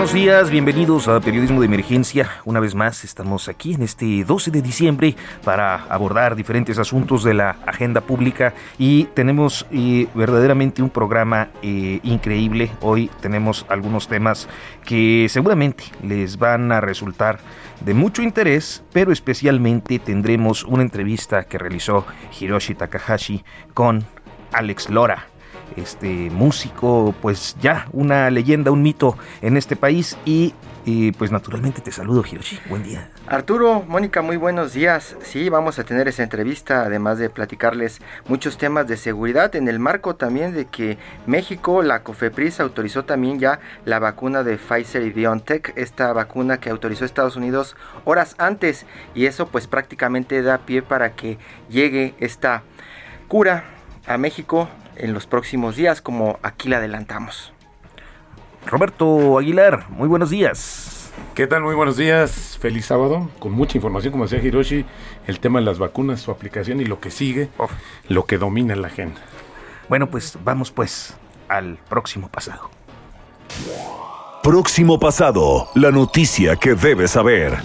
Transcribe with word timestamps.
Buenos 0.00 0.14
días, 0.14 0.48
bienvenidos 0.48 1.08
a 1.08 1.20
Periodismo 1.20 1.60
de 1.60 1.66
Emergencia. 1.66 2.30
Una 2.46 2.58
vez 2.58 2.74
más 2.74 3.04
estamos 3.04 3.50
aquí 3.50 3.74
en 3.74 3.82
este 3.82 4.24
12 4.24 4.50
de 4.50 4.62
diciembre 4.62 5.14
para 5.44 5.74
abordar 5.90 6.36
diferentes 6.36 6.78
asuntos 6.78 7.22
de 7.22 7.34
la 7.34 7.50
agenda 7.66 8.00
pública 8.00 8.54
y 8.78 9.04
tenemos 9.12 9.66
eh, 9.70 10.06
verdaderamente 10.14 10.80
un 10.80 10.88
programa 10.88 11.50
eh, 11.60 12.00
increíble. 12.02 12.70
Hoy 12.80 13.10
tenemos 13.20 13.66
algunos 13.68 14.08
temas 14.08 14.48
que 14.86 15.26
seguramente 15.28 15.84
les 16.02 16.38
van 16.38 16.72
a 16.72 16.80
resultar 16.80 17.38
de 17.84 17.92
mucho 17.92 18.22
interés, 18.22 18.82
pero 18.94 19.12
especialmente 19.12 19.98
tendremos 19.98 20.64
una 20.64 20.82
entrevista 20.82 21.44
que 21.44 21.58
realizó 21.58 22.06
Hiroshi 22.40 22.74
Takahashi 22.74 23.44
con 23.74 24.06
Alex 24.50 24.88
Lora 24.88 25.26
este 25.76 26.30
músico, 26.30 27.14
pues 27.20 27.56
ya 27.60 27.86
una 27.92 28.30
leyenda, 28.30 28.70
un 28.70 28.82
mito 28.82 29.16
en 29.42 29.56
este 29.56 29.76
país 29.76 30.16
y, 30.24 30.54
pues 31.18 31.30
naturalmente 31.30 31.80
te 31.80 31.92
saludo 31.92 32.24
Hiroshi, 32.28 32.58
buen 32.68 32.82
día. 32.82 33.10
Arturo, 33.28 33.84
Mónica, 33.86 34.22
muy 34.22 34.36
buenos 34.36 34.72
días. 34.72 35.16
Sí, 35.22 35.48
vamos 35.48 35.78
a 35.78 35.84
tener 35.84 36.08
esa 36.08 36.24
entrevista, 36.24 36.82
además 36.82 37.18
de 37.18 37.30
platicarles 37.30 38.00
muchos 38.26 38.58
temas 38.58 38.88
de 38.88 38.96
seguridad 38.96 39.54
en 39.54 39.68
el 39.68 39.78
marco 39.78 40.16
también 40.16 40.52
de 40.52 40.64
que 40.64 40.98
México, 41.26 41.82
la 41.82 42.02
COFEPRIS 42.02 42.58
autorizó 42.58 43.04
también 43.04 43.38
ya 43.38 43.60
la 43.84 44.00
vacuna 44.00 44.42
de 44.42 44.56
Pfizer 44.56 45.02
y 45.02 45.10
BioNTech, 45.10 45.72
esta 45.76 46.12
vacuna 46.12 46.58
que 46.58 46.70
autorizó 46.70 47.04
Estados 47.04 47.36
Unidos 47.36 47.76
horas 48.04 48.34
antes 48.38 48.84
y 49.14 49.26
eso 49.26 49.46
pues 49.46 49.68
prácticamente 49.68 50.42
da 50.42 50.58
pie 50.58 50.82
para 50.82 51.12
que 51.14 51.38
llegue 51.68 52.14
esta 52.18 52.64
cura 53.28 53.64
a 54.06 54.18
México 54.18 54.68
en 55.00 55.14
los 55.14 55.26
próximos 55.26 55.76
días, 55.76 56.00
como 56.00 56.38
aquí 56.42 56.68
le 56.68 56.76
adelantamos. 56.76 57.52
Roberto 58.66 59.38
Aguilar, 59.38 59.86
muy 59.90 60.08
buenos 60.08 60.30
días. 60.30 61.10
¿Qué 61.34 61.46
tal? 61.46 61.62
Muy 61.62 61.74
buenos 61.74 61.96
días. 61.96 62.58
Feliz 62.60 62.86
sábado. 62.86 63.30
Con 63.38 63.52
mucha 63.52 63.78
información, 63.78 64.12
como 64.12 64.24
decía 64.24 64.42
Hiroshi, 64.42 64.84
el 65.26 65.40
tema 65.40 65.58
de 65.58 65.64
las 65.64 65.78
vacunas, 65.78 66.20
su 66.20 66.30
aplicación 66.30 66.80
y 66.80 66.84
lo 66.84 67.00
que 67.00 67.10
sigue, 67.10 67.48
lo 68.08 68.26
que 68.26 68.38
domina 68.38 68.76
la 68.76 68.88
agenda. 68.88 69.20
Bueno, 69.88 70.08
pues 70.08 70.38
vamos 70.44 70.70
pues 70.70 71.14
al 71.48 71.78
próximo 71.88 72.28
pasado. 72.28 72.70
Próximo 74.42 74.98
pasado, 74.98 75.68
la 75.74 75.90
noticia 75.90 76.56
que 76.56 76.74
debes 76.74 77.10
saber. 77.10 77.58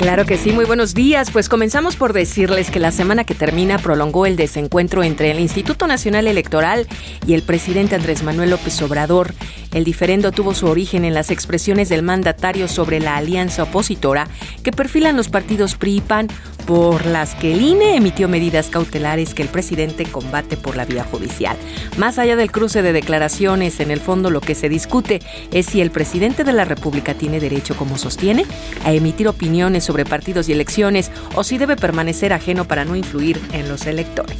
Claro 0.00 0.24
que 0.24 0.38
sí, 0.38 0.52
muy 0.52 0.64
buenos 0.64 0.94
días. 0.94 1.30
Pues 1.30 1.50
comenzamos 1.50 1.94
por 1.94 2.14
decirles 2.14 2.70
que 2.70 2.80
la 2.80 2.90
semana 2.90 3.24
que 3.24 3.34
termina 3.34 3.78
prolongó 3.78 4.24
el 4.24 4.34
desencuentro 4.34 5.02
entre 5.02 5.30
el 5.30 5.38
Instituto 5.38 5.86
Nacional 5.86 6.26
Electoral 6.26 6.86
y 7.26 7.34
el 7.34 7.42
presidente 7.42 7.96
Andrés 7.96 8.22
Manuel 8.22 8.48
López 8.48 8.80
Obrador. 8.80 9.34
El 9.72 9.84
diferendo 9.84 10.32
tuvo 10.32 10.54
su 10.54 10.66
origen 10.66 11.04
en 11.04 11.14
las 11.14 11.30
expresiones 11.30 11.88
del 11.88 12.02
mandatario 12.02 12.68
sobre 12.68 13.00
la 13.00 13.16
alianza 13.16 13.64
opositora 13.64 14.28
que 14.62 14.72
perfilan 14.72 15.16
los 15.16 15.28
partidos 15.28 15.76
PRI 15.76 15.96
y 15.96 16.00
PAN, 16.00 16.28
por 16.66 17.06
las 17.06 17.34
que 17.34 17.52
el 17.52 17.62
INE 17.62 17.96
emitió 17.96 18.28
medidas 18.28 18.68
cautelares 18.68 19.34
que 19.34 19.42
el 19.42 19.48
presidente 19.48 20.04
combate 20.04 20.56
por 20.56 20.76
la 20.76 20.84
vía 20.84 21.04
judicial. 21.04 21.56
Más 21.96 22.18
allá 22.18 22.36
del 22.36 22.52
cruce 22.52 22.82
de 22.82 22.92
declaraciones, 22.92 23.80
en 23.80 23.90
el 23.90 24.00
fondo 24.00 24.30
lo 24.30 24.40
que 24.40 24.54
se 24.54 24.68
discute 24.68 25.20
es 25.52 25.66
si 25.66 25.80
el 25.80 25.90
presidente 25.90 26.44
de 26.44 26.52
la 26.52 26.64
República 26.64 27.14
tiene 27.14 27.40
derecho, 27.40 27.76
como 27.76 27.98
sostiene, 27.98 28.44
a 28.84 28.92
emitir 28.92 29.28
opiniones 29.28 29.84
sobre 29.84 30.04
partidos 30.04 30.48
y 30.48 30.52
elecciones 30.52 31.10
o 31.34 31.44
si 31.44 31.58
debe 31.58 31.76
permanecer 31.76 32.32
ajeno 32.32 32.66
para 32.66 32.84
no 32.84 32.96
influir 32.96 33.40
en 33.52 33.68
los 33.68 33.86
electores. 33.86 34.38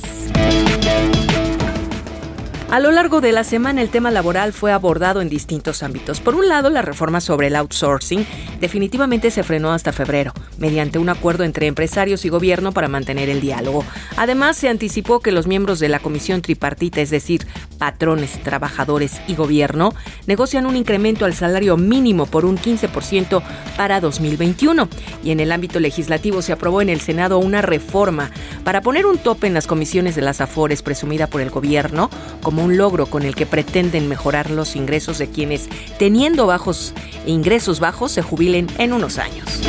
A 2.70 2.78
lo 2.78 2.92
largo 2.92 3.20
de 3.20 3.32
la 3.32 3.42
semana 3.42 3.82
el 3.82 3.88
tema 3.88 4.12
laboral 4.12 4.52
fue 4.52 4.70
abordado 4.70 5.20
en 5.20 5.28
distintos 5.28 5.82
ámbitos. 5.82 6.20
Por 6.20 6.36
un 6.36 6.46
lado, 6.46 6.70
la 6.70 6.82
reforma 6.82 7.20
sobre 7.20 7.48
el 7.48 7.56
outsourcing 7.56 8.24
definitivamente 8.60 9.32
se 9.32 9.42
frenó 9.42 9.72
hasta 9.72 9.92
febrero, 9.92 10.32
mediante 10.56 11.00
un 11.00 11.08
acuerdo 11.08 11.42
entre 11.42 11.66
empresarios 11.66 12.24
y 12.24 12.28
gobierno 12.28 12.70
para 12.70 12.86
mantener 12.86 13.28
el 13.28 13.40
diálogo. 13.40 13.84
Además, 14.16 14.56
se 14.56 14.68
anticipó 14.68 15.18
que 15.18 15.32
los 15.32 15.48
miembros 15.48 15.80
de 15.80 15.88
la 15.88 15.98
comisión 15.98 16.42
tripartita, 16.42 17.00
es 17.00 17.10
decir, 17.10 17.44
patrones, 17.76 18.40
trabajadores 18.44 19.20
y 19.26 19.34
gobierno, 19.34 19.92
negocian 20.28 20.64
un 20.66 20.76
incremento 20.76 21.24
al 21.24 21.34
salario 21.34 21.76
mínimo 21.76 22.26
por 22.26 22.44
un 22.44 22.56
15% 22.56 23.42
para 23.76 24.00
2021. 24.00 24.88
Y 25.24 25.32
en 25.32 25.40
el 25.40 25.50
ámbito 25.50 25.80
legislativo 25.80 26.40
se 26.40 26.52
aprobó 26.52 26.82
en 26.82 26.88
el 26.88 27.00
Senado 27.00 27.40
una 27.40 27.62
reforma 27.62 28.30
para 28.64 28.80
poner 28.80 29.06
un 29.06 29.18
tope 29.18 29.46
en 29.46 29.54
las 29.54 29.66
comisiones 29.66 30.14
de 30.14 30.22
las 30.22 30.40
AFORES 30.40 30.82
presumida 30.82 31.26
por 31.26 31.40
el 31.40 31.50
gobierno 31.50 32.10
como 32.42 32.64
un 32.64 32.76
logro 32.76 33.06
con 33.06 33.22
el 33.22 33.34
que 33.34 33.46
pretenden 33.46 34.08
mejorar 34.08 34.50
los 34.50 34.76
ingresos 34.76 35.18
de 35.18 35.28
quienes, 35.28 35.68
teniendo 35.98 36.46
bajos 36.46 36.94
ingresos 37.26 37.80
bajos, 37.80 38.12
se 38.12 38.22
jubilen 38.22 38.66
en 38.78 38.92
unos 38.92 39.18
años. 39.18 39.60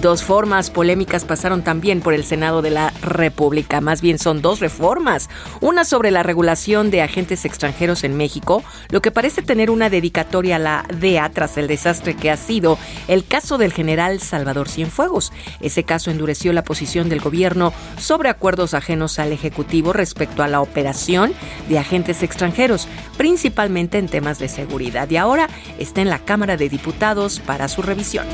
Dos 0.00 0.22
formas 0.22 0.70
polémicas 0.70 1.24
pasaron 1.24 1.64
también 1.64 2.02
por 2.02 2.14
el 2.14 2.22
Senado 2.22 2.62
de 2.62 2.70
la 2.70 2.92
República. 3.02 3.80
Más 3.80 4.00
bien 4.00 4.20
son 4.20 4.40
dos 4.42 4.60
reformas. 4.60 5.28
Una 5.60 5.84
sobre 5.84 6.12
la 6.12 6.22
regulación 6.22 6.92
de 6.92 7.02
agentes 7.02 7.44
extranjeros 7.44 8.04
en 8.04 8.16
México, 8.16 8.62
lo 8.90 9.02
que 9.02 9.10
parece 9.10 9.42
tener 9.42 9.72
una 9.72 9.90
dedicatoria 9.90 10.54
a 10.54 10.60
la 10.60 10.84
DEA 10.94 11.28
tras 11.30 11.58
el 11.58 11.66
desastre 11.66 12.14
que 12.14 12.30
ha 12.30 12.36
sido 12.36 12.78
el 13.08 13.26
caso 13.26 13.58
del 13.58 13.72
general 13.72 14.20
Salvador 14.20 14.68
Cienfuegos. 14.68 15.32
Ese 15.60 15.82
caso 15.82 16.12
endureció 16.12 16.52
la 16.52 16.62
posición 16.62 17.08
del 17.08 17.20
gobierno 17.20 17.72
sobre 17.98 18.28
acuerdos 18.28 18.74
ajenos 18.74 19.18
al 19.18 19.32
Ejecutivo 19.32 19.92
respecto 19.92 20.44
a 20.44 20.48
la 20.48 20.60
operación 20.60 21.32
de 21.68 21.80
agentes 21.80 22.22
extranjeros, 22.22 22.86
principalmente 23.16 23.98
en 23.98 24.06
temas 24.06 24.38
de 24.38 24.46
seguridad. 24.46 25.10
Y 25.10 25.16
ahora 25.16 25.48
está 25.80 26.02
en 26.02 26.08
la 26.08 26.20
Cámara 26.20 26.56
de 26.56 26.68
Diputados 26.68 27.40
para 27.40 27.66
su 27.66 27.82
revisión. 27.82 28.28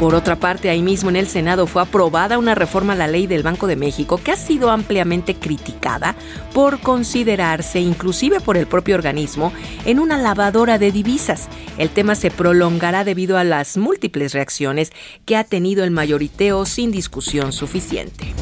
Por 0.00 0.14
otra 0.14 0.36
parte, 0.36 0.70
ahí 0.70 0.80
mismo 0.80 1.10
en 1.10 1.16
el 1.16 1.26
Senado 1.26 1.66
fue 1.66 1.82
aprobada 1.82 2.38
una 2.38 2.54
reforma 2.54 2.94
a 2.94 2.96
la 2.96 3.06
ley 3.06 3.26
del 3.26 3.42
Banco 3.42 3.66
de 3.66 3.76
México 3.76 4.16
que 4.16 4.32
ha 4.32 4.36
sido 4.36 4.70
ampliamente 4.70 5.34
criticada 5.34 6.16
por 6.54 6.80
considerarse, 6.80 7.80
inclusive 7.80 8.40
por 8.40 8.56
el 8.56 8.66
propio 8.66 8.94
organismo, 8.94 9.52
en 9.84 10.00
una 10.00 10.16
lavadora 10.16 10.78
de 10.78 10.90
divisas. 10.90 11.50
El 11.76 11.90
tema 11.90 12.14
se 12.14 12.30
prolongará 12.30 13.04
debido 13.04 13.36
a 13.36 13.44
las 13.44 13.76
múltiples 13.76 14.32
reacciones 14.32 14.90
que 15.26 15.36
ha 15.36 15.44
tenido 15.44 15.84
el 15.84 15.90
mayoriteo 15.90 16.64
sin 16.64 16.92
discusión 16.92 17.52
suficiente. 17.52 18.32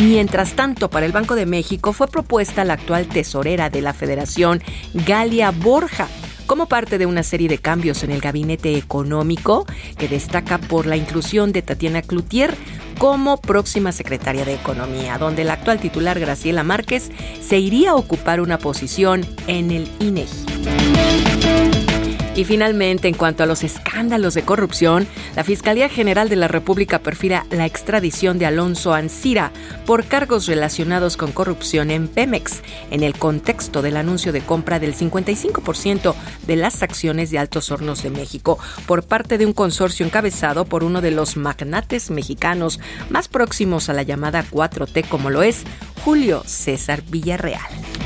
Mientras 0.00 0.52
tanto, 0.52 0.90
para 0.90 1.06
el 1.06 1.12
Banco 1.12 1.34
de 1.34 1.46
México 1.46 1.94
fue 1.94 2.08
propuesta 2.08 2.66
la 2.66 2.74
actual 2.74 3.06
tesorera 3.06 3.70
de 3.70 3.80
la 3.80 3.94
Federación, 3.94 4.62
Galia 4.92 5.50
Borja, 5.50 6.08
como 6.50 6.66
parte 6.66 6.98
de 6.98 7.06
una 7.06 7.22
serie 7.22 7.48
de 7.48 7.58
cambios 7.58 8.02
en 8.02 8.10
el 8.10 8.20
gabinete 8.20 8.76
económico 8.76 9.66
que 9.96 10.08
destaca 10.08 10.58
por 10.58 10.84
la 10.84 10.96
inclusión 10.96 11.52
de 11.52 11.62
Tatiana 11.62 12.02
Cloutier 12.02 12.56
como 12.98 13.40
próxima 13.40 13.92
secretaria 13.92 14.44
de 14.44 14.54
Economía, 14.54 15.16
donde 15.16 15.44
la 15.44 15.52
actual 15.52 15.78
titular 15.78 16.18
Graciela 16.18 16.64
Márquez 16.64 17.12
se 17.40 17.60
iría 17.60 17.92
a 17.92 17.94
ocupar 17.94 18.40
una 18.40 18.58
posición 18.58 19.24
en 19.46 19.70
el 19.70 19.88
INEGI. 20.00 21.99
Y 22.40 22.44
finalmente, 22.46 23.06
en 23.06 23.12
cuanto 23.12 23.42
a 23.42 23.46
los 23.46 23.62
escándalos 23.64 24.32
de 24.32 24.44
corrupción, 24.44 25.06
la 25.36 25.44
Fiscalía 25.44 25.90
General 25.90 26.30
de 26.30 26.36
la 26.36 26.48
República 26.48 27.00
perfila 27.00 27.44
la 27.50 27.66
extradición 27.66 28.38
de 28.38 28.46
Alonso 28.46 28.94
Ancira 28.94 29.52
por 29.84 30.06
cargos 30.06 30.46
relacionados 30.46 31.18
con 31.18 31.32
corrupción 31.32 31.90
en 31.90 32.08
Pemex, 32.08 32.62
en 32.90 33.02
el 33.02 33.12
contexto 33.12 33.82
del 33.82 33.98
anuncio 33.98 34.32
de 34.32 34.40
compra 34.40 34.78
del 34.78 34.94
55% 34.94 36.14
de 36.46 36.56
las 36.56 36.82
acciones 36.82 37.30
de 37.30 37.38
Altos 37.38 37.70
Hornos 37.70 38.02
de 38.02 38.08
México 38.08 38.58
por 38.86 39.02
parte 39.02 39.36
de 39.36 39.44
un 39.44 39.52
consorcio 39.52 40.06
encabezado 40.06 40.64
por 40.64 40.82
uno 40.82 41.02
de 41.02 41.10
los 41.10 41.36
magnates 41.36 42.10
mexicanos 42.10 42.80
más 43.10 43.28
próximos 43.28 43.90
a 43.90 43.92
la 43.92 44.02
llamada 44.02 44.46
4T 44.50 45.06
como 45.10 45.28
lo 45.28 45.42
es 45.42 45.64
Julio 46.06 46.42
César 46.46 47.02
Villarreal. 47.02 47.99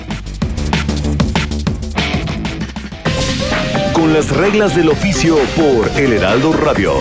Con 4.04 4.12
las 4.12 4.36
reglas 4.36 4.76
del 4.76 4.90
oficio 4.90 5.38
por 5.56 5.88
El 5.98 6.12
Heraldo 6.12 6.52
Radio. 6.52 6.92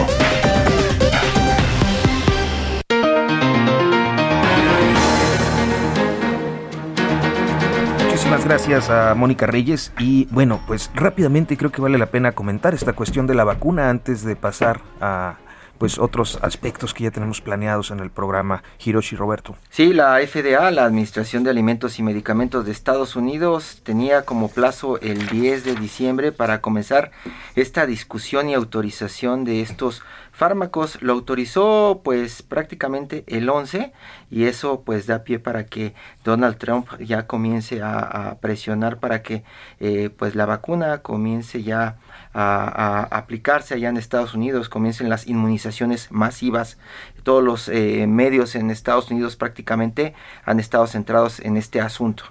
Muchísimas 8.05 8.45
gracias 8.45 8.89
a 8.89 9.13
Mónica 9.15 9.45
Reyes 9.45 9.91
y 9.99 10.29
bueno, 10.31 10.61
pues 10.65 10.91
rápidamente 10.95 11.57
creo 11.57 11.73
que 11.73 11.81
vale 11.81 11.97
la 11.97 12.05
pena 12.05 12.31
comentar 12.31 12.73
esta 12.73 12.93
cuestión 12.93 13.27
de 13.27 13.35
la 13.35 13.43
vacuna 13.43 13.89
antes 13.89 14.23
de 14.23 14.37
pasar 14.37 14.79
a 15.01 15.35
pues 15.77 15.99
otros 15.99 16.39
aspectos 16.41 16.93
que 16.93 17.03
ya 17.03 17.11
tenemos 17.11 17.41
planeados 17.41 17.91
en 17.91 17.99
el 17.99 18.11
programa 18.11 18.63
Hiroshi 18.83 19.15
Roberto. 19.15 19.55
Sí, 19.69 19.93
la 19.93 20.19
FDA, 20.25 20.71
la 20.71 20.85
Administración 20.85 21.43
de 21.43 21.49
Alimentos 21.49 21.99
y 21.99 22.03
Medicamentos 22.03 22.65
de 22.65 22.71
Estados 22.71 23.15
Unidos, 23.15 23.81
tenía 23.83 24.23
como 24.23 24.49
plazo 24.49 24.99
el 25.01 25.27
10 25.27 25.63
de 25.65 25.75
diciembre 25.75 26.31
para 26.31 26.61
comenzar 26.61 27.11
esta 27.55 27.85
discusión 27.85 28.49
y 28.49 28.53
autorización 28.53 29.43
de 29.43 29.61
estos 29.61 30.03
fármacos. 30.31 31.01
Lo 31.01 31.13
autorizó 31.13 32.01
pues 32.03 32.41
prácticamente 32.41 33.23
el 33.27 33.49
11 33.49 33.93
y 34.29 34.45
eso 34.45 34.81
pues 34.81 35.05
da 35.05 35.23
pie 35.23 35.39
para 35.39 35.65
que 35.65 35.93
Donald 36.23 36.57
Trump 36.57 36.87
ya 36.99 37.27
comience 37.27 37.81
a, 37.81 38.37
presionar 38.41 38.99
para 38.99 39.21
que 39.21 39.43
eh, 39.79 40.09
pues 40.15 40.35
la 40.35 40.45
vacuna 40.45 40.99
comience 40.99 41.63
ya 41.63 41.97
a, 42.33 43.07
aplicarse 43.11 43.73
allá 43.73 43.89
en 43.89 43.97
Estados 43.97 44.33
Unidos, 44.33 44.69
comiencen 44.69 45.09
las 45.09 45.27
inmunizaciones 45.27 46.11
masivas. 46.11 46.77
Todos 47.23 47.43
los 47.43 47.69
eh, 47.69 48.05
medios 48.07 48.55
en 48.55 48.71
Estados 48.71 49.11
Unidos 49.11 49.35
prácticamente 49.35 50.13
han 50.45 50.59
estado 50.59 50.87
centrados 50.87 51.39
en 51.39 51.57
este 51.57 51.81
asunto. 51.81 52.25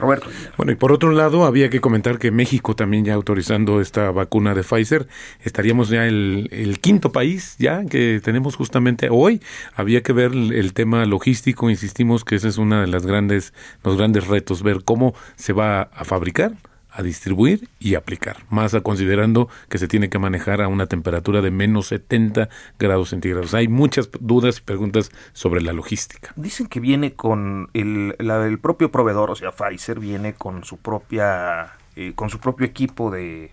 Roberto. 0.00 0.28
Bueno, 0.56 0.72
y 0.72 0.76
por 0.76 0.92
otro 0.92 1.12
lado, 1.12 1.44
había 1.44 1.70
que 1.70 1.80
comentar 1.80 2.18
que 2.18 2.30
México 2.30 2.74
también 2.74 3.04
ya 3.04 3.14
autorizando 3.14 3.80
esta 3.80 4.10
vacuna 4.10 4.54
de 4.54 4.62
Pfizer, 4.62 5.06
estaríamos 5.44 5.90
ya 5.90 6.06
el, 6.06 6.48
el 6.50 6.80
quinto 6.80 7.12
país 7.12 7.56
ya 7.58 7.84
que 7.84 8.20
tenemos 8.24 8.56
justamente 8.56 9.08
hoy. 9.10 9.40
Había 9.74 10.02
que 10.02 10.12
ver 10.12 10.32
el, 10.32 10.72
tema 10.72 11.04
logístico, 11.04 11.70
insistimos 11.70 12.24
que 12.24 12.36
ese 12.36 12.48
es 12.48 12.58
uno 12.58 12.80
de 12.80 12.86
las 12.86 13.06
grandes, 13.06 13.52
los 13.84 13.96
grandes 13.96 14.26
retos, 14.26 14.62
ver 14.62 14.82
cómo 14.84 15.14
se 15.36 15.52
va 15.52 15.82
a 15.82 16.04
fabricar, 16.04 16.52
a 17.00 17.02
distribuir 17.02 17.68
y 17.78 17.94
aplicar, 17.94 18.38
más 18.50 18.74
a 18.74 18.80
considerando 18.80 19.48
que 19.68 19.78
se 19.78 19.88
tiene 19.88 20.08
que 20.08 20.18
manejar 20.18 20.62
a 20.62 20.68
una 20.68 20.86
temperatura 20.86 21.40
de 21.42 21.50
menos 21.50 21.88
70 21.88 22.48
grados 22.78 23.10
centígrados. 23.10 23.54
Hay 23.54 23.68
muchas 23.68 24.08
dudas 24.20 24.58
y 24.58 24.62
preguntas 24.62 25.10
sobre 25.32 25.60
la 25.60 25.72
logística. 25.72 26.32
Dicen 26.36 26.66
que 26.66 26.80
viene 26.80 27.14
con 27.14 27.68
el, 27.74 28.14
el 28.18 28.58
propio 28.58 28.90
proveedor, 28.90 29.30
o 29.30 29.34
sea, 29.34 29.50
Pfizer 29.50 29.98
viene 29.98 30.34
con 30.34 30.64
su 30.64 30.78
propia 30.78 31.72
eh, 31.96 32.12
con 32.14 32.30
su 32.30 32.38
propio 32.38 32.66
equipo 32.66 33.10
de, 33.10 33.50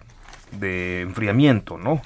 de 0.60 1.02
enfriamiento, 1.02 1.78
¿no? 1.78 2.02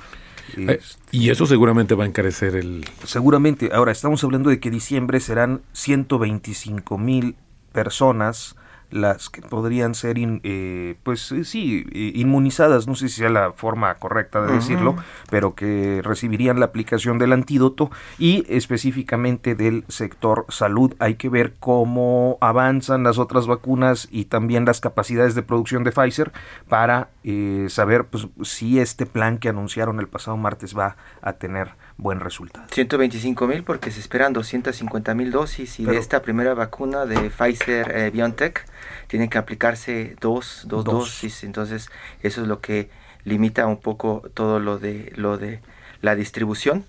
Eh, 0.58 0.80
y 1.12 1.30
eso 1.30 1.46
seguramente 1.46 1.94
va 1.94 2.06
a 2.06 2.08
encarecer 2.08 2.56
el... 2.56 2.86
Seguramente. 3.04 3.70
Ahora, 3.74 3.92
estamos 3.92 4.24
hablando 4.24 4.50
de 4.50 4.60
que 4.60 4.70
diciembre 4.70 5.20
serán 5.20 5.62
125 5.74 6.98
mil 6.98 7.36
personas 7.74 8.56
las 8.92 9.30
que 9.30 9.42
podrían 9.42 9.96
ser, 9.96 10.18
eh, 10.20 10.96
pues 11.04 11.32
eh, 11.32 11.44
sí, 11.44 11.86
inmunizadas, 12.16 12.88
no 12.88 12.96
sé 12.96 13.10
si 13.10 13.16
sea 13.16 13.30
la 13.30 13.54
forma 13.54 13.94
correcta 13.96 14.42
de 14.42 14.54
decirlo, 14.54 14.96
pero 15.30 15.56
que 15.56 16.02
recibirían 16.04 16.60
la 16.60 16.68
aplicación 16.68 17.18
del 17.18 17.34
antídoto 17.34 17.90
y 18.20 18.46
específicamente 18.50 19.56
del 19.56 19.86
sector 19.88 20.46
salud. 20.50 20.94
Hay 21.00 21.16
que 21.16 21.30
ver 21.30 21.54
cómo 21.60 22.38
avanzan 22.42 23.04
las 23.04 23.18
otras 23.18 23.48
vacunas 23.48 24.08
y 24.12 24.26
también 24.26 24.66
las 24.66 24.82
capacidades 24.82 25.36
de 25.36 25.42
producción 25.42 25.84
de 25.84 25.92
Pfizer 25.92 26.32
para 26.68 27.10
eh, 27.24 27.68
saber 27.70 28.06
pues, 28.06 28.28
si 28.44 28.80
este 28.80 29.06
plan 29.06 29.38
que 29.38 29.50
anunciaron 29.50 30.00
el 30.00 30.08
pasado 30.08 30.38
martes 30.38 30.78
va 30.78 30.98
a 31.22 31.34
tener 31.34 31.70
buen 31.98 32.20
resultado. 32.20 32.66
125 32.72 33.48
mil 33.48 33.64
porque 33.64 33.92
se 33.92 34.00
esperan 34.00 34.34
250 34.34 35.14
mil 35.14 35.32
dosis 35.32 35.80
y 35.80 35.86
de 35.86 35.98
esta 35.98 36.22
primera 36.22 36.54
vacuna 36.54 37.06
de 37.06 37.30
Pfizer 37.30 38.12
BioNTech 38.12 38.66
tienen 39.12 39.30
que 39.30 39.38
aplicarse 39.38 40.16
dos, 40.22 40.64
dos, 40.68 40.86
dosis, 40.86 41.44
entonces 41.44 41.90
eso 42.24 42.44
es 42.44 42.48
lo 42.48 42.62
que 42.62 42.90
limita 43.26 43.68
un 43.68 43.76
poco 43.76 44.24
todo 44.34 44.62
lo 44.62 44.78
de 44.78 45.12
lo 45.18 45.38
de 45.38 45.60
la 46.02 46.16
distribución. 46.16 46.86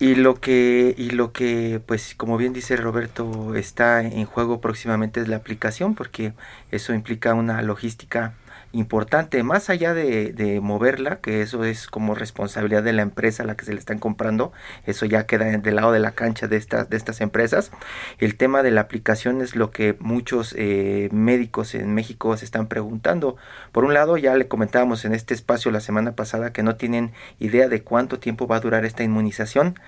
Y 0.00 0.16
lo 0.16 0.40
que 0.40 0.92
y 0.98 1.10
lo 1.10 1.30
que 1.30 1.80
pues 1.86 2.16
como 2.16 2.36
bien 2.38 2.52
dice 2.52 2.74
Roberto 2.74 3.54
está 3.54 4.00
en 4.00 4.24
juego 4.24 4.60
próximamente 4.60 5.20
es 5.20 5.28
la 5.28 5.36
aplicación 5.36 5.94
porque 5.94 6.32
eso 6.72 6.92
implica 6.92 7.34
una 7.34 7.62
logística 7.62 8.34
importante, 8.74 9.42
más 9.42 9.70
allá 9.70 9.94
de, 9.94 10.60
moverla, 10.60 11.16
que 11.16 11.42
eso 11.42 11.64
es 11.64 11.86
como 11.86 12.14
responsabilidad 12.14 12.82
de 12.82 12.92
la 12.92 13.02
empresa 13.02 13.42
a 13.42 13.46
la 13.46 13.56
que 13.56 13.64
se 13.64 13.72
le 13.72 13.78
están 13.78 13.98
comprando, 13.98 14.52
eso 14.84 15.06
ya 15.06 15.26
queda 15.26 15.44
del 15.44 15.76
lado 15.76 15.92
de 15.92 16.00
la 16.00 16.12
cancha 16.12 16.48
de 16.48 16.56
estas, 16.56 16.90
de 16.90 16.96
estas 16.96 17.20
empresas. 17.20 17.70
El 18.18 18.36
tema 18.36 18.62
de 18.62 18.72
la 18.72 18.82
aplicación 18.82 19.40
es 19.40 19.56
lo 19.56 19.70
que 19.70 19.96
muchos 20.00 20.54
eh, 20.58 21.08
médicos 21.12 21.74
en 21.74 21.94
México 21.94 22.36
se 22.36 22.44
están 22.44 22.66
preguntando. 22.66 23.36
Por 23.72 23.84
un 23.84 23.94
lado, 23.94 24.16
ya 24.16 24.36
le 24.36 24.48
comentábamos 24.48 25.04
en 25.04 25.14
este 25.14 25.34
espacio 25.34 25.70
la 25.70 25.80
semana 25.80 26.12
pasada 26.12 26.52
que 26.52 26.62
no 26.62 26.76
tienen 26.76 27.12
idea 27.38 27.68
de 27.68 27.82
cuánto 27.82 28.18
tiempo 28.18 28.46
va 28.46 28.56
a 28.56 28.60
durar 28.60 28.84
esta 28.84 29.04
inmunización. 29.04 29.78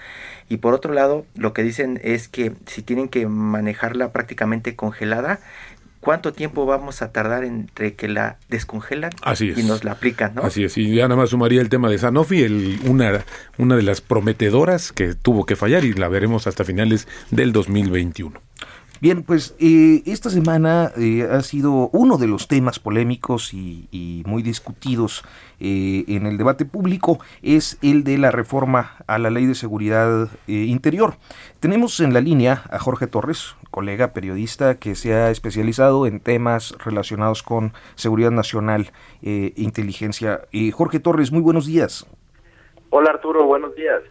Y 0.49 0.59
por 0.59 0.75
otro 0.75 0.95
lado, 0.95 1.27
lo 1.35 1.53
que 1.53 1.65
dicen 1.65 2.01
es 2.05 2.29
que 2.29 2.53
si 2.67 2.83
tienen 2.83 3.09
que 3.09 3.27
manejarla 3.27 4.13
prácticamente 4.13 4.77
congelada, 4.77 5.41
cuánto 6.07 6.33
tiempo 6.33 6.67
vamos 6.67 7.03
a 7.03 7.11
tardar 7.11 7.43
entre 7.43 7.97
que 7.97 8.07
la 8.07 8.39
descongelan 8.49 9.11
y 9.41 9.63
nos 9.65 9.83
la 9.83 9.91
aplican, 9.91 10.37
¿no? 10.37 10.43
Así 10.43 10.63
es, 10.63 10.79
y 10.79 10.95
ya 10.95 11.09
nada 11.09 11.17
más 11.17 11.31
sumaría 11.31 11.61
el 11.61 11.69
tema 11.69 11.91
de 11.91 11.99
Sanofi, 11.99 12.45
el, 12.45 12.79
una, 12.87 13.25
una 13.59 13.75
de 13.75 13.83
las 13.83 14.03
prometedoras 14.03 14.93
que 14.93 15.15
tuvo 15.15 15.47
que 15.47 15.57
fallar 15.57 15.85
y 15.85 15.95
la 15.95 16.07
veremos 16.07 16.47
hasta 16.47 16.63
finales 16.63 17.09
del 17.33 17.51
2021. 17.53 18.41
Bien, 19.01 19.23
pues 19.23 19.55
eh, 19.61 20.03
esta 20.07 20.31
semana 20.31 20.91
eh, 20.97 21.29
ha 21.31 21.43
sido 21.43 21.91
uno 21.93 22.17
de 22.17 22.27
los 22.27 22.49
temas 22.49 22.79
polémicos 22.79 23.53
y, 23.53 24.23
muy 24.27 24.43
discutidos 24.43 25.23
eh, 25.61 26.05
en 26.09 26.27
el 26.27 26.39
debate 26.39 26.65
público, 26.65 27.19
es 27.43 27.79
el 27.83 28.05
de 28.05 28.17
la 28.17 28.31
reforma 28.31 28.97
a 29.07 29.19
la 29.19 29.29
ley 29.29 29.45
de 29.45 29.55
seguridad 29.55 30.29
interior. 30.47 31.15
Tenemos 31.61 32.01
en 32.01 32.15
la 32.15 32.21
línea 32.21 32.63
a 32.71 32.79
Jorge 32.79 33.07
Torres, 33.07 33.55
colega 33.71 34.13
periodista 34.13 34.79
que 34.79 34.95
se 34.95 35.15
ha 35.15 35.31
especializado 35.31 36.07
en 36.07 36.21
temas 36.21 36.75
relacionados 36.85 37.43
con 37.43 37.73
seguridad 37.95 38.31
nacional 38.31 38.93
e 39.23 39.53
inteligencia. 39.57 40.43
Jorge 40.73 41.01
Torres, 41.01 41.33
muy 41.33 41.43
buenos 41.43 41.67
días. 41.67 42.07
Hola 42.91 43.11
Arturo, 43.11 43.45
buenos 43.45 43.75
días. 43.75 44.03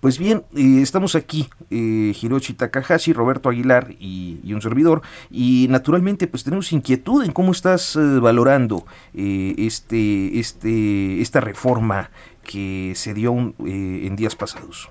Pues 0.00 0.18
bien, 0.18 0.44
eh, 0.54 0.82
estamos 0.82 1.14
aquí, 1.14 1.48
eh, 1.70 2.12
Hiroshi 2.20 2.54
Takahashi, 2.54 3.12
Roberto 3.12 3.48
Aguilar 3.48 3.86
y, 3.98 4.52
un 4.52 4.60
servidor, 4.60 5.00
y 5.30 5.66
naturalmente 5.70 6.26
pues 6.26 6.44
tenemos 6.44 6.72
inquietud 6.72 7.24
en 7.24 7.32
cómo 7.32 7.52
estás 7.52 7.96
eh, 7.96 8.20
valorando 8.20 8.84
este, 9.14 10.38
este, 10.38 11.20
esta 11.20 11.40
reforma 11.40 12.10
que 12.44 12.92
se 12.94 13.14
dio 13.14 13.32
en 13.32 14.16
días 14.16 14.36
pasados. 14.36 14.90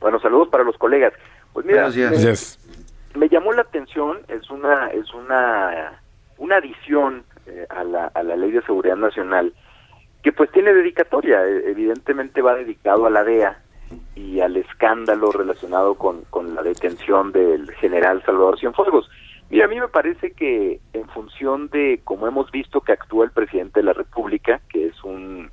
Bueno, 0.00 0.18
saludos 0.18 0.48
para 0.48 0.64
los 0.64 0.76
colegas. 0.78 1.12
Pues 1.52 1.66
mira, 1.66 1.88
me, 1.88 3.20
me, 3.20 3.28
llamó 3.28 3.52
la 3.52 3.62
atención, 3.62 4.18
es 4.28 4.50
una, 4.50 4.88
es 4.88 5.12
una, 5.14 6.00
una 6.38 6.56
adición 6.56 7.22
a, 7.68 7.84
la, 7.84 8.06
a 8.06 8.22
la 8.22 8.36
Ley 8.36 8.50
de 8.50 8.62
Seguridad 8.62 8.96
Nacional 8.96 9.52
que 10.26 10.32
pues 10.32 10.50
tiene 10.50 10.74
dedicatoria, 10.74 11.46
e, 11.46 11.70
evidentemente 11.70 12.42
va 12.42 12.56
dedicado 12.56 13.06
a 13.06 13.10
la 13.10 13.22
DEA, 13.22 13.62
y 14.14 14.40
al 14.40 14.56
escándalo 14.56 15.30
relacionado 15.30 15.94
con, 15.94 16.22
con 16.30 16.54
la 16.54 16.62
detención 16.62 17.32
del 17.32 17.70
general 17.72 18.22
Salvador 18.24 18.58
Cienfuegos. 18.58 19.08
Mira, 19.48 19.66
a 19.66 19.68
mí 19.68 19.78
me 19.78 19.88
parece 19.88 20.32
que 20.32 20.80
en 20.92 21.08
función 21.08 21.68
de 21.68 22.00
cómo 22.02 22.26
hemos 22.26 22.50
visto 22.50 22.80
que 22.80 22.92
actúa 22.92 23.24
el 23.24 23.30
presidente 23.30 23.80
de 23.80 23.84
la 23.84 23.92
República, 23.92 24.60
que 24.68 24.86
es 24.86 25.04
un... 25.04 25.50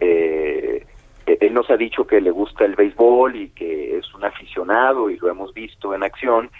Eh, 0.00 0.86
él 1.26 1.54
nos 1.54 1.70
ha 1.70 1.76
dicho 1.76 2.06
que 2.06 2.20
le 2.20 2.30
gusta 2.30 2.64
el 2.64 2.74
béisbol 2.74 3.36
y 3.36 3.48
que 3.50 3.96
es 3.98 4.14
un 4.14 4.24
aficionado 4.24 5.08
y 5.08 5.16
lo 5.18 5.30
hemos 5.30 5.54
visto 5.54 5.94
en 5.94 6.02
acción, 6.02 6.50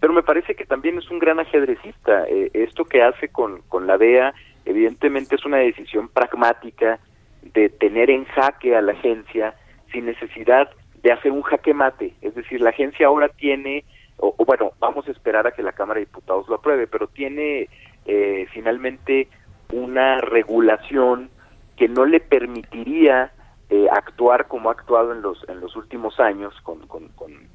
pero 0.00 0.12
me 0.12 0.22
parece 0.22 0.54
que 0.54 0.64
también 0.64 0.98
es 0.98 1.10
un 1.10 1.18
gran 1.18 1.38
ajedrecista. 1.40 2.24
Eh, 2.28 2.50
esto 2.54 2.84
que 2.84 3.02
hace 3.02 3.28
con, 3.28 3.62
con 3.68 3.86
la 3.86 3.96
DEA 3.96 4.34
evidentemente 4.64 5.34
es 5.34 5.44
una 5.44 5.58
decisión 5.58 6.08
pragmática 6.08 6.98
de 7.42 7.68
tener 7.68 8.10
en 8.10 8.24
jaque 8.26 8.76
a 8.76 8.82
la 8.82 8.92
agencia 8.92 9.54
sin 9.92 10.06
necesidad 10.06 10.70
de 11.02 11.12
hacer 11.12 11.32
un 11.32 11.42
jaque 11.42 11.74
mate. 11.74 12.14
Es 12.20 12.34
decir, 12.34 12.60
la 12.60 12.70
agencia 12.70 13.06
ahora 13.06 13.28
tiene, 13.28 13.84
o, 14.16 14.34
bueno, 14.44 14.72
vamos 14.78 15.06
a 15.08 15.12
esperar 15.12 15.46
a 15.46 15.52
que 15.52 15.62
la 15.62 15.72
Cámara 15.72 16.00
de 16.00 16.06
Diputados 16.06 16.48
lo 16.48 16.56
apruebe, 16.56 16.86
pero 16.86 17.06
tiene 17.08 17.68
eh, 18.06 18.46
finalmente 18.52 19.28
una 19.72 20.20
regulación 20.20 21.30
que 21.76 21.88
no 21.88 22.04
le 22.04 22.20
permitiría 22.20 23.32
eh, 23.70 23.86
actuar 23.92 24.48
como 24.48 24.70
ha 24.70 24.72
actuado 24.72 25.12
en 25.12 25.20
los 25.20 25.46
en 25.46 25.60
los 25.60 25.76
últimos 25.76 26.18
años 26.18 26.54
con, 26.62 26.86
con, 26.86 27.10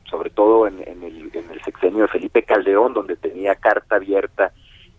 sobre 0.10 0.30
todo 0.30 0.68
en, 0.68 0.80
el, 0.80 1.32
en 1.34 1.50
el 1.50 1.62
sexenio 1.64 2.04
de 2.04 2.08
Felipe 2.08 2.44
Calderón, 2.44 2.94
donde 2.94 3.16
tenía 3.16 3.56
carta 3.56 3.96
abierta 3.96 4.54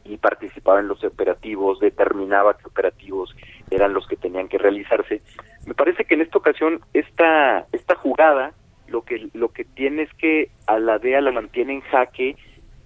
y 0.04 0.18
participaba 0.18 0.80
en 0.80 0.88
los 0.88 1.02
operativos, 1.02 1.80
determinaba 1.80 2.56
qué 2.58 2.66
operativos 2.66 3.34
eran 3.70 3.94
los 3.94 4.06
que 4.06 4.16
tenían 4.16 4.49
que 4.49 4.58
realizarse. 4.58 5.23
Me 5.66 5.75
parece 5.75 6.04
que 6.04 6.14
en 6.14 6.20
esta 6.20 6.38
ocasión 6.38 6.80
esta 6.92 7.66
esta 7.73 7.94
jugada 7.96 8.52
lo 8.87 9.02
que 9.02 9.28
lo 9.32 9.49
que 9.49 9.64
tiene 9.64 10.02
es 10.02 10.12
que 10.14 10.50
a 10.66 10.78
la 10.78 10.99
DEA 10.99 11.20
la 11.20 11.32
mantiene 11.32 11.75
en 11.75 11.80
jaque 11.82 12.37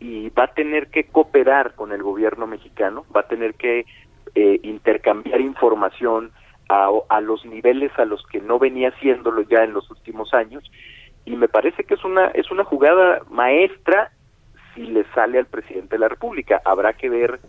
y 0.01 0.31
va 0.31 0.45
a 0.45 0.55
tener 0.55 0.89
que 0.89 1.05
cooperar 1.05 1.75
con 1.75 1.93
el 1.93 2.03
gobierno 2.03 2.47
mexicano, 2.47 3.05
va 3.15 3.23
a 3.23 3.29
tener 3.29 3.55
que 3.55 3.85
eh, 4.35 4.61
intercambiar 4.63 5.41
información 5.41 6.31
a, 6.69 6.91
a 7.09 7.21
los 7.21 7.45
niveles 7.45 7.91
a 7.99 8.05
los 8.05 8.25
que 8.27 8.41
no 8.41 8.59
venía 8.59 8.91
haciéndolo 8.91 9.43
ya 9.43 9.65
en 9.65 9.73
los 9.73 9.91
últimos 9.91 10.33
años 10.35 10.71
y 11.25 11.37
me 11.37 11.49
parece 11.49 11.85
que 11.85 11.95
es 11.95 12.05
una 12.05 12.29
es 12.29 12.51
una 12.51 12.65
jugada 12.65 13.23
maestra 13.31 14.13
si 14.79 14.87
le 14.93 15.05
sale 15.15 15.39
al 15.39 15.47
presidente 15.47 15.97
de 15.97 15.99
la 15.99 16.09
República. 16.09 16.63
Habrá 16.65 16.93
que 16.93 17.09
ver, 17.09 17.41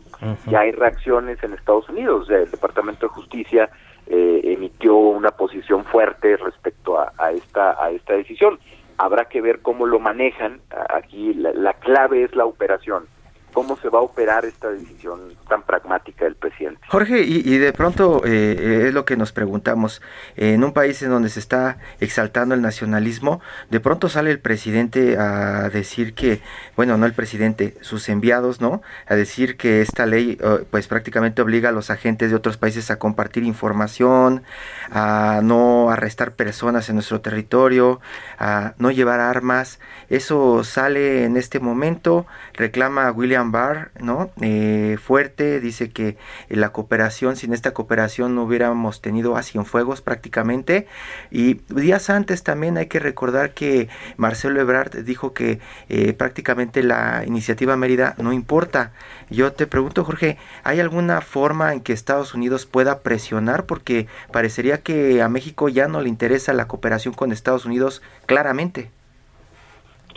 ya 0.48 0.62
hay 0.62 0.72
reacciones 0.72 1.42
en 1.44 1.54
Estados 1.54 1.88
Unidos. 1.90 2.30
El 2.30 2.50
Departamento 2.50 3.08
de 3.08 3.14
Justicia 3.14 3.70
eh, 4.08 4.42
emitió 4.44 4.96
una 4.96 5.30
posición 5.30 5.86
fuerte 5.86 6.38
respecto 6.38 7.00
a, 7.00 7.32
esta, 7.32 7.84
a 7.84 7.92
esta 7.92 8.14
decisión. 8.14 8.60
Habrá 8.98 9.26
que 9.26 9.42
ver 9.42 9.62
cómo 9.62 9.86
lo 9.86 10.00
manejan. 10.00 10.60
Aquí 10.90 11.34
la 11.36 11.74
clave 11.74 12.24
es 12.24 12.36
la 12.36 12.46
operación 12.46 13.06
cómo 13.54 13.78
se 13.78 13.90
va 13.90 14.00
a 14.00 14.02
operar 14.02 14.46
esta 14.46 14.70
decisión 14.70 15.36
tan 15.48 15.64
pragmática 15.64 16.26
del 16.26 16.36
presidente. 16.36 16.80
Jorge, 16.88 17.22
y, 17.22 17.58
de 17.58 17.74
pronto 17.74 18.22
eh, 18.26 18.56
eh, 18.58 18.88
es 18.88 18.94
lo 18.94 19.06
que 19.06 19.18
nos 19.18 19.32
preguntamos, 19.32 20.02
en 20.36 20.64
un 20.64 20.74
país 20.74 21.02
en 21.02 21.10
donde 21.10 21.30
se 21.30 21.40
está 21.40 21.78
exaltando 22.00 22.56
el 22.56 22.62
nacionalismo, 22.62 23.42
de 23.70 23.80
pronto 23.80 24.10
sale 24.10 24.32
el 24.32 24.40
presidente 24.40 25.18
a 25.18 25.70
decir 25.70 26.14
que, 26.14 26.42
bueno, 26.76 26.98
no 26.98 27.06
el 27.06 27.14
presidente, 27.14 27.76
sus 27.82 28.10
enviados, 28.10 28.62
¿no? 28.62 28.82
A 29.08 29.16
decir 29.16 29.58
que 29.58 29.82
esta 29.82 30.06
ley 30.06 30.38
eh, 30.42 30.66
pues 30.70 30.88
prácticamente 30.88 31.42
obliga 31.42 31.70
a 31.70 31.72
los 31.72 31.90
agentes 31.90 32.30
de 32.30 32.36
otros 32.36 32.58
países 32.58 32.92
a 32.92 33.00
compartir 33.00 33.44
información, 33.44 34.44
a 34.92 35.42
no 35.44 35.90
arrestar 35.90 36.34
personas 36.34 36.90
en 36.90 36.96
nuestro 36.96 37.22
territorio, 37.22 38.00
a 38.38 38.74
no 38.78 38.92
llevar 38.92 39.20
armas. 39.20 39.80
Eso 40.10 40.64
sale 40.64 41.26
en 41.26 41.38
este 41.38 41.60
momento, 41.60 42.26
reclama 42.54 43.12
William 43.12 43.39
Barr, 43.44 43.92
¿no? 44.00 44.32
Eh, 44.42 44.98
fuerte, 45.02 45.60
dice 45.60 45.92
que 45.92 46.18
la 46.50 46.72
cooperación, 46.72 47.36
sin 47.36 47.54
esta 47.54 47.72
cooperación 47.72 48.36
no 48.36 48.44
hubiéramos 48.44 49.02
tenido 49.02 49.36
a 49.36 49.44
Cienfuegos 49.44 50.02
prácticamente. 50.02 50.88
Y 51.32 51.56
días 51.70 52.10
antes 52.10 52.44
también 52.44 52.78
hay 52.78 52.88
que 52.88 53.00
recordar 53.00 53.54
que 53.54 53.90
Marcelo 54.18 54.62
Ebrard 54.62 55.04
dijo 55.04 55.34
que 55.34 55.60
eh, 55.90 56.14
prácticamente 56.14 56.84
la 56.84 57.24
iniciativa 57.26 57.76
Mérida 57.76 58.16
no 58.18 58.34
importa. 58.34 58.92
Yo 59.30 59.54
te 59.54 59.68
pregunto, 59.68 60.04
Jorge, 60.04 60.38
¿hay 60.64 60.80
alguna 60.80 61.22
forma 61.22 61.74
en 61.74 61.82
que 61.82 61.94
Estados 61.94 62.34
Unidos 62.34 62.66
pueda 62.66 63.00
presionar? 63.00 63.66
Porque 63.66 64.08
parecería 64.32 64.82
que 64.82 65.22
a 65.22 65.30
México 65.30 65.70
ya 65.70 65.88
no 65.88 66.02
le 66.02 66.10
interesa 66.10 66.54
la 66.54 66.68
cooperación 66.68 67.14
con 67.14 67.32
Estados 67.32 67.66
Unidos 67.66 68.02
claramente. 68.26 68.90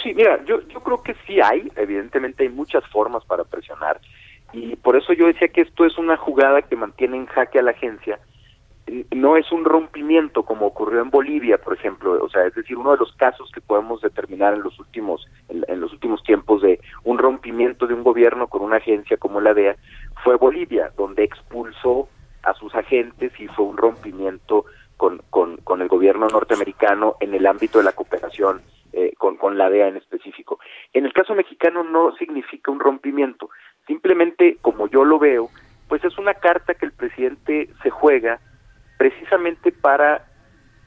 Sí, 0.03 0.15
mira, 0.15 0.43
yo, 0.45 0.61
yo 0.69 0.81
creo 0.81 1.03
que 1.03 1.15
sí 1.27 1.41
hay, 1.41 1.71
evidentemente 1.77 2.45
hay 2.45 2.49
muchas 2.49 2.87
formas 2.89 3.25
para 3.25 3.45
presionar 3.45 4.01
y 4.53 4.77
por 4.77 4.97
eso 4.97 5.13
yo 5.13 5.27
decía 5.27 5.49
que 5.49 5.63
esto 5.63 5.85
es 5.85 5.97
una 5.99 6.17
jugada 6.17 6.63
que 6.63 6.77
mantiene 6.77 7.17
en 7.17 7.27
jaque 7.27 7.59
a 7.59 7.63
la 7.63 7.71
agencia, 7.71 8.19
no 9.15 9.37
es 9.37 9.51
un 9.53 9.65
rompimiento 9.65 10.43
como 10.43 10.67
ocurrió 10.67 11.01
en 11.01 11.11
Bolivia, 11.11 11.59
por 11.59 11.75
ejemplo, 11.75 12.23
o 12.23 12.29
sea, 12.29 12.47
es 12.47 12.55
decir, 12.55 12.77
uno 12.77 12.93
de 12.93 12.99
los 12.99 13.13
casos 13.15 13.51
que 13.53 13.61
podemos 13.61 14.01
determinar 14.01 14.55
en 14.55 14.63
los 14.63 14.79
últimos 14.79 15.27
en, 15.49 15.81
los 15.81 15.93
últimos 15.93 16.23
tiempos 16.25 16.63
de 16.63 16.81
un 17.05 17.19
rompimiento 17.19 17.87
de 17.87 17.95
un 17.95 18.03
gobierno 18.03 18.49
con 18.49 18.63
una 18.63 18.77
agencia 18.77 19.17
como 19.17 19.41
la 19.41 19.55
DEA 19.55 19.77
fue 20.25 20.37
Bolivia, 20.37 20.93
donde 20.97 21.25
expulsó 21.25 22.09
a 22.43 22.55
sus 22.55 22.75
agentes 22.75 23.33
y 23.41 23.47
fue 23.49 23.67
un 23.67 23.77
rompimiento 23.77 24.65
con, 24.97 25.23
con, 25.31 25.59
con 25.59 25.81
el 25.81 25.89
gobierno 25.89 26.27
norteamericano 26.29 27.17
en 27.21 27.35
el 27.35 27.47
ámbito 27.47 27.79
de 27.79 27.85
la 27.85 27.93
cooperación 27.93 28.61
eh, 28.93 29.13
con, 29.19 29.37
con 29.37 29.59
la 29.59 29.71
DEA 29.71 29.89
en 29.89 29.97
específico. 29.97 30.59
En 30.93 31.05
el 31.05 31.13
caso 31.13 31.35
mexicano 31.35 31.83
no 31.83 32.15
significa 32.17 32.71
un 32.71 32.81
rompimiento, 32.81 33.51
simplemente 33.87 34.59
como 34.61 34.89
yo 34.89 35.05
lo 35.05 35.19
veo, 35.19 35.49
pues 35.89 36.05
es 36.05 36.19
una 36.19 36.35
carta 36.35 36.75
que 36.75 36.87
el 36.87 36.93
presidente 36.93 37.69
se 37.83 37.91
juega 37.91 38.41
precisamente 38.99 39.73
para 39.73 40.27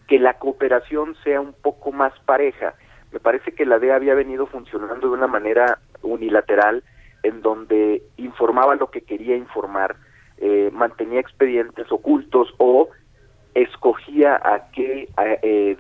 que 0.08 0.20
la 0.20 0.38
cooperación 0.38 1.16
sea 1.24 1.42
un 1.42 1.54
poco 1.54 1.92
más 1.92 2.14
pareja. 2.26 2.76
Me 3.12 3.20
parece 3.20 3.54
que 3.54 3.66
la 3.66 3.80
DEA 3.80 3.96
había 3.96 4.14
venido 4.14 4.46
funcionando 4.46 5.08
de 5.08 5.14
una 5.14 5.28
manera 5.28 5.80
unilateral, 6.02 6.84
en 7.24 7.42
donde 7.42 8.04
informaba 8.18 8.76
lo 8.76 8.92
que 8.92 9.02
quería 9.02 9.36
informar, 9.36 9.96
eh, 10.38 10.70
mantenía 10.72 11.20
expedientes 11.20 11.92
ocultos 11.92 12.54
o 12.58 12.90
escogía 13.56 14.36
a 14.36 14.70
qué 14.72 15.08
eh, 15.18 15.78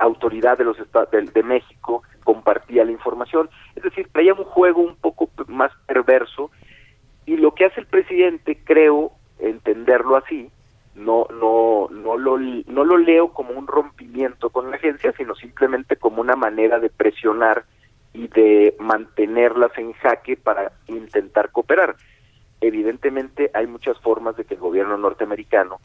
autoridad 0.00 0.56
de 0.56 0.64
los 0.64 0.78
de, 0.78 1.42
México 1.42 2.02
compartía 2.24 2.84
la 2.84 2.92
información. 2.92 3.50
Es 3.76 3.82
decir, 3.82 4.08
traía 4.10 4.32
un 4.32 4.44
juego 4.44 4.80
un 4.80 4.96
poco 4.96 5.30
más 5.46 5.70
perverso 5.86 6.50
y 7.26 7.36
lo 7.36 7.54
que 7.54 7.66
hace 7.66 7.80
el 7.80 7.86
presidente, 7.86 8.58
creo 8.64 9.12
entenderlo 9.38 10.16
así, 10.16 10.50
no 10.94 11.26
no 11.30 11.88
no 11.90 12.16
lo 12.16 12.38
no 12.38 12.84
lo 12.84 12.96
leo 12.96 13.32
como 13.32 13.52
un 13.52 13.66
rompimiento 13.66 14.48
con 14.48 14.70
la 14.70 14.76
agencia, 14.76 15.12
sino 15.12 15.34
simplemente 15.34 15.96
como 15.96 16.22
una 16.22 16.34
manera 16.34 16.80
de 16.80 16.88
presionar 16.88 17.64
y 18.14 18.28
de 18.28 18.74
mantenerlas 18.80 19.76
en 19.76 19.92
jaque 19.92 20.38
para 20.38 20.72
intentar 20.86 21.50
cooperar. 21.52 21.96
Evidentemente 22.62 23.50
hay 23.52 23.66
muchas 23.66 23.98
formas 24.00 24.36
de 24.36 24.44
que 24.44 24.54
el 24.54 24.60
gobierno 24.60 24.96
norteamericano 24.96 25.78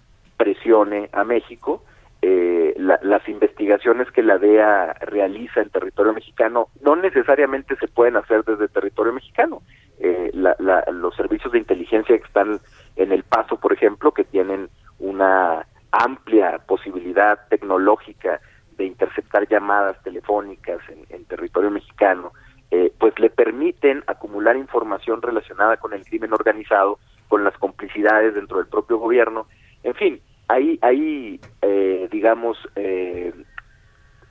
presione 0.44 1.10
a 1.14 1.24
México. 1.24 1.84
Eh, 2.22 2.74
las 2.78 3.28
investigaciones 3.30 4.12
que 4.12 4.24
la 4.24 4.38
DEA 4.38 4.94
realiza 5.02 5.62
en 5.62 5.70
territorio 5.70 6.14
mexicano 6.14 6.68
no 6.82 6.96
necesariamente 6.98 7.76
se 7.78 7.88
pueden 7.88 8.18
hacer 8.18 8.44
desde 8.44 8.68
territorio 8.68 9.14
mexicano. 9.14 9.62
Eh, 10.00 10.32
los 10.34 11.16
servicios 11.16 11.54
de 11.54 11.60
inteligencia 11.60 12.18
que 12.18 12.26
están 12.26 12.60
en 12.98 13.12
el 13.14 13.24
paso, 13.24 13.58
por 13.58 13.72
ejemplo, 13.72 14.12
que 14.12 14.26
tienen 14.26 14.70
una 15.00 15.66
amplia 15.92 16.60
posibilidad 16.68 17.40
tecnológica 17.50 18.42
de 18.78 18.86
interceptar 18.86 19.48
llamadas 19.48 20.02
telefónicas 20.04 20.80
en, 21.10 21.26
territorio 21.26 21.72
mexicano, 21.72 22.34
eh, 22.72 22.92
pues 23.00 23.18
le 23.20 23.30
permiten 23.30 24.04
acumular 24.08 24.58
información 24.58 25.22
relacionada 25.22 25.78
con 25.78 25.94
el 25.94 26.04
crimen 26.06 26.34
organizado, 26.34 27.00
con 27.30 27.44
las 27.44 27.58
complicidades 27.58 28.34
dentro 28.36 28.58
del 28.58 28.68
propio 28.68 28.98
gobierno 28.98 29.46
en 29.84 29.94
fin, 29.96 30.22
hay, 30.48 30.80
hay 30.82 31.40
eh, 31.62 32.08
digamos, 32.12 32.58
eh, 32.76 33.34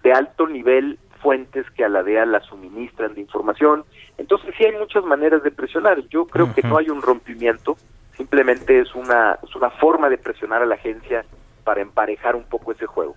de 0.02 0.12
alto 0.12 0.46
nivel 0.46 0.98
fuentes 1.22 1.64
que 1.70 1.84
a 1.84 1.88
la 1.88 2.02
DEA 2.02 2.26
la 2.26 2.40
suministran 2.40 3.14
de 3.14 3.20
información. 3.20 3.84
Entonces 4.18 4.54
sí 4.58 4.64
hay 4.64 4.72
muchas 4.72 5.04
maneras 5.04 5.42
de 5.42 5.50
presionar. 5.50 6.00
Yo 6.08 6.26
creo 6.26 6.52
que 6.54 6.62
no 6.62 6.78
hay 6.78 6.90
un 6.90 7.00
rompimiento, 7.00 7.76
simplemente 8.16 8.80
es 8.80 8.94
una, 8.94 9.38
es 9.42 9.54
una 9.54 9.70
forma 9.70 10.08
de 10.08 10.18
presionar 10.18 10.62
a 10.62 10.66
la 10.66 10.74
agencia 10.74 11.24
para 11.64 11.80
emparejar 11.80 12.34
un 12.34 12.44
poco 12.44 12.72
ese 12.72 12.86
juego. 12.86 13.16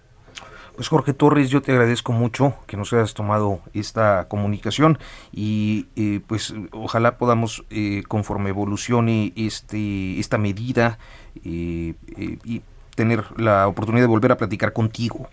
Pues 0.75 0.89
Jorge 0.89 1.13
Torres, 1.13 1.49
yo 1.49 1.61
te 1.61 1.71
agradezco 1.71 2.11
mucho 2.11 2.53
que 2.67 2.75
nos 2.75 2.91
hayas 2.91 3.13
tomado 3.13 3.61
esta 3.73 4.27
comunicación 4.27 4.99
y 5.31 5.87
eh, 5.95 6.19
pues 6.27 6.53
ojalá 6.71 7.17
podamos 7.17 7.63
eh, 7.69 8.03
conforme 8.09 8.49
evolucione 8.49 9.31
este 9.37 10.19
esta 10.19 10.37
medida 10.37 10.99
eh, 11.45 11.93
y 12.43 12.61
tener 12.95 13.23
la 13.39 13.67
oportunidad 13.67 14.03
de 14.03 14.09
volver 14.09 14.31
a 14.31 14.37
platicar 14.37 14.73
contigo. 14.73 15.27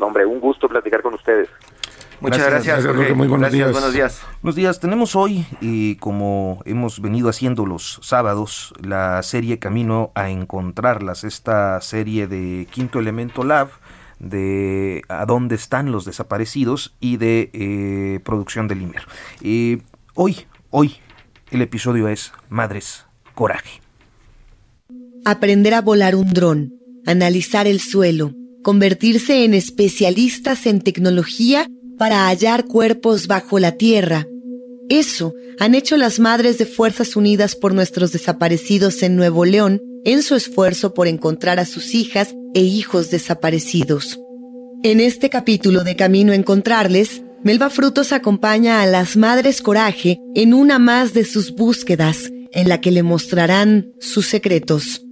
hombre, 0.00 0.26
un 0.26 0.40
gusto 0.40 0.68
platicar 0.68 1.02
con 1.02 1.14
ustedes. 1.14 1.48
Muchas 2.20 2.50
gracias, 2.50 2.84
Jorge. 2.84 3.14
Muy 3.14 3.28
buenos 3.28 3.50
días. 3.50 3.72
Buenos 3.72 3.94
días. 3.94 4.22
Buenos 4.42 4.54
días. 4.54 4.78
Tenemos 4.78 5.16
hoy, 5.16 5.96
como 6.00 6.60
hemos 6.66 7.00
venido 7.00 7.30
haciendo 7.30 7.64
los 7.64 7.98
sábados, 8.02 8.74
la 8.82 9.22
serie 9.22 9.58
Camino 9.58 10.12
a 10.14 10.28
Encontrarlas, 10.28 11.24
esta 11.24 11.80
serie 11.80 12.26
de 12.26 12.66
Quinto 12.70 12.98
Elemento 12.98 13.42
Lab, 13.42 13.70
de 14.18 15.02
a 15.08 15.24
dónde 15.24 15.54
están 15.54 15.90
los 15.90 16.04
desaparecidos 16.04 16.94
y 17.00 17.16
de 17.16 17.50
eh, 17.54 18.20
producción 18.22 18.68
de 18.68 18.74
Limer. 18.74 19.02
Eh, 19.40 19.80
hoy, 20.14 20.46
hoy, 20.68 20.98
el 21.50 21.62
episodio 21.62 22.06
es 22.06 22.32
Madres 22.50 23.06
Coraje. 23.34 23.80
Aprender 25.24 25.74
a 25.74 25.80
volar 25.80 26.16
un 26.16 26.32
dron, 26.32 26.74
analizar 27.04 27.66
el 27.66 27.80
suelo, 27.80 28.32
convertirse 28.62 29.44
en 29.44 29.54
especialistas 29.54 30.66
en 30.66 30.80
tecnología 30.80 31.68
para 31.98 32.26
hallar 32.28 32.64
cuerpos 32.64 33.26
bajo 33.26 33.58
la 33.58 33.72
tierra. 33.72 34.26
Eso 34.88 35.34
han 35.58 35.74
hecho 35.74 35.96
las 35.96 36.18
madres 36.18 36.58
de 36.58 36.66
Fuerzas 36.66 37.16
Unidas 37.16 37.54
por 37.54 37.74
nuestros 37.74 38.12
desaparecidos 38.12 39.02
en 39.02 39.16
Nuevo 39.16 39.44
León 39.44 39.80
en 40.04 40.22
su 40.22 40.34
esfuerzo 40.34 40.94
por 40.94 41.06
encontrar 41.06 41.58
a 41.58 41.66
sus 41.66 41.94
hijas 41.94 42.34
e 42.54 42.62
hijos 42.62 43.10
desaparecidos. 43.10 44.18
En 44.82 45.00
este 45.00 45.28
capítulo 45.28 45.84
de 45.84 45.94
Camino 45.94 46.32
a 46.32 46.36
Encontrarles, 46.36 47.22
Melba 47.44 47.68
Frutos 47.68 48.12
acompaña 48.12 48.82
a 48.82 48.86
las 48.86 49.16
Madres 49.16 49.60
Coraje 49.60 50.18
en 50.34 50.54
una 50.54 50.78
más 50.78 51.12
de 51.12 51.24
sus 51.24 51.54
búsquedas, 51.54 52.30
en 52.52 52.68
la 52.68 52.80
que 52.80 52.90
le 52.90 53.02
mostrarán 53.02 53.92
sus 54.00 54.26
secretos. 54.26 55.04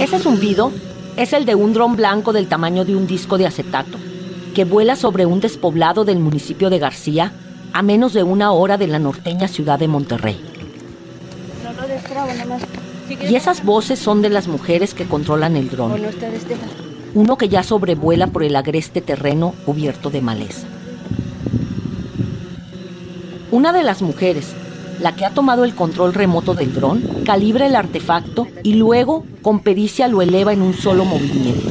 Ese 0.00 0.18
zumbido 0.18 0.72
es 1.16 1.32
el 1.32 1.44
de 1.44 1.54
un 1.54 1.72
dron 1.72 1.96
blanco 1.96 2.32
del 2.32 2.46
tamaño 2.46 2.84
de 2.84 2.96
un 2.96 3.06
disco 3.06 3.38
de 3.38 3.46
acetato, 3.46 3.98
que 4.54 4.64
vuela 4.64 4.96
sobre 4.96 5.26
un 5.26 5.40
despoblado 5.40 6.04
del 6.04 6.18
municipio 6.18 6.70
de 6.70 6.78
García, 6.78 7.32
a 7.72 7.82
menos 7.82 8.12
de 8.12 8.22
una 8.22 8.52
hora 8.52 8.78
de 8.78 8.86
la 8.86 8.98
norteña 8.98 9.48
ciudad 9.48 9.78
de 9.78 9.88
Monterrey. 9.88 10.40
Y 13.28 13.34
esas 13.34 13.64
voces 13.64 13.98
son 13.98 14.22
de 14.22 14.30
las 14.30 14.48
mujeres 14.48 14.94
que 14.94 15.06
controlan 15.06 15.56
el 15.56 15.70
dron. 15.70 15.92
Uno 17.14 17.36
que 17.36 17.48
ya 17.48 17.62
sobrevuela 17.62 18.26
por 18.28 18.44
el 18.44 18.56
agreste 18.56 19.00
terreno 19.00 19.54
cubierto 19.64 20.10
de 20.10 20.20
maleza. 20.22 20.66
Una 23.50 23.72
de 23.72 23.84
las 23.84 24.02
mujeres, 24.02 24.52
la 25.00 25.14
que 25.14 25.24
ha 25.24 25.30
tomado 25.30 25.64
el 25.64 25.74
control 25.74 26.14
remoto 26.14 26.54
del 26.54 26.74
dron, 26.74 27.02
calibra 27.24 27.66
el 27.66 27.76
artefacto 27.76 28.48
y 28.62 28.74
luego, 28.74 29.24
con 29.42 29.60
pericia, 29.60 30.08
lo 30.08 30.20
eleva 30.20 30.52
en 30.52 30.62
un 30.62 30.74
solo 30.74 31.04
movimiento. 31.04 31.70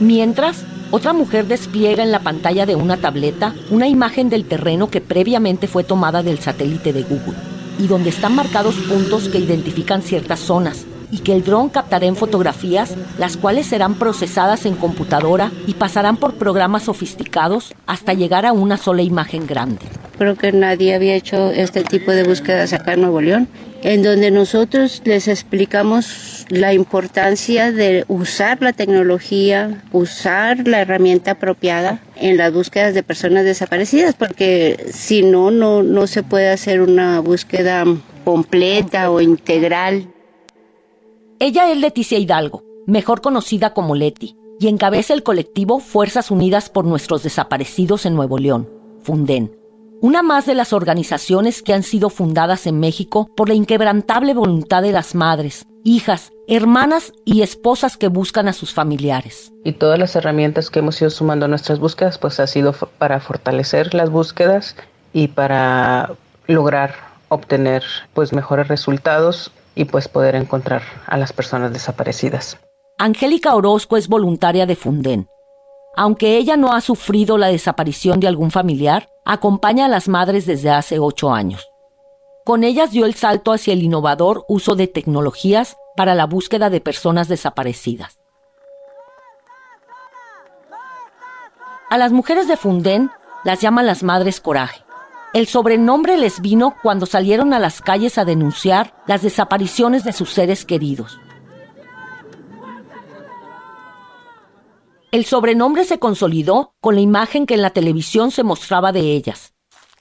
Mientras, 0.00 0.64
otra 0.90 1.12
mujer 1.12 1.46
despliega 1.46 2.02
en 2.02 2.12
la 2.12 2.20
pantalla 2.20 2.66
de 2.66 2.76
una 2.76 2.96
tableta 2.96 3.54
una 3.70 3.88
imagen 3.88 4.28
del 4.28 4.44
terreno 4.44 4.90
que 4.90 5.00
previamente 5.00 5.66
fue 5.66 5.84
tomada 5.84 6.22
del 6.22 6.38
satélite 6.38 6.92
de 6.92 7.02
Google 7.02 7.34
y 7.78 7.86
donde 7.86 8.10
están 8.10 8.34
marcados 8.34 8.74
puntos 8.74 9.28
que 9.28 9.38
identifican 9.38 10.02
ciertas 10.02 10.40
zonas 10.40 10.84
y 11.10 11.18
que 11.18 11.34
el 11.34 11.44
dron 11.44 11.68
captará 11.68 12.06
en 12.06 12.16
fotografías, 12.16 12.94
las 13.18 13.36
cuales 13.36 13.66
serán 13.66 13.94
procesadas 13.94 14.64
en 14.66 14.76
computadora 14.76 15.52
y 15.66 15.74
pasarán 15.74 16.16
por 16.16 16.34
programas 16.34 16.84
sofisticados 16.84 17.74
hasta 17.86 18.14
llegar 18.14 18.46
a 18.46 18.52
una 18.52 18.76
sola 18.76 19.02
imagen 19.02 19.46
grande. 19.46 19.86
Creo 20.22 20.36
que 20.36 20.52
nadie 20.52 20.94
había 20.94 21.16
hecho 21.16 21.50
este 21.50 21.82
tipo 21.82 22.12
de 22.12 22.22
búsquedas 22.22 22.72
acá 22.72 22.92
en 22.92 23.00
Nuevo 23.00 23.20
León, 23.20 23.48
en 23.82 24.04
donde 24.04 24.30
nosotros 24.30 25.02
les 25.04 25.26
explicamos 25.26 26.46
la 26.48 26.72
importancia 26.72 27.72
de 27.72 28.04
usar 28.06 28.62
la 28.62 28.72
tecnología, 28.72 29.82
usar 29.90 30.68
la 30.68 30.82
herramienta 30.82 31.32
apropiada 31.32 32.00
en 32.14 32.36
las 32.36 32.52
búsquedas 32.52 32.94
de 32.94 33.02
personas 33.02 33.44
desaparecidas, 33.44 34.14
porque 34.14 34.86
si 34.92 35.24
no, 35.24 35.50
no, 35.50 35.82
no 35.82 36.06
se 36.06 36.22
puede 36.22 36.50
hacer 36.50 36.82
una 36.82 37.18
búsqueda 37.18 37.84
completa 38.24 39.10
o 39.10 39.20
integral. 39.20 40.06
Ella 41.40 41.68
es 41.72 41.78
Leticia 41.78 42.16
Hidalgo, 42.16 42.62
mejor 42.86 43.22
conocida 43.22 43.74
como 43.74 43.96
Leti, 43.96 44.36
y 44.60 44.68
encabeza 44.68 45.14
el 45.14 45.24
colectivo 45.24 45.80
Fuerzas 45.80 46.30
Unidas 46.30 46.68
por 46.68 46.84
Nuestros 46.84 47.24
Desaparecidos 47.24 48.06
en 48.06 48.14
Nuevo 48.14 48.38
León, 48.38 48.70
Funden 49.02 49.61
una 50.02 50.24
más 50.24 50.46
de 50.46 50.54
las 50.54 50.72
organizaciones 50.72 51.62
que 51.62 51.72
han 51.72 51.84
sido 51.84 52.10
fundadas 52.10 52.66
en 52.66 52.80
México 52.80 53.30
por 53.36 53.48
la 53.48 53.54
inquebrantable 53.54 54.34
voluntad 54.34 54.82
de 54.82 54.90
las 54.90 55.14
madres, 55.14 55.64
hijas, 55.84 56.32
hermanas 56.48 57.12
y 57.24 57.42
esposas 57.42 57.96
que 57.96 58.08
buscan 58.08 58.48
a 58.48 58.52
sus 58.52 58.74
familiares. 58.74 59.52
Y 59.64 59.74
todas 59.74 60.00
las 60.00 60.16
herramientas 60.16 60.70
que 60.70 60.80
hemos 60.80 61.00
ido 61.00 61.08
sumando 61.08 61.46
a 61.46 61.48
nuestras 61.48 61.78
búsquedas, 61.78 62.18
pues 62.18 62.40
ha 62.40 62.48
sido 62.48 62.72
para 62.72 63.20
fortalecer 63.20 63.94
las 63.94 64.10
búsquedas 64.10 64.74
y 65.12 65.28
para 65.28 66.10
lograr 66.48 66.96
obtener 67.28 67.84
pues 68.12 68.32
mejores 68.32 68.66
resultados 68.66 69.52
y 69.76 69.84
pues 69.84 70.08
poder 70.08 70.34
encontrar 70.34 70.82
a 71.06 71.16
las 71.16 71.32
personas 71.32 71.72
desaparecidas. 71.72 72.58
Angélica 72.98 73.54
Orozco 73.54 73.96
es 73.96 74.08
voluntaria 74.08 74.66
de 74.66 74.74
Funden. 74.74 75.28
Aunque 75.94 76.38
ella 76.38 76.56
no 76.56 76.72
ha 76.72 76.80
sufrido 76.80 77.36
la 77.36 77.48
desaparición 77.48 78.18
de 78.18 78.28
algún 78.28 78.50
familiar, 78.50 79.10
acompaña 79.24 79.86
a 79.86 79.88
las 79.88 80.08
madres 80.08 80.46
desde 80.46 80.70
hace 80.70 80.98
ocho 80.98 81.32
años. 81.32 81.68
Con 82.44 82.64
ellas 82.64 82.90
dio 82.90 83.04
el 83.04 83.14
salto 83.14 83.52
hacia 83.52 83.72
el 83.72 83.82
innovador 83.82 84.44
uso 84.48 84.74
de 84.74 84.88
tecnologías 84.88 85.76
para 85.96 86.14
la 86.14 86.26
búsqueda 86.26 86.70
de 86.70 86.80
personas 86.80 87.28
desaparecidas. 87.28 88.18
A 91.90 91.98
las 91.98 92.10
mujeres 92.10 92.48
de 92.48 92.56
Funden 92.56 93.10
las 93.44 93.60
llaman 93.60 93.86
las 93.86 94.02
Madres 94.02 94.40
Coraje. 94.40 94.82
El 95.34 95.46
sobrenombre 95.46 96.16
les 96.16 96.40
vino 96.40 96.74
cuando 96.82 97.04
salieron 97.06 97.52
a 97.52 97.58
las 97.58 97.82
calles 97.82 98.16
a 98.16 98.24
denunciar 98.24 98.94
las 99.06 99.22
desapariciones 99.22 100.02
de 100.04 100.12
sus 100.12 100.30
seres 100.30 100.64
queridos. 100.64 101.18
El 105.12 105.26
sobrenombre 105.26 105.84
se 105.84 105.98
consolidó 105.98 106.72
con 106.80 106.94
la 106.94 107.02
imagen 107.02 107.44
que 107.44 107.52
en 107.52 107.60
la 107.60 107.68
televisión 107.68 108.30
se 108.30 108.44
mostraba 108.44 108.92
de 108.92 109.14
ellas, 109.14 109.52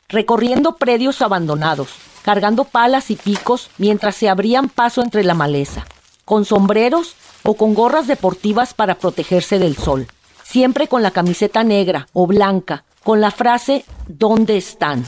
recorriendo 0.08 0.78
predios 0.78 1.22
abandonados, 1.22 1.90
cargando 2.22 2.64
palas 2.64 3.12
y 3.12 3.18
picos 3.18 3.70
mientras 3.78 4.16
se 4.16 4.30
abrían 4.30 4.70
paso 4.70 5.02
entre 5.02 5.26
la 5.26 5.34
maleza, 5.34 5.86
con 6.24 6.46
sombreros 6.46 7.16
o 7.44 7.56
con 7.56 7.74
gorras 7.74 8.08
deportivas 8.08 8.74
para 8.74 8.96
protegerse 8.96 9.60
del 9.60 9.76
sol, 9.76 10.08
siempre 10.44 10.88
con 10.88 11.04
la 11.04 11.12
camiseta 11.12 11.66
negra 11.66 12.08
o 12.14 12.26
blanca, 12.26 12.86
con 13.04 13.20
la 13.20 13.32
frase 13.32 13.84
¿Dónde 14.08 14.56
están? 14.56 15.04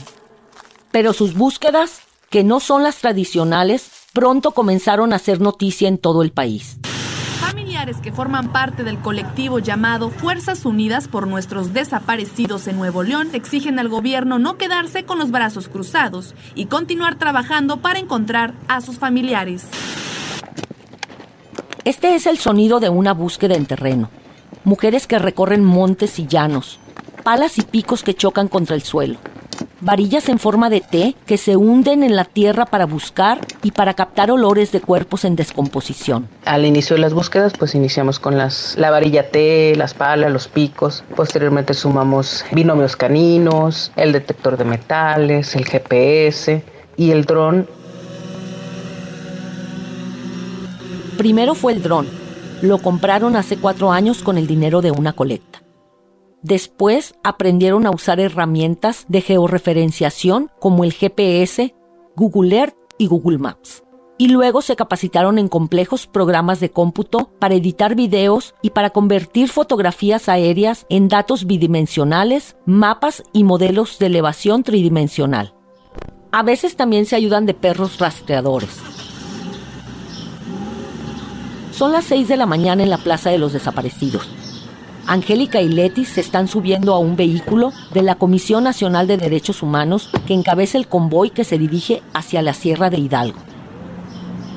Pero 0.90 1.14
sus 1.14 1.32
búsquedas, 1.32 2.02
que 2.28 2.44
no 2.44 2.60
son 2.60 2.82
las 2.82 2.96
tradicionales, 2.96 3.90
pronto 4.12 4.50
comenzaron 4.50 5.14
a 5.14 5.16
hacer 5.16 5.40
noticia 5.40 5.88
en 5.88 5.96
todo 5.96 6.22
el 6.22 6.30
país 6.30 6.76
que 8.02 8.12
forman 8.12 8.50
parte 8.50 8.82
del 8.82 8.98
colectivo 8.98 9.58
llamado 9.58 10.08
Fuerzas 10.08 10.64
Unidas 10.64 11.06
por 11.06 11.26
nuestros 11.26 11.74
desaparecidos 11.74 12.66
en 12.66 12.76
Nuevo 12.76 13.02
León 13.02 13.28
exigen 13.34 13.78
al 13.78 13.88
gobierno 13.88 14.38
no 14.38 14.56
quedarse 14.56 15.04
con 15.04 15.18
los 15.18 15.30
brazos 15.30 15.68
cruzados 15.68 16.34
y 16.54 16.66
continuar 16.66 17.16
trabajando 17.18 17.78
para 17.78 17.98
encontrar 17.98 18.54
a 18.68 18.80
sus 18.80 18.98
familiares. 18.98 19.66
Este 21.84 22.14
es 22.14 22.26
el 22.26 22.38
sonido 22.38 22.80
de 22.80 22.88
una 22.88 23.12
búsqueda 23.12 23.54
en 23.54 23.66
terreno. 23.66 24.08
Mujeres 24.64 25.06
que 25.06 25.18
recorren 25.18 25.62
montes 25.62 26.18
y 26.18 26.26
llanos, 26.26 26.78
palas 27.22 27.58
y 27.58 27.62
picos 27.62 28.02
que 28.02 28.14
chocan 28.14 28.48
contra 28.48 28.76
el 28.76 28.82
suelo 28.82 29.18
varillas 29.80 30.28
en 30.28 30.38
forma 30.38 30.70
de 30.70 30.80
T 30.80 31.14
que 31.26 31.36
se 31.36 31.56
hunden 31.56 32.02
en 32.02 32.16
la 32.16 32.24
tierra 32.24 32.66
para 32.66 32.86
buscar 32.86 33.40
y 33.62 33.72
para 33.72 33.94
captar 33.94 34.30
olores 34.30 34.72
de 34.72 34.80
cuerpos 34.80 35.24
en 35.24 35.36
descomposición. 35.36 36.28
Al 36.44 36.64
inicio 36.64 36.96
de 36.96 37.02
las 37.02 37.14
búsquedas, 37.14 37.52
pues 37.58 37.74
iniciamos 37.74 38.18
con 38.18 38.38
las, 38.38 38.76
la 38.78 38.90
varilla 38.90 39.30
T, 39.30 39.74
las 39.76 39.94
palas, 39.94 40.32
los 40.32 40.48
picos. 40.48 41.04
Posteriormente 41.16 41.74
sumamos 41.74 42.44
binomios 42.52 42.96
caninos, 42.96 43.92
el 43.96 44.12
detector 44.12 44.56
de 44.56 44.64
metales, 44.64 45.54
el 45.54 45.64
GPS 45.64 46.62
y 46.96 47.10
el 47.10 47.24
dron. 47.24 47.66
Primero 51.16 51.54
fue 51.54 51.72
el 51.72 51.82
dron. 51.82 52.08
Lo 52.62 52.78
compraron 52.78 53.36
hace 53.36 53.56
cuatro 53.56 53.92
años 53.92 54.22
con 54.22 54.38
el 54.38 54.46
dinero 54.46 54.80
de 54.80 54.90
una 54.90 55.12
colecta. 55.12 55.63
Después 56.44 57.14
aprendieron 57.24 57.86
a 57.86 57.90
usar 57.90 58.20
herramientas 58.20 59.06
de 59.08 59.22
georreferenciación 59.22 60.50
como 60.60 60.84
el 60.84 60.92
GPS, 60.92 61.74
Google 62.16 62.54
Earth 62.54 62.76
y 62.98 63.06
Google 63.06 63.38
Maps. 63.38 63.82
Y 64.18 64.28
luego 64.28 64.60
se 64.60 64.76
capacitaron 64.76 65.38
en 65.38 65.48
complejos 65.48 66.06
programas 66.06 66.60
de 66.60 66.70
cómputo 66.70 67.30
para 67.38 67.54
editar 67.54 67.94
videos 67.94 68.54
y 68.60 68.70
para 68.70 68.90
convertir 68.90 69.48
fotografías 69.48 70.28
aéreas 70.28 70.84
en 70.90 71.08
datos 71.08 71.46
bidimensionales, 71.46 72.58
mapas 72.66 73.22
y 73.32 73.42
modelos 73.42 73.98
de 73.98 74.06
elevación 74.06 74.64
tridimensional. 74.64 75.54
A 76.30 76.42
veces 76.42 76.76
también 76.76 77.06
se 77.06 77.16
ayudan 77.16 77.46
de 77.46 77.54
perros 77.54 77.98
rastreadores. 77.98 78.82
Son 81.72 81.90
las 81.90 82.04
6 82.04 82.28
de 82.28 82.36
la 82.36 82.44
mañana 82.44 82.82
en 82.82 82.90
la 82.90 82.98
Plaza 82.98 83.30
de 83.30 83.38
los 83.38 83.54
Desaparecidos. 83.54 84.43
Angélica 85.06 85.60
y 85.60 85.68
Leti 85.68 86.04
se 86.04 86.20
están 86.20 86.48
subiendo 86.48 86.94
a 86.94 86.98
un 86.98 87.16
vehículo 87.16 87.72
de 87.92 88.02
la 88.02 88.14
Comisión 88.14 88.64
Nacional 88.64 89.06
de 89.06 89.16
Derechos 89.16 89.62
Humanos 89.62 90.10
que 90.26 90.34
encabeza 90.34 90.78
el 90.78 90.88
convoy 90.88 91.30
que 91.30 91.44
se 91.44 91.58
dirige 91.58 92.02
hacia 92.14 92.42
la 92.42 92.54
Sierra 92.54 92.90
de 92.90 92.98
Hidalgo. 92.98 93.38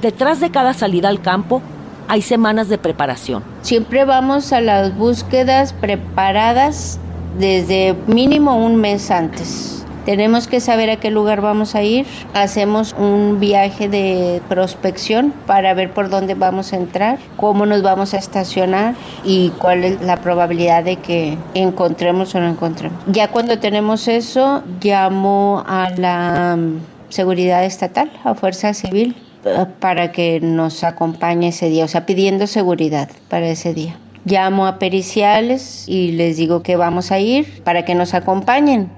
Detrás 0.01 0.39
de 0.39 0.51
cada 0.51 0.73
salida 0.73 1.09
al 1.09 1.21
campo 1.21 1.61
hay 2.07 2.21
semanas 2.21 2.69
de 2.69 2.77
preparación. 2.77 3.43
Siempre 3.61 4.05
vamos 4.05 4.53
a 4.53 4.61
las 4.61 4.95
búsquedas 4.95 5.73
preparadas 5.73 6.99
desde 7.37 7.95
mínimo 8.07 8.55
un 8.63 8.77
mes 8.77 9.11
antes. 9.11 9.85
Tenemos 10.07 10.47
que 10.47 10.61
saber 10.61 10.89
a 10.89 10.95
qué 10.95 11.11
lugar 11.11 11.41
vamos 11.41 11.75
a 11.75 11.83
ir. 11.83 12.05
Hacemos 12.33 12.95
un 12.97 13.41
viaje 13.41 13.89
de 13.89 14.41
prospección 14.47 15.33
para 15.45 15.73
ver 15.73 15.91
por 15.91 16.09
dónde 16.09 16.33
vamos 16.33 16.71
a 16.71 16.77
entrar, 16.77 17.19
cómo 17.35 17.65
nos 17.65 17.81
vamos 17.81 18.13
a 18.13 18.17
estacionar 18.17 18.95
y 19.25 19.49
cuál 19.59 19.83
es 19.83 20.01
la 20.01 20.15
probabilidad 20.15 20.85
de 20.85 20.95
que 20.95 21.37
encontremos 21.55 22.33
o 22.35 22.39
no 22.39 22.47
encontremos. 22.47 22.97
Ya 23.07 23.27
cuando 23.27 23.59
tenemos 23.59 24.07
eso, 24.07 24.63
llamo 24.81 25.65
a 25.67 25.89
la 25.97 26.55
mm, 26.57 26.79
seguridad 27.09 27.65
estatal, 27.65 28.09
a 28.23 28.33
Fuerza 28.33 28.73
Civil 28.73 29.13
eh, 29.43 29.65
para 29.81 30.13
que 30.13 30.39
nos 30.39 30.85
acompañe 30.85 31.49
ese 31.49 31.67
día, 31.67 31.83
o 31.83 31.89
sea, 31.89 32.05
pidiendo 32.05 32.47
seguridad 32.47 33.09
para 33.27 33.49
ese 33.49 33.73
día. 33.73 33.97
Llamo 34.23 34.67
a 34.67 34.79
periciales 34.79 35.83
y 35.85 36.13
les 36.13 36.37
digo 36.37 36.63
que 36.63 36.77
vamos 36.77 37.11
a 37.11 37.19
ir 37.19 37.61
para 37.65 37.83
que 37.83 37.93
nos 37.93 38.13
acompañen. 38.13 38.89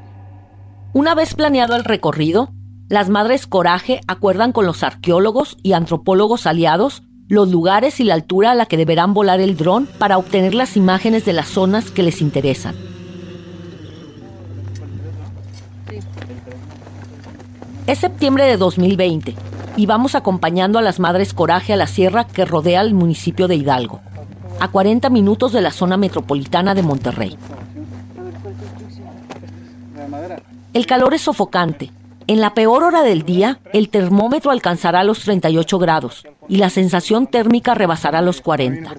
Una 0.92 1.14
vez 1.14 1.36
planeado 1.36 1.76
el 1.76 1.84
recorrido, 1.84 2.50
las 2.88 3.10
Madres 3.10 3.46
Coraje 3.46 4.02
acuerdan 4.08 4.52
con 4.52 4.66
los 4.66 4.82
arqueólogos 4.82 5.56
y 5.62 5.74
antropólogos 5.74 6.48
aliados 6.48 7.04
los 7.28 7.48
lugares 7.50 8.00
y 8.00 8.04
la 8.04 8.16
altura 8.16 8.52
a 8.52 8.56
la 8.56 8.66
que 8.66 8.76
deberán 8.76 9.14
volar 9.14 9.40
el 9.40 9.56
dron 9.56 9.86
para 10.00 10.18
obtener 10.18 10.56
las 10.56 10.76
imágenes 10.76 11.26
de 11.26 11.34
las 11.34 11.48
zonas 11.48 11.92
que 11.92 12.02
les 12.02 12.22
interesan. 12.22 12.76
Es 17.86 18.00
septiembre 18.00 18.46
de 18.46 18.58
2020 18.58 19.36
y 19.78 19.86
vamos 19.86 20.16
acompañando 20.16 20.80
a 20.80 20.82
las 20.82 21.00
Madres 21.00 21.36
Coraje 21.36 21.72
a 21.74 21.78
la 21.78 21.86
sierra 21.86 22.24
que 22.26 22.46
rodea 22.46 22.82
el 22.82 22.96
municipio 22.96 23.48
de 23.48 23.58
Hidalgo, 23.58 24.02
a 24.60 24.70
40 24.70 25.08
minutos 25.12 25.52
de 25.52 25.62
la 25.62 25.72
zona 25.72 25.98
metropolitana 25.98 26.74
de 26.74 26.82
Monterrey. 26.82 27.38
El 30.74 30.86
calor 30.86 31.14
es 31.14 31.22
sofocante. 31.22 31.92
En 32.28 32.42
la 32.42 32.54
peor 32.54 32.84
hora 32.84 33.02
del 33.02 33.24
día, 33.24 33.60
el 33.74 33.90
termómetro 33.90 34.52
alcanzará 34.52 35.04
los 35.04 35.22
38 35.22 35.80
grados 35.80 36.28
y 36.48 36.58
la 36.58 36.70
sensación 36.70 37.26
térmica 37.26 37.74
rebasará 37.74 38.22
los 38.22 38.42
40. 38.42 38.94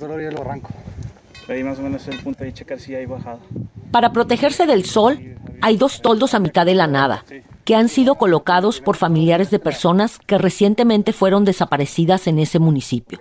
Para 3.92 4.12
protegerse 4.12 4.66
del 4.66 4.84
sol, 4.84 5.36
hay 5.62 5.76
dos 5.76 6.02
toldos 6.02 6.34
a 6.34 6.40
mitad 6.40 6.66
de 6.66 6.74
la 6.74 6.86
nada, 6.86 7.24
que 7.64 7.74
han 7.76 7.88
sido 7.88 8.16
colocados 8.16 8.80
por 8.80 8.96
familiares 8.96 9.50
de 9.50 9.58
personas 9.58 10.18
que 10.18 10.38
recientemente 10.38 11.12
fueron 11.12 11.44
desaparecidas 11.44 12.26
en 12.26 12.38
ese 12.38 12.58
municipio. 12.58 13.18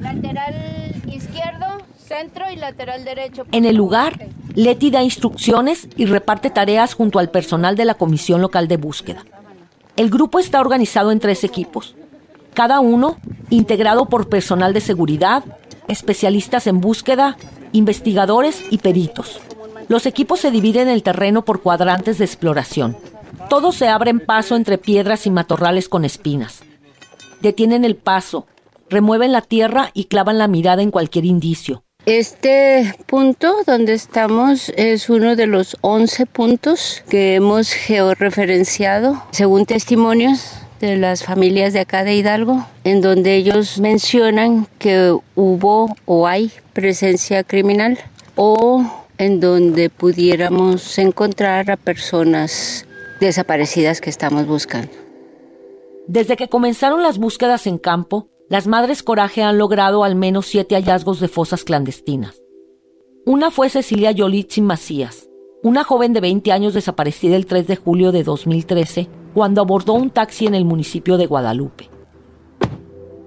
Lateral 0.00 0.94
izquierdo, 1.06 1.66
centro 1.96 2.50
y 2.52 2.56
lateral 2.56 3.04
derecho. 3.04 3.46
En 3.52 3.64
el 3.64 3.76
lugar, 3.76 4.28
Leti 4.56 4.90
da 4.90 5.02
instrucciones 5.02 5.86
y 5.96 6.06
reparte 6.06 6.48
tareas 6.48 6.94
junto 6.94 7.18
al 7.18 7.28
personal 7.28 7.76
de 7.76 7.84
la 7.84 7.92
Comisión 7.92 8.40
Local 8.40 8.68
de 8.68 8.78
Búsqueda. 8.78 9.22
El 9.96 10.08
grupo 10.08 10.38
está 10.38 10.62
organizado 10.62 11.12
en 11.12 11.20
tres 11.20 11.44
equipos, 11.44 11.94
cada 12.54 12.80
uno 12.80 13.18
integrado 13.50 14.06
por 14.06 14.30
personal 14.30 14.72
de 14.72 14.80
seguridad, 14.80 15.44
especialistas 15.88 16.66
en 16.66 16.80
búsqueda, 16.80 17.36
investigadores 17.72 18.64
y 18.70 18.78
peritos. 18.78 19.40
Los 19.88 20.06
equipos 20.06 20.40
se 20.40 20.50
dividen 20.50 20.88
el 20.88 21.02
terreno 21.02 21.44
por 21.44 21.60
cuadrantes 21.60 22.16
de 22.16 22.24
exploración. 22.24 22.96
Todos 23.50 23.74
se 23.74 23.88
abren 23.88 24.20
paso 24.20 24.56
entre 24.56 24.78
piedras 24.78 25.26
y 25.26 25.30
matorrales 25.30 25.90
con 25.90 26.06
espinas. 26.06 26.62
Detienen 27.42 27.84
el 27.84 27.96
paso, 27.96 28.46
remueven 28.88 29.32
la 29.32 29.42
tierra 29.42 29.90
y 29.92 30.04
clavan 30.04 30.38
la 30.38 30.48
mirada 30.48 30.80
en 30.80 30.90
cualquier 30.90 31.26
indicio. 31.26 31.82
Este 32.06 32.94
punto 33.06 33.52
donde 33.66 33.94
estamos 33.94 34.72
es 34.76 35.10
uno 35.10 35.34
de 35.34 35.48
los 35.48 35.76
11 35.80 36.26
puntos 36.26 37.02
que 37.08 37.34
hemos 37.34 37.72
georreferenciado 37.72 39.20
según 39.32 39.66
testimonios 39.66 40.52
de 40.78 40.98
las 40.98 41.24
familias 41.24 41.72
de 41.72 41.80
acá 41.80 42.04
de 42.04 42.14
Hidalgo, 42.14 42.64
en 42.84 43.00
donde 43.00 43.34
ellos 43.34 43.80
mencionan 43.80 44.68
que 44.78 45.18
hubo 45.34 45.96
o 46.04 46.28
hay 46.28 46.52
presencia 46.74 47.42
criminal 47.42 47.98
o 48.36 48.84
en 49.18 49.40
donde 49.40 49.90
pudiéramos 49.90 50.98
encontrar 50.98 51.72
a 51.72 51.76
personas 51.76 52.86
desaparecidas 53.18 54.00
que 54.00 54.10
estamos 54.10 54.46
buscando. 54.46 54.92
Desde 56.06 56.36
que 56.36 56.46
comenzaron 56.46 57.02
las 57.02 57.18
búsquedas 57.18 57.66
en 57.66 57.78
campo, 57.78 58.28
las 58.48 58.68
Madres 58.68 59.02
Coraje 59.02 59.42
han 59.42 59.58
logrado 59.58 60.04
al 60.04 60.14
menos 60.14 60.46
siete 60.46 60.76
hallazgos 60.76 61.18
de 61.18 61.28
fosas 61.28 61.64
clandestinas. 61.64 62.42
Una 63.24 63.50
fue 63.50 63.70
Cecilia 63.70 64.12
Yolitzin 64.12 64.64
Macías, 64.64 65.28
una 65.64 65.82
joven 65.82 66.12
de 66.12 66.20
20 66.20 66.52
años 66.52 66.72
desaparecida 66.72 67.34
el 67.34 67.46
3 67.46 67.66
de 67.66 67.76
julio 67.76 68.12
de 68.12 68.22
2013 68.22 69.08
cuando 69.34 69.60
abordó 69.60 69.94
un 69.94 70.10
taxi 70.10 70.46
en 70.46 70.54
el 70.54 70.64
municipio 70.64 71.16
de 71.16 71.26
Guadalupe. 71.26 71.90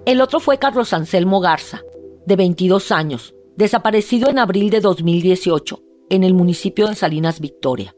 El 0.05 0.21
otro 0.21 0.39
fue 0.39 0.57
Carlos 0.57 0.93
Anselmo 0.93 1.41
Garza, 1.41 1.81
de 2.25 2.35
22 2.37 2.91
años, 2.93 3.35
desaparecido 3.57 4.29
en 4.29 4.39
abril 4.39 4.69
de 4.69 4.79
2018 4.79 5.81
en 6.09 6.23
el 6.23 6.33
municipio 6.33 6.87
de 6.87 6.95
Salinas 6.95 7.41
Victoria. 7.41 7.93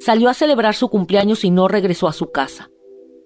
Salió 0.00 0.30
a 0.30 0.34
celebrar 0.34 0.74
su 0.74 0.88
cumpleaños 0.88 1.44
y 1.44 1.50
no 1.50 1.68
regresó 1.68 2.08
a 2.08 2.12
su 2.12 2.30
casa. 2.30 2.70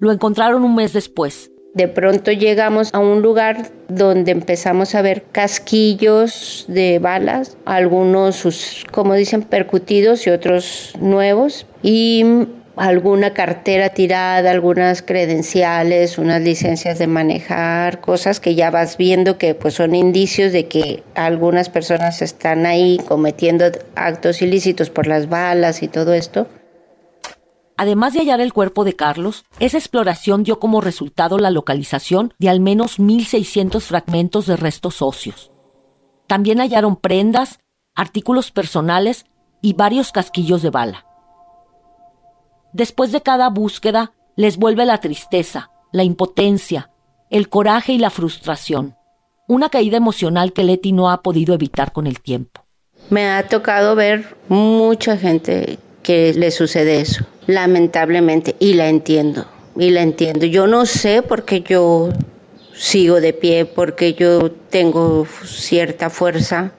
Lo 0.01 0.11
encontraron 0.11 0.65
un 0.65 0.75
mes 0.75 0.93
después, 0.93 1.53
de 1.75 1.89
pronto 1.89 2.33
llegamos 2.33 2.91
a 2.93 2.99
un 2.99 3.23
lugar 3.23 3.71
donde 3.89 4.33
empezamos 4.33 4.95
a 4.95 5.03
ver 5.03 5.25
casquillos 5.33 6.67
de 6.69 6.99
balas, 6.99 7.57
algunos, 7.65 8.85
como 8.91 9.15
dicen, 9.15 9.43
percutidos 9.43 10.27
y 10.27 10.31
otros 10.31 10.93
nuevos, 11.01 11.67
y 11.83 12.25
alguna 12.77 13.35
cartera 13.35 13.91
tirada, 13.91 14.51
algunas 14.51 15.03
credenciales, 15.03 16.19
unas 16.19 16.43
licencias 16.43 16.99
de 16.99 17.07
manejar, 17.07 18.01
cosas 18.01 18.41
que 18.41 18.55
ya 18.55 18.71
vas 18.71 18.97
viendo 18.97 19.39
que 19.39 19.55
pues 19.55 19.75
son 19.75 19.95
indicios 19.95 20.53
de 20.53 20.69
que 20.69 21.03
algunas 21.15 21.69
personas 21.69 22.23
están 22.23 22.67
ahí 22.67 22.99
cometiendo 23.07 23.67
actos 23.95 24.43
ilícitos 24.43 24.91
por 24.91 25.07
las 25.07 25.29
balas 25.29 25.83
y 25.83 25.89
todo 25.89 26.15
esto. 26.15 26.47
Además 27.83 28.13
de 28.13 28.21
hallar 28.21 28.41
el 28.41 28.53
cuerpo 28.53 28.85
de 28.85 28.95
Carlos, 28.95 29.45
esa 29.59 29.77
exploración 29.77 30.45
dio 30.45 30.61
como 30.61 30.81
resultado 30.81 31.37
la 31.37 31.51
localización 31.51 32.33
de 32.39 32.49
al 32.49 32.61
menos 32.61 33.01
1.600 33.01 33.81
fragmentos 33.81 34.47
de 34.47 34.55
restos 34.55 35.03
óseos. 35.03 35.51
También 36.29 36.61
hallaron 36.61 36.95
prendas, 36.95 37.59
artículos 37.97 38.53
personales 38.53 39.27
y 39.63 39.73
varios 39.73 40.13
casquillos 40.13 40.63
de 40.63 40.71
bala. 40.71 41.07
Después 42.73 43.11
de 43.11 43.21
cada 43.21 43.49
búsqueda, 43.49 44.13
les 44.37 44.59
vuelve 44.59 44.87
la 44.87 44.99
tristeza, 44.99 45.73
la 45.91 46.05
impotencia, 46.05 46.93
el 47.31 47.49
coraje 47.49 47.95
y 47.95 47.99
la 47.99 48.11
frustración. 48.11 48.95
Una 49.49 49.71
caída 49.71 49.97
emocional 49.97 50.53
que 50.53 50.63
Leti 50.63 50.93
no 50.93 51.11
ha 51.11 51.21
podido 51.21 51.53
evitar 51.53 51.91
con 51.91 52.07
el 52.07 52.21
tiempo. 52.21 52.65
Me 53.11 53.29
ha 53.29 53.49
tocado 53.49 53.97
ver 53.97 54.37
mucha 54.49 55.17
gente 55.17 55.81
que 56.03 56.35
le 56.35 56.51
sucede 56.51 57.01
eso, 57.01 57.25
lamentablemente, 57.47 58.57
y 58.59 58.75
la 58.75 58.89
entiendo, 58.89 59.47
y 59.77 59.91
la 59.91 60.03
entiendo. 60.03 60.47
Yo 60.47 60.67
no 60.67 60.87
sé 60.87 61.23
por 61.23 61.45
qué 61.45 61.61
yo 61.63 62.11
sigo 62.75 63.21
de 63.21 63.33
pie, 63.33 63.65
porque 63.65 64.15
yo 64.15 64.51
tengo 64.71 65.27
cierta 65.45 66.11
fuerza. 66.11 66.73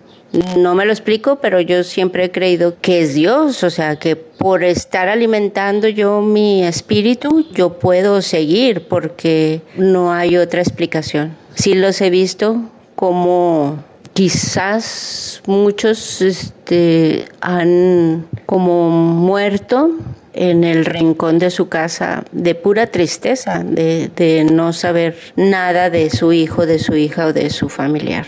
No 0.58 0.74
me 0.74 0.86
lo 0.86 0.92
explico, 0.92 1.36
pero 1.36 1.62
yo 1.62 1.84
siempre 1.84 2.26
he 2.26 2.32
creído 2.32 2.76
que 2.82 3.02
es 3.02 3.14
Dios, 3.14 3.64
o 3.64 3.70
sea, 3.70 3.98
que 3.98 4.16
por 4.16 4.64
estar 4.64 5.08
alimentando 5.08 5.88
yo 5.88 6.22
mi 6.22 6.64
espíritu, 6.64 7.46
yo 7.54 7.78
puedo 7.78 8.22
seguir, 8.24 8.88
porque 8.88 9.62
no 9.78 10.12
hay 10.12 10.38
otra 10.38 10.62
explicación. 10.62 11.38
Sí 11.54 11.76
los 11.76 12.02
he 12.02 12.10
visto 12.10 12.64
como 12.96 13.84
quizás 14.14 15.42
muchos 15.46 16.22
este, 16.22 17.26
han 17.42 18.28
como 18.46 18.90
muerto 18.90 19.92
en 20.34 20.64
el 20.64 20.86
rincón 20.86 21.40
de 21.40 21.52
su 21.52 21.70
casa 21.70 22.26
de 22.32 22.56
pura 22.56 22.88
tristeza, 22.88 23.64
de, 23.64 24.10
de 24.16 24.44
no 24.46 24.74
saber 24.74 25.18
nada 25.36 25.90
de 25.90 26.10
su 26.10 26.34
hijo, 26.34 26.66
de 26.66 26.80
su 26.80 26.96
hija 26.96 27.28
o 27.28 27.34
de 27.34 27.50
su 27.50 27.70
familiar. 27.70 28.26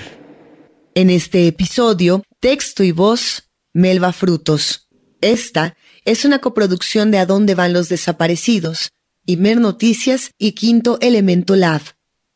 En 0.93 1.09
este 1.09 1.47
episodio, 1.47 2.23
texto 2.39 2.83
y 2.83 2.91
voz, 2.91 3.49
Melba 3.73 4.13
Frutos. 4.13 4.87
Esta 5.21 5.75
es 6.05 6.23
una 6.23 6.39
coproducción 6.39 7.11
de 7.11 7.17
A 7.17 7.25
dónde 7.25 7.55
van 7.55 7.73
los 7.73 7.89
desaparecidos, 7.89 8.91
Imer 9.25 9.59
Noticias 9.59 10.31
y 10.37 10.51
Quinto 10.51 10.99
Elemento 11.01 11.55
Lab. 11.55 11.81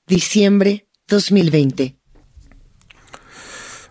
Diciembre 0.08 0.88
2020. 1.08 1.99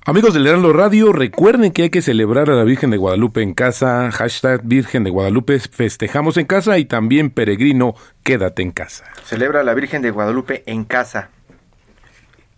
Amigos 0.08 0.32
del 0.32 0.46
Heraldo 0.46 0.72
Radio, 0.72 1.12
recuerden 1.12 1.70
que 1.70 1.82
hay 1.82 1.90
que 1.90 2.00
celebrar 2.00 2.48
a 2.48 2.54
la 2.54 2.64
Virgen 2.64 2.88
de 2.90 2.96
Guadalupe 2.96 3.42
en 3.42 3.52
casa, 3.52 4.10
hashtag 4.10 4.62
Virgen 4.64 5.04
de 5.04 5.10
Guadalupe, 5.10 5.60
festejamos 5.60 6.38
en 6.38 6.46
casa 6.46 6.78
y 6.78 6.86
también 6.86 7.28
peregrino, 7.28 7.94
quédate 8.22 8.62
en 8.62 8.70
casa. 8.70 9.04
Celebra 9.24 9.60
a 9.60 9.64
la 9.64 9.74
Virgen 9.74 10.00
de 10.00 10.10
Guadalupe 10.10 10.62
en 10.64 10.84
casa. 10.84 11.28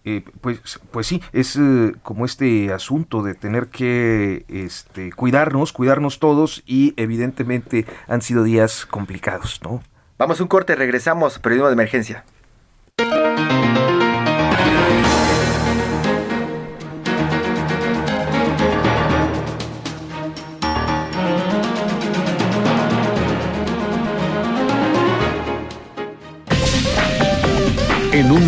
Eh, 0.04 0.22
pues, 0.40 0.78
pues 0.92 1.08
sí, 1.08 1.20
es 1.32 1.56
eh, 1.56 1.92
como 2.04 2.24
este 2.24 2.72
asunto 2.72 3.20
de 3.24 3.34
tener 3.34 3.66
que 3.66 4.44
este, 4.46 5.10
cuidarnos, 5.10 5.72
cuidarnos 5.72 6.20
todos 6.20 6.62
y 6.66 6.94
evidentemente 6.96 7.84
han 8.06 8.22
sido 8.22 8.44
días 8.44 8.86
complicados, 8.86 9.58
¿no? 9.64 9.82
Vamos 10.18 10.38
a 10.38 10.44
un 10.44 10.48
corte, 10.48 10.76
regresamos, 10.76 11.40
periodismo 11.40 11.66
de 11.66 11.72
emergencia. 11.72 12.24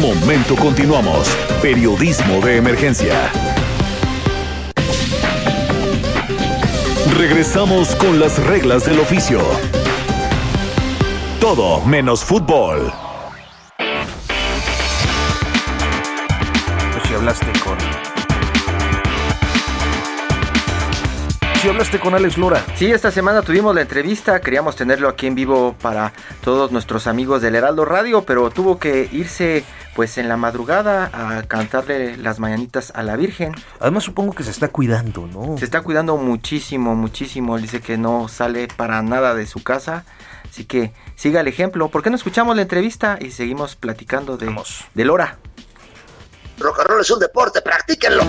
Momento 0.02 0.56
continuamos. 0.56 1.28
Periodismo 1.62 2.40
de 2.40 2.56
emergencia. 2.56 3.30
Regresamos 7.16 7.94
con 7.94 8.18
las 8.18 8.36
reglas 8.44 8.84
del 8.84 8.98
oficio. 8.98 9.40
Todo 11.40 11.80
menos 11.82 12.24
fútbol. 12.24 12.92
Si 17.06 17.14
hablaste 17.14 17.46
con 17.60 17.91
si 21.62 21.68
hablaste 21.68 22.00
con 22.00 22.12
Alex 22.12 22.38
Lora. 22.38 22.60
Sí, 22.74 22.90
esta 22.90 23.12
semana 23.12 23.40
tuvimos 23.40 23.72
la 23.72 23.82
entrevista, 23.82 24.40
queríamos 24.40 24.74
tenerlo 24.74 25.08
aquí 25.08 25.28
en 25.28 25.36
vivo 25.36 25.76
para 25.80 26.12
todos 26.42 26.72
nuestros 26.72 27.06
amigos 27.06 27.40
del 27.40 27.54
Heraldo 27.54 27.84
Radio, 27.84 28.24
pero 28.24 28.50
tuvo 28.50 28.80
que 28.80 29.08
irse 29.12 29.64
pues 29.94 30.18
en 30.18 30.28
la 30.28 30.36
madrugada 30.36 31.08
a 31.12 31.44
cantarle 31.44 32.16
las 32.16 32.40
mañanitas 32.40 32.90
a 32.96 33.04
la 33.04 33.14
Virgen. 33.14 33.54
Además 33.78 34.02
supongo 34.02 34.32
que 34.32 34.42
se 34.42 34.50
está 34.50 34.68
cuidando, 34.68 35.28
¿no? 35.28 35.56
Se 35.56 35.64
está 35.64 35.82
cuidando 35.82 36.16
muchísimo, 36.16 36.96
muchísimo. 36.96 37.56
Dice 37.58 37.80
que 37.80 37.96
no 37.96 38.26
sale 38.26 38.66
para 38.66 39.00
nada 39.02 39.36
de 39.36 39.46
su 39.46 39.62
casa. 39.62 40.04
Así 40.50 40.64
que 40.64 40.92
siga 41.14 41.42
el 41.42 41.46
ejemplo. 41.46 41.86
¿Por 41.90 42.02
qué 42.02 42.10
no 42.10 42.16
escuchamos 42.16 42.56
la 42.56 42.62
entrevista 42.62 43.18
y 43.20 43.30
seguimos 43.30 43.76
platicando 43.76 44.36
de, 44.36 44.52
de 44.94 45.04
Lora? 45.04 45.38
Rock 46.58 46.80
and 46.80 46.88
roll 46.88 47.00
es 47.02 47.10
un 47.12 47.20
deporte, 47.20 47.62
practíquenlo. 47.62 48.24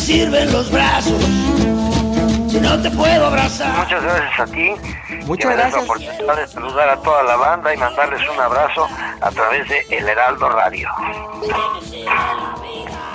Sirven 0.00 0.50
los 0.50 0.70
brazos 0.70 1.22
si 2.48 2.58
no 2.60 2.80
te 2.82 2.90
puedo 2.90 3.26
abrazar? 3.26 3.76
Muchas 3.76 4.02
gracias 4.02 4.40
a 4.40 4.46
ti. 4.46 4.72
Muchas 5.26 5.52
gracias. 5.52 5.74
la 5.74 5.80
oportunidad 5.82 6.36
de 6.36 6.46
saludar 6.48 6.88
a 6.88 6.96
toda 6.96 7.22
la 7.22 7.36
banda 7.36 7.72
y 7.72 7.76
mandarles 7.76 8.28
un 8.28 8.40
abrazo 8.40 8.88
a 9.20 9.30
través 9.30 9.68
de 9.68 9.86
El 9.90 10.08
Heraldo 10.08 10.48
Radio. 10.48 10.88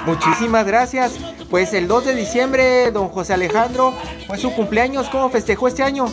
Muchísimas 0.06 0.66
gracias. 0.66 1.18
Pues 1.50 1.74
el 1.74 1.88
2 1.88 2.06
de 2.06 2.16
diciembre, 2.16 2.92
don 2.92 3.10
José 3.10 3.34
Alejandro, 3.34 3.94
fue 4.28 4.38
su 4.38 4.54
cumpleaños. 4.54 5.10
¿Cómo 5.10 5.30
festejó 5.30 5.68
este 5.68 5.84
año? 5.84 6.06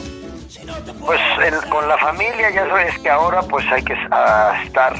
Pues 1.05 1.21
con 1.71 1.87
la 1.87 1.99
familia, 1.99 2.51
ya 2.51 2.67
sabes 2.67 2.99
que 2.99 3.11
ahora 3.11 3.43
pues 3.43 3.65
hay 3.71 3.85
que 3.85 3.93
estar 3.93 4.95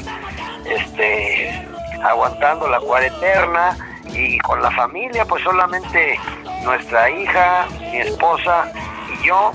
este, 0.65 1.67
aguantando 2.03 2.69
la 2.69 2.79
cuarentena 2.79 3.92
y 4.13 4.37
con 4.39 4.61
la 4.61 4.71
familia, 4.71 5.25
pues 5.25 5.43
solamente 5.43 6.19
nuestra 6.63 7.09
hija, 7.09 7.67
mi 7.79 7.97
esposa 7.97 8.71
y 9.13 9.27
yo 9.27 9.51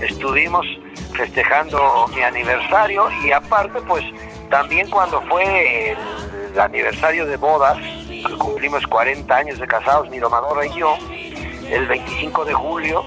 estuvimos 0.00 0.66
festejando 1.14 2.06
mi 2.14 2.22
aniversario 2.22 3.08
y 3.24 3.32
aparte 3.32 3.80
pues 3.82 4.04
también 4.50 4.88
cuando 4.90 5.20
fue 5.22 5.92
el 5.92 6.60
aniversario 6.60 7.26
de 7.26 7.36
bodas, 7.36 7.78
cumplimos 8.38 8.86
40 8.86 9.34
años 9.34 9.58
de 9.58 9.66
casados, 9.66 10.08
mi 10.10 10.18
domadora 10.18 10.66
y 10.66 10.74
yo, 10.74 10.96
el 11.68 11.86
25 11.86 12.44
de 12.44 12.54
julio, 12.54 13.04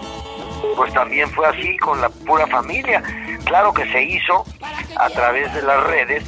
pues 0.77 0.93
también 0.93 1.29
fue 1.31 1.47
así 1.47 1.77
con 1.77 1.99
la 1.99 2.09
pura 2.09 2.47
familia. 2.47 3.03
Claro 3.43 3.73
que 3.73 3.85
se 3.91 4.01
hizo 4.03 4.45
a 4.97 5.09
través 5.09 5.53
de 5.53 5.61
las 5.63 5.83
redes 5.83 6.23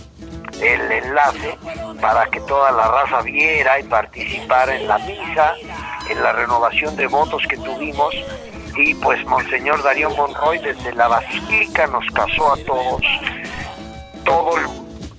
el 0.62 0.92
enlace 0.92 1.58
para 2.02 2.26
que 2.28 2.40
toda 2.42 2.72
la 2.72 2.88
raza 2.88 3.22
viera 3.22 3.80
y 3.80 3.84
participara 3.84 4.76
en 4.76 4.88
la 4.88 4.98
misa, 5.00 5.54
en 6.10 6.22
la 6.22 6.32
renovación 6.34 6.96
de 6.96 7.08
votos 7.08 7.44
que 7.48 7.58
tuvimos. 7.58 8.14
Y 8.78 8.94
pues 8.96 9.24
Monseñor 9.26 9.82
Darío 9.84 10.10
Monroy 10.12 10.60
desde 10.60 10.94
la 10.94 11.08
Basílica 11.08 11.88
nos 11.88 12.06
casó 12.14 12.54
a 12.54 12.58
todos. 12.58 13.02
Todo 14.24 14.58
el 14.58 14.68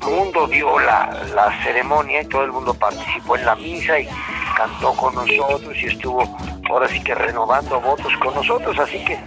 mundo 0.06 0.46
dio 0.46 0.78
la, 0.78 1.24
la 1.34 1.62
ceremonia 1.62 2.22
y 2.22 2.26
todo 2.26 2.44
el 2.44 2.52
mundo 2.52 2.74
participó 2.74 3.36
en 3.36 3.46
la 3.46 3.56
misa 3.56 3.98
y 3.98 4.08
cantó 4.56 4.92
con 4.94 5.14
nosotros 5.14 5.76
y 5.76 5.86
estuvo 5.86 6.22
ahora 6.70 6.88
sí 6.88 7.02
que 7.02 7.14
renovando 7.14 7.80
votos 7.80 8.12
con 8.18 8.34
nosotros. 8.34 8.78
Así 8.78 9.02
que 9.04 9.18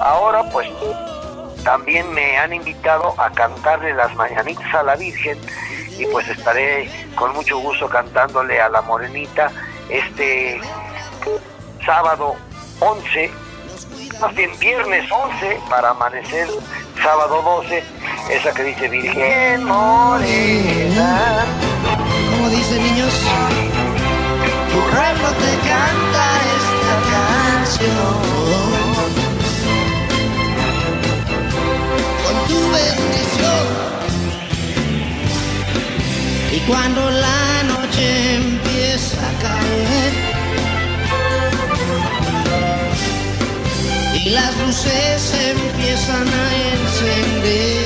ahora 0.00 0.42
pues 0.50 0.68
también 1.66 2.08
me 2.14 2.38
han 2.38 2.52
invitado 2.52 3.12
a 3.20 3.28
cantarle 3.32 3.92
las 3.92 4.14
mañanitas 4.14 4.72
a 4.72 4.84
la 4.84 4.94
Virgen 4.94 5.36
y 5.98 6.06
pues 6.06 6.28
estaré 6.28 6.88
con 7.16 7.32
mucho 7.34 7.58
gusto 7.58 7.88
cantándole 7.88 8.60
a 8.60 8.68
la 8.68 8.82
Morenita 8.82 9.50
este 9.88 10.60
sábado 11.84 12.36
11, 12.78 13.32
más 14.20 14.34
bien 14.36 14.56
viernes 14.60 15.10
11 15.10 15.60
para 15.68 15.90
amanecer 15.90 16.46
sábado 17.02 17.42
12, 17.42 17.82
esa 18.30 18.54
que 18.54 18.62
dice 18.62 18.88
Virgen 18.88 19.64
Morena. 19.64 21.44
Como 22.30 22.48
dice 22.48 22.78
niños, 22.78 23.12
tu 24.70 24.80
pueblo 24.82 25.28
te 25.32 25.68
canta 25.68 26.24
esta 26.56 26.94
canción. 27.10 28.65
Y 36.52 36.58
cuando 36.60 37.10
la 37.10 37.62
noche 37.64 38.36
empieza 38.36 39.18
a 39.28 39.32
caer 39.42 40.12
y 44.14 44.30
las 44.30 44.56
luces 44.58 45.34
empiezan 45.34 46.26
a 46.26 46.46
encender, 46.72 47.84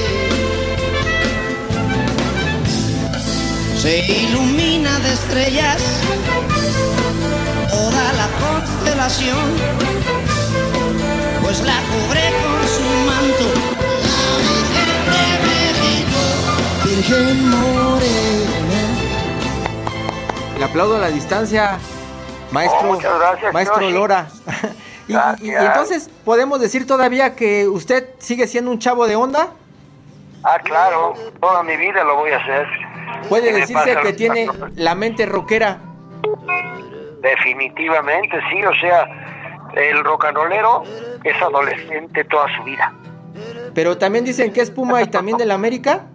se 3.77 3.99
ilumina 4.07 4.99
de 5.01 5.13
estrellas 5.13 5.83
toda 7.71 8.13
la 8.13 8.29
constelación, 8.45 9.47
pues 11.43 11.61
la 11.63 11.79
cubre 11.91 12.33
con 12.43 12.61
su 12.69 12.85
manto 13.11 13.70
le 20.59 20.65
aplaudo 20.65 20.97
a 20.97 20.99
la 20.99 21.09
distancia, 21.09 21.79
maestro, 22.51 22.91
oh, 22.93 23.53
maestro 23.53 23.91
Lora. 23.91 24.29
y, 25.09 25.51
entonces, 25.51 26.11
¿podemos 26.25 26.61
decir 26.61 26.87
todavía 26.87 27.37
que 27.37 27.69
usted 27.69 28.09
sigue 28.19 28.47
siendo 28.47 28.71
un 28.71 28.79
chavo 28.79 29.07
de 29.07 29.17
onda? 29.17 29.53
Ah, 30.43 30.59
claro, 30.65 31.15
toda 31.41 31.63
mi 31.63 31.77
vida 31.77 32.03
lo 32.03 32.17
voy 32.17 32.33
a 32.33 32.39
hacer. 32.39 32.67
¿Puede 33.29 33.53
decirse 33.53 33.97
que 34.03 34.13
tiene 34.13 34.49
la 34.75 34.95
mente 34.95 35.27
rockera? 35.27 35.79
Definitivamente, 37.23 38.39
sí, 38.51 38.65
o 38.65 38.75
sea, 38.75 39.07
el 39.77 40.03
rock 40.03 40.25
and 40.25 40.37
rollero 40.37 40.83
es 41.23 41.41
adolescente 41.41 42.25
toda 42.25 42.47
su 42.57 42.65
vida. 42.65 42.93
Pero 43.75 43.97
también 43.97 44.25
dicen 44.25 44.53
que 44.53 44.61
es 44.61 44.71
Puma 44.71 45.03
y 45.03 45.07
también 45.07 45.39
del 45.39 45.53
América. 45.53 46.07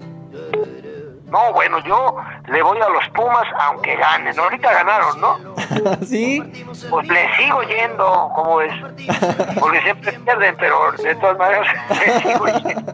No, 1.28 1.52
bueno, 1.54 1.80
yo 1.86 2.16
le 2.48 2.62
voy 2.62 2.78
a 2.80 2.90
los 2.90 3.10
Pumas 3.10 3.48
aunque 3.60 3.96
ganen. 3.96 4.38
Ahorita 4.40 4.72
ganaron, 4.72 5.20
¿no? 5.20 5.38
sí. 6.06 6.42
Pues 6.90 7.08
le 7.08 7.36
sigo 7.36 7.64
yendo, 7.64 8.32
¿cómo 8.36 8.62
es? 8.62 8.72
Porque 9.60 9.82
siempre 9.82 10.12
pierden, 10.14 10.56
pero 10.58 10.92
de 10.92 11.16
todas 11.16 11.38
maneras 11.38 11.68
le 11.90 12.22
sigo 12.22 12.46
yendo. 12.46 12.94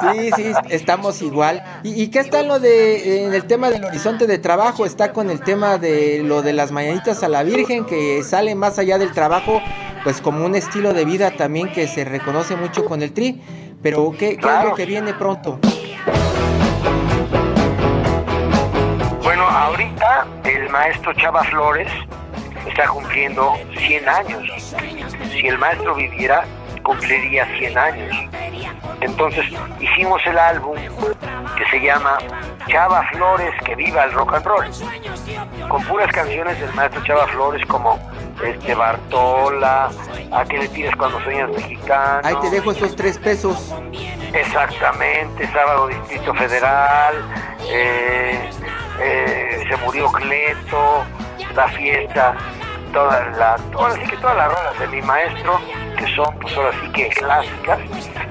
sí, 0.00 0.30
sí, 0.36 0.52
estamos 0.70 1.20
igual. 1.20 1.62
¿Y, 1.82 2.08
qué 2.10 2.20
está 2.20 2.40
en 2.40 2.48
lo 2.48 2.58
de 2.58 3.26
en 3.26 3.34
el 3.34 3.46
tema 3.46 3.68
del 3.68 3.84
horizonte 3.84 4.26
de 4.26 4.38
trabajo? 4.38 4.86
Está 4.86 5.12
con 5.12 5.28
el 5.28 5.40
tema 5.40 5.76
de 5.76 6.22
lo 6.22 6.42
de 6.42 6.54
las 6.54 6.72
mañanitas 6.72 7.22
a 7.22 7.28
la 7.28 7.42
Virgen 7.42 7.84
que 7.84 8.22
sale 8.22 8.54
más 8.54 8.78
allá 8.78 8.96
del 8.96 9.12
trabajo, 9.12 9.60
pues 10.04 10.22
como 10.22 10.44
un 10.46 10.54
estilo 10.54 10.94
de 10.94 11.04
vida 11.04 11.32
también 11.32 11.70
que 11.70 11.86
se 11.86 12.04
reconoce 12.04 12.56
mucho 12.56 12.86
con 12.86 13.02
el 13.02 13.12
Tri. 13.12 13.42
Pero 13.82 14.10
¿qué, 14.18 14.38
qué 14.38 14.48
es 14.48 14.64
lo 14.64 14.74
que 14.74 14.86
viene 14.86 15.12
pronto? 15.12 15.60
Ahorita 19.66 20.26
el 20.44 20.68
maestro 20.70 21.12
Chava 21.14 21.42
Flores 21.44 21.90
está 22.68 22.86
cumpliendo 22.86 23.54
100 23.76 24.08
años. 24.08 24.42
Si 25.32 25.46
el 25.46 25.58
maestro 25.58 25.94
viviera, 25.94 26.44
cumpliría 26.82 27.46
100 27.58 27.78
años. 27.78 28.16
Entonces 29.00 29.44
hicimos 29.80 30.24
el 30.26 30.38
álbum 30.38 30.76
que 31.58 31.64
se 31.70 31.80
llama 31.84 32.16
Chava 32.68 33.02
Flores, 33.12 33.52
que 33.64 33.74
viva 33.74 34.04
el 34.04 34.12
rock 34.12 34.34
and 34.34 34.46
roll, 34.46 34.66
con 35.68 35.82
puras 35.84 36.12
canciones 36.12 36.60
del 36.60 36.72
maestro 36.74 37.02
Chava 37.04 37.26
Flores 37.26 37.66
como 37.66 37.98
este 38.44 38.74
Bartola, 38.74 39.90
a 40.30 40.44
qué 40.44 40.58
le 40.58 40.68
tires 40.68 40.94
cuando 40.94 41.20
sueñas 41.22 41.50
mexicano. 41.50 42.20
Ahí 42.22 42.36
te 42.40 42.50
dejo 42.50 42.70
estos 42.70 42.94
tres 42.94 43.18
pesos. 43.18 43.74
Exactamente, 44.32 45.46
Sábado 45.48 45.88
Distrito 45.88 46.34
Federal, 46.34 47.14
eh, 47.68 48.50
eh, 49.00 49.64
se 49.68 49.76
murió 49.78 50.10
Cleto, 50.12 51.04
la 51.54 51.68
fiesta, 51.68 52.34
toda 52.92 53.28
la, 53.36 53.56
ahora 53.74 53.94
sí 53.94 54.10
que 54.10 54.16
todas 54.16 54.36
las 54.36 54.52
rolas 54.52 54.78
de 54.78 54.86
mi 54.88 55.02
maestro, 55.02 55.60
que 55.96 56.06
son 56.14 56.38
pues 56.38 56.56
ahora 56.56 56.72
sí 56.80 56.88
que 56.92 57.08
clásicas, 57.08 57.78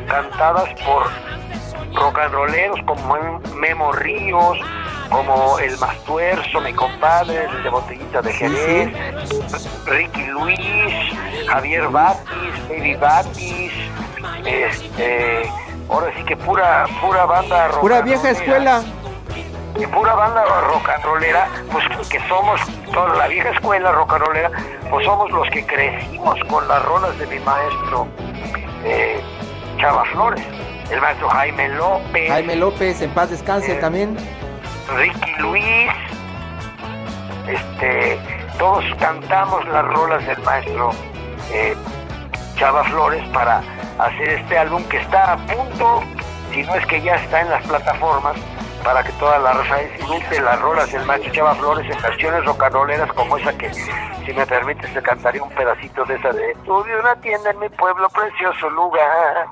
cantadas 0.08 0.70
por 0.82 1.10
rock 1.96 2.20
and 2.20 2.34
rolleros 2.34 2.80
como 2.86 3.40
Memo 3.56 3.92
Ríos, 3.94 4.58
como 5.10 5.60
el 5.60 5.78
Mastuerzo, 5.78 6.62
mi 6.62 6.74
compadre, 6.74 7.46
el 7.46 7.64
de 7.64 7.70
Botellita 7.70 8.22
de 8.22 8.34
Jerez, 8.34 8.94
Ricky 9.86 10.26
Luis, 10.26 10.60
Javier 11.48 11.88
Batis, 11.90 12.70
Baby 12.70 12.96
Batis, 12.96 13.72
este, 14.46 15.50
ahora 15.90 16.12
sí 16.18 16.24
que 16.24 16.36
pura, 16.38 16.86
pura 17.02 17.26
banda 17.26 17.68
rock 17.70 17.82
Pura 17.82 18.02
vieja 18.02 18.30
escuela. 18.32 18.84
Y 19.78 19.86
pura 19.88 20.16
banda 20.16 20.44
rock 20.62 20.90
and 20.90 21.04
rollera, 21.04 21.48
pues 21.72 21.86
que 22.08 22.20
somos 22.28 22.62
toda 22.94 23.16
la 23.16 23.28
vieja 23.28 23.50
escuela 23.50 23.92
rock 23.92 24.14
and 24.14 24.26
rollera, 24.26 24.52
pues 24.90 25.06
somos 25.06 25.30
los 25.32 25.50
que 25.50 25.66
crecimos 25.66 26.40
con 26.48 26.68
las 26.68 26.84
rolas 26.86 27.18
de 27.20 27.28
mi 27.28 27.40
maestro 27.40 28.08
eh, 28.86 29.22
Chava 29.78 30.06
Flores, 30.06 30.46
el 30.90 31.02
maestro 31.02 31.30
Jaime 31.30 31.70
López. 31.70 32.30
Jaime 32.30 32.56
López, 32.56 33.02
en 33.02 33.10
paz 33.12 33.30
descanse 33.30 33.74
eh, 33.74 33.82
también. 33.82 34.16
Ricky 34.96 35.32
Luis, 35.40 35.92
este, 37.48 38.20
todos 38.58 38.86
cantamos 39.00 39.68
las 39.68 39.86
rolas 39.86 40.26
del 40.26 40.38
maestro 40.44 40.92
eh, 41.52 41.76
Chava 42.56 42.84
Flores 42.86 43.28
para 43.30 43.62
hacer 44.00 44.30
este 44.30 44.58
álbum 44.58 44.84
que 44.86 44.98
está 44.98 45.34
a 45.34 45.38
punto, 45.38 46.02
si 46.54 46.64
no 46.64 46.76
es 46.76 46.86
que 46.86 47.02
ya 47.02 47.16
está 47.16 47.42
en 47.42 47.50
las 47.50 47.66
plataformas, 47.68 48.38
para 48.86 49.04
que 49.04 49.12
toda 49.14 49.40
la 49.40 49.52
raza 49.52 49.78
disfrute 49.78 50.40
las 50.42 50.62
rolas 50.62 50.92
del 50.92 51.04
maestro 51.06 51.34
Chava 51.34 51.56
Flores 51.56 51.92
en 51.92 52.02
versiones 52.02 52.46
rocaroleras 52.46 53.12
como 53.14 53.36
esa 53.38 53.58
que, 53.58 53.74
si 53.74 54.34
me 54.34 54.46
permites, 54.46 54.94
te 54.94 55.02
cantaría 55.02 55.42
un 55.44 55.50
pedacito 55.50 56.06
de 56.06 56.16
esa 56.16 56.32
de 56.32 56.56
Tuve 56.66 57.00
una 57.00 57.16
tienda 57.16 57.50
en 57.50 57.60
mi 57.60 57.70
pueblo, 57.70 58.08
precioso 58.10 58.70
lugar 58.70 59.48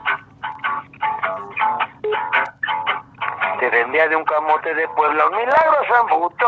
te 3.59 3.69
vendía 3.69 4.09
de 4.09 4.15
un 4.17 4.25
camote 4.25 4.73
de 4.75 4.85
Puebla 4.89 5.25
un 5.27 5.37
milagro 5.37 5.77
zambuto. 5.87 6.47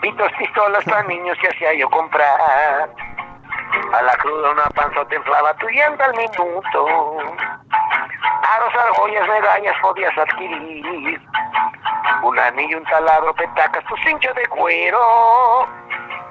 Pitos, 0.00 0.32
pistolas 0.38 0.82
para 0.84 1.02
niños 1.02 1.36
que 1.38 1.48
hacía 1.48 1.74
yo 1.74 1.90
comprar. 1.90 2.88
A 3.92 4.02
la 4.02 4.12
cruda 4.16 4.50
una 4.50 4.64
panza 4.74 5.04
te 5.06 5.16
inflaba 5.16 5.54
tu 5.54 5.68
llanta 5.68 6.04
al 6.04 6.14
minuto. 6.16 6.86
Aros, 8.56 8.74
argollas, 8.74 9.28
medallas 9.28 9.76
podías 9.80 10.16
adquirir. 10.18 11.20
Un 12.22 12.38
anillo, 12.38 12.78
un 12.78 12.84
taladro, 12.84 13.34
petacas, 13.34 13.84
tu 13.84 13.96
cincho 13.98 14.32
de 14.34 14.46
cuero. 14.46 15.68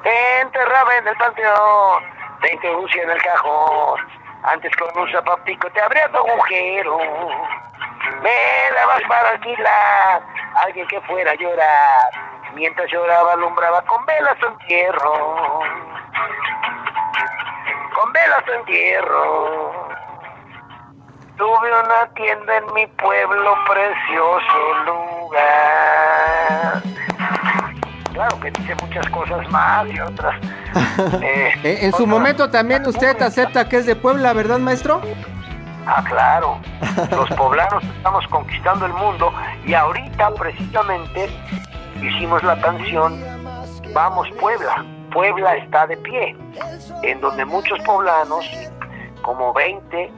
Te 0.04 0.42
enterraba 0.42 0.98
en 0.98 1.08
el 1.08 1.16
panteón, 1.16 2.04
te 2.42 2.54
introducía 2.54 3.04
en 3.04 3.12
el 3.12 3.22
cajón. 3.22 4.00
Antes 4.44 4.76
con 4.76 4.90
un 4.98 5.12
zapapico 5.12 5.70
te 5.72 5.82
abría 5.82 6.10
tu 6.10 6.18
agujero. 6.18 6.98
Me 8.22 8.76
dabas 8.76 9.02
para 9.08 9.30
alquilar 9.30 10.22
alguien 10.56 10.88
que 10.88 11.00
fuera 11.02 11.32
a 11.32 11.36
llorar. 11.36 12.04
Mientras 12.54 12.92
lloraba 12.92 13.34
alumbraba 13.34 13.82
con 13.84 14.06
velas 14.06 14.38
su 14.40 14.46
entierro. 14.48 15.62
Con 17.94 18.12
velas 18.12 18.44
entierro. 18.60 19.72
Tuve 21.38 21.70
una 21.84 22.14
tienda 22.16 22.58
en 22.58 22.74
mi 22.74 22.88
pueblo, 22.88 23.56
precioso 23.68 24.74
lugar. 24.86 26.84
Claro 28.14 28.40
que 28.40 28.52
dice 28.52 28.76
muchas 28.82 29.10
cosas 29.10 29.50
más 29.50 29.88
y 29.90 30.00
otras. 30.00 30.36
Eh, 31.22 31.80
en 31.82 31.92
su 31.94 32.06
momento 32.06 32.50
también 32.50 32.86
usted 32.88 33.20
acepta 33.22 33.68
que 33.68 33.78
es 33.78 33.86
de 33.86 33.96
Puebla, 33.96 34.34
¿verdad, 34.34 34.60
maestro? 34.60 35.02
Ah, 35.86 36.04
claro. 36.08 36.60
Los 37.12 37.30
poblanos 37.32 37.84
estamos 37.84 38.28
conquistando 38.28 38.86
el 38.86 38.94
mundo 38.94 39.34
y 39.66 39.74
ahorita 39.74 40.32
precisamente 40.36 41.30
hicimos 42.02 42.44
la 42.44 42.60
canción 42.62 43.20
Vamos 43.94 44.28
Puebla. 44.40 44.84
Puebla 45.14 45.56
está 45.58 45.88
de 45.88 45.98
pie, 45.98 46.36
en 47.04 47.22
donde 47.22 47.46
muchos 47.46 47.80
poblanos, 47.86 48.50
como 49.22 49.54
20, 49.54 50.12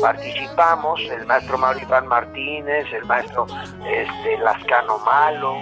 participamos, 0.00 1.00
el 1.10 1.26
maestro 1.26 1.58
Mario 1.58 1.82
Iván 1.82 2.06
Martínez, 2.06 2.86
el 2.92 3.04
maestro 3.04 3.46
este, 3.86 4.38
Lascano 4.38 4.98
Malo, 4.98 5.56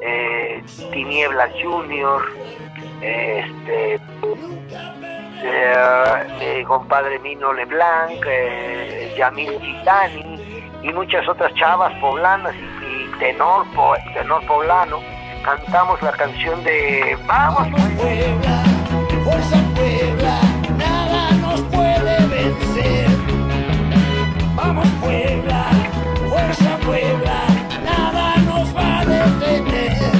eh, 0.00 0.62
Tinieblas 0.92 1.50
Junior, 1.62 2.22
este, 3.00 4.00
eh, 5.42 6.64
compadre 6.66 7.18
Mino 7.20 7.52
Leblanc, 7.52 8.22
eh, 8.26 9.14
Yamil 9.16 9.58
Gitani 9.60 10.68
y 10.82 10.92
muchas 10.92 11.26
otras 11.28 11.52
chavas 11.54 11.92
poblanas 12.00 12.54
y, 12.54 13.18
tenor, 13.18 13.66
tenor 14.14 14.46
poblano, 14.46 15.00
cantamos 15.42 16.00
la 16.02 16.12
canción 16.12 16.62
de 16.64 17.16
Vamos 17.26 17.68
Puebla, 17.96 18.62
fuerza 19.24 19.56
Puebla, 19.74 20.40
nada 20.76 21.30
nos 21.32 21.60
puede 21.62 22.26
vencer. 22.26 23.08
Vamos 24.54 24.88
Puebla, 25.00 25.66
fuerza 26.28 26.76
Puebla, 26.84 27.42
nada 27.84 28.36
nos 28.38 28.76
va 28.76 29.00
a 29.00 29.04
detener. 29.04 30.12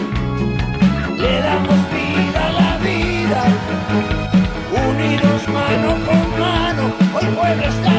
Le 1.16 1.42
damos 1.42 1.78
vida 1.92 2.46
a 2.46 2.52
la 2.52 2.76
vida 2.78 3.42
unidos 4.88 5.48
mano 5.48 5.94
con 6.06 6.40
mano, 6.40 6.92
hoy 7.14 7.26
pueblo 7.34 7.64
está 7.64 7.89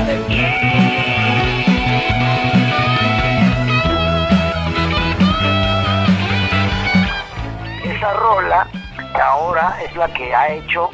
ahora 9.41 9.75
es 9.83 9.95
la 9.95 10.07
que 10.13 10.33
ha 10.35 10.53
hecho 10.53 10.89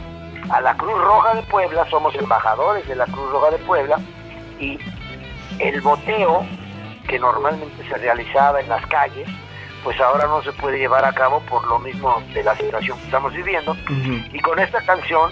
a 0.50 0.62
la 0.62 0.74
Cruz 0.76 0.98
Roja 1.02 1.34
de 1.36 1.44
Puebla, 1.44 1.86
somos 1.90 2.16
embajadores 2.16 2.88
de 2.88 2.96
la 2.96 3.06
Cruz 3.06 3.30
Roja 3.30 3.52
de 3.52 3.58
Puebla, 3.60 4.00
y 4.60 4.80
el 5.60 5.82
boteo 5.82 6.46
que 7.10 7.20
normalmente 7.20 7.86
se 7.90 7.98
realizaba 7.98 8.62
en 8.62 8.70
las 8.70 8.86
calles, 8.88 9.28
pues 9.84 10.00
ahora 10.00 10.28
no 10.28 10.42
se 10.44 10.54
puede 10.54 10.78
llevar 10.78 11.04
a 11.04 11.12
cabo 11.14 11.42
por 11.42 11.66
lo 11.68 11.80
mismo 11.80 12.22
de 12.34 12.44
la 12.44 12.56
situación 12.56 12.98
que 13.00 13.06
estamos 13.06 13.34
viviendo. 13.34 13.76
Y 14.32 14.40
con 14.40 14.60
esta 14.60 14.82
canción 14.82 15.32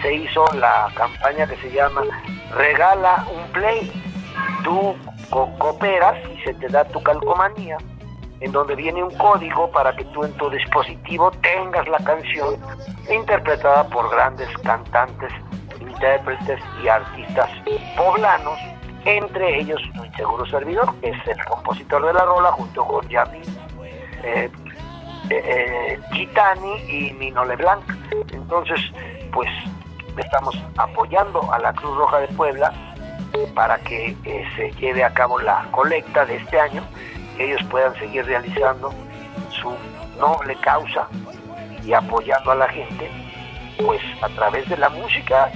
se 0.00 0.14
hizo 0.14 0.46
la 0.54 0.90
campaña 0.94 1.46
que 1.46 1.56
se 1.56 1.70
llama 1.70 2.02
Regala 2.56 3.26
un 3.34 3.52
Play. 3.52 3.92
Tú 4.62 4.96
cooperas 5.30 6.16
y 6.30 6.40
se 6.42 6.54
te 6.54 6.68
da 6.68 6.84
tu 6.84 7.02
calcomanía, 7.02 7.76
en 8.44 8.52
donde 8.52 8.74
viene 8.74 9.02
un 9.02 9.16
código 9.16 9.70
para 9.70 9.96
que 9.96 10.04
tú 10.06 10.22
en 10.22 10.32
tu 10.34 10.50
dispositivo 10.50 11.30
tengas 11.42 11.88
la 11.88 11.98
canción 11.98 12.56
interpretada 13.10 13.88
por 13.88 14.10
grandes 14.10 14.48
cantantes, 14.58 15.32
intérpretes 15.80 16.60
y 16.82 16.88
artistas 16.88 17.48
poblanos, 17.96 18.58
entre 19.06 19.60
ellos 19.60 19.80
un 19.98 20.12
seguro 20.12 20.44
servidor, 20.46 20.94
que 21.00 21.08
es 21.08 21.26
el 21.26 21.42
compositor 21.46 22.06
de 22.06 22.12
la 22.12 22.24
rola, 22.24 22.52
junto 22.52 22.84
con 22.84 23.08
Yami 23.08 23.40
eh, 24.22 24.50
eh, 25.30 25.30
eh, 25.30 26.00
Gitani 26.12 26.74
y 26.88 27.12
Mino 27.14 27.46
Leblanc. 27.46 27.82
Entonces, 28.30 28.78
pues 29.32 29.48
estamos 30.18 30.54
apoyando 30.76 31.50
a 31.50 31.58
la 31.58 31.72
Cruz 31.72 31.96
Roja 31.96 32.20
de 32.20 32.28
Puebla 32.28 32.72
para 33.54 33.78
que 33.78 34.16
eh, 34.24 34.44
se 34.54 34.70
lleve 34.72 35.02
a 35.02 35.12
cabo 35.14 35.38
la 35.38 35.66
colecta 35.70 36.24
de 36.26 36.36
este 36.36 36.60
año, 36.60 36.82
que 37.36 37.52
ellos 37.52 37.62
puedan 37.70 37.94
seguir 37.98 38.24
realizando 38.24 38.92
su 39.50 39.72
noble 40.18 40.56
causa 40.60 41.08
y 41.84 41.92
apoyando 41.92 42.52
a 42.52 42.54
la 42.54 42.68
gente, 42.68 43.10
pues 43.84 44.00
a 44.22 44.28
través 44.30 44.68
de 44.68 44.76
la 44.76 44.88
música, 44.88 45.50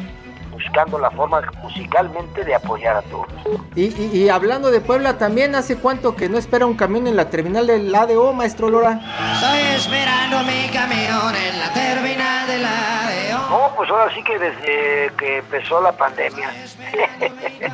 buscando 0.50 0.98
la 0.98 1.10
forma 1.10 1.40
musicalmente 1.62 2.44
de 2.44 2.54
apoyar 2.54 2.96
a 2.96 3.02
todos. 3.02 3.28
Y, 3.74 4.28
hablando 4.28 4.70
de 4.70 4.80
Puebla, 4.80 5.18
también 5.18 5.54
hace 5.54 5.76
cuánto 5.76 6.16
que 6.16 6.28
no 6.28 6.36
espera 6.36 6.66
un 6.66 6.74
camión 6.74 7.06
en 7.06 7.16
la 7.16 7.30
terminal 7.30 7.66
del 7.66 7.94
ADO, 7.94 8.32
maestro 8.32 8.68
Lora. 8.68 9.00
Estoy 9.34 9.60
esperando 9.76 10.42
mi 10.42 10.68
camión 10.68 11.34
en 11.34 11.58
la 11.58 11.72
terminal 11.72 12.46
del 12.46 12.64
ADO. 12.64 13.48
No, 13.50 13.76
pues 13.76 13.88
ahora 13.88 14.12
sí 14.14 14.22
que 14.22 14.38
desde 14.38 15.12
que 15.16 15.38
empezó 15.38 15.80
la 15.80 15.92
pandemia. 15.92 16.50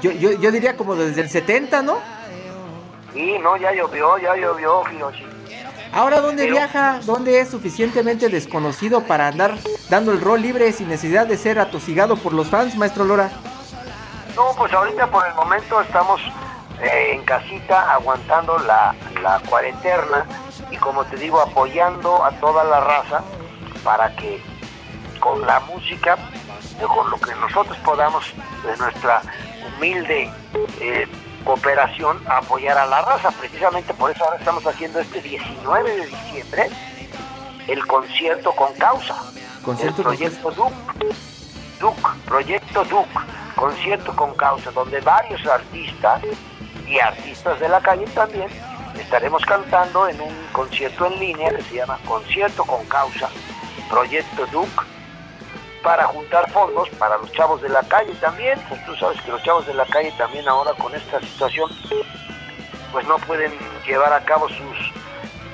yo, 0.03 0.12
yo, 0.12 0.33
yo 0.33 0.53
diría 0.53 0.76
como 0.76 0.95
desde 0.95 1.22
el 1.22 1.31
70, 1.31 1.83
¿no? 1.83 1.99
Sí, 3.15 3.39
no, 3.39 3.57
ya 3.57 3.73
llovió, 3.73 4.19
ya 4.19 4.37
llovió, 4.37 4.83
Hiroshi. 4.93 5.25
Ahora, 5.93 6.21
¿dónde 6.21 6.51
viaja? 6.51 6.99
¿Dónde 7.05 7.39
es 7.39 7.49
suficientemente 7.49 8.29
desconocido 8.29 9.05
para 9.05 9.29
andar 9.29 9.55
dando 9.89 10.11
el 10.11 10.21
rol 10.21 10.43
libre 10.43 10.73
sin 10.73 10.89
necesidad 10.89 11.25
de 11.29 11.37
ser 11.37 11.61
atosigado 11.61 12.17
por 12.17 12.33
los 12.33 12.49
fans, 12.49 12.77
maestro 12.77 13.05
Lora? 13.05 13.31
No, 14.35 14.51
pues 14.59 14.73
ahorita 14.73 15.07
por 15.07 15.25
el 15.25 15.35
momento 15.35 15.81
estamos 15.81 16.21
eh, 16.83 17.12
en 17.12 17.23
casita 17.23 17.93
aguantando 17.93 18.59
la, 18.59 18.93
la 19.23 19.41
cuarentena 19.49 20.27
y 20.73 20.77
como 20.79 21.05
te 21.05 21.17
digo, 21.17 21.41
apoyando 21.41 22.25
a 22.25 22.33
toda 22.41 22.65
la 22.65 22.81
raza 22.81 23.23
para 23.85 24.15
que 24.17 24.43
con 25.21 25.47
la 25.47 25.61
música, 25.61 26.17
con 26.93 27.09
lo 27.09 27.17
que 27.19 27.33
nosotros 27.37 27.79
podamos 27.85 28.25
de 28.67 28.77
nuestra 28.77 29.23
humilde 29.77 30.29
eh, 30.81 31.07
cooperación 31.45 32.20
a 32.26 32.38
apoyar 32.38 32.78
a 32.78 32.86
la 32.86 33.03
raza. 33.03 33.30
Precisamente 33.30 33.95
por 33.95 34.11
eso 34.11 34.24
ahora 34.24 34.38
estamos 34.38 34.66
haciendo 34.66 35.01
este 35.01 35.20
19 35.20 35.97
de 35.97 36.07
diciembre 36.07 36.70
el 37.68 37.86
concierto 37.86 38.53
con 38.53 38.72
causa. 38.74 39.16
¿Concierto 39.62 40.03
el 40.03 40.05
proyecto 40.05 40.51
DUC. 40.51 40.72
DUC, 41.80 42.16
proyecto 42.26 42.84
DUC, 42.84 43.09
concierto 43.57 44.14
con 44.16 44.34
causa, 44.34 44.70
donde 44.70 45.01
varios 45.01 45.45
artistas 45.47 46.22
y 46.86 46.99
artistas 46.99 47.59
de 47.61 47.68
la 47.68 47.80
calle 47.80 48.07
también 48.14 48.49
estaremos 48.99 49.45
cantando 49.45 50.09
en 50.09 50.20
un 50.20 50.34
concierto 50.53 51.07
en 51.07 51.18
línea 51.18 51.51
que 51.51 51.62
se 51.62 51.74
llama 51.76 51.99
Concierto 52.07 52.64
con 52.64 52.84
Causa, 52.86 53.28
Proyecto 53.90 54.47
DUC, 54.47 54.93
para 55.85 56.07
juntar 56.07 56.51
fondos 56.51 56.89
para 56.99 57.18
los 57.18 57.30
chavos 57.32 57.61
de 57.61 57.68
la 57.68 57.82
calle 57.82 58.12
también, 58.14 58.59
pues 58.68 58.85
tú 58.87 58.97
sabes 58.97 59.20
que 59.20 59.30
los 59.30 59.43
chavos 59.43 59.66
de 59.66 59.74
la 59.74 59.85
calle 59.85 60.12
también 60.16 60.49
ahora 60.49 60.72
con 60.72 60.93
esta 60.95 61.20
situación 61.20 61.70
pues 62.91 63.07
no 63.07 63.18
pueden 63.18 63.53
llevar 63.87 64.12
a 64.12 64.24
cabo 64.24 64.49
sus 64.49 64.93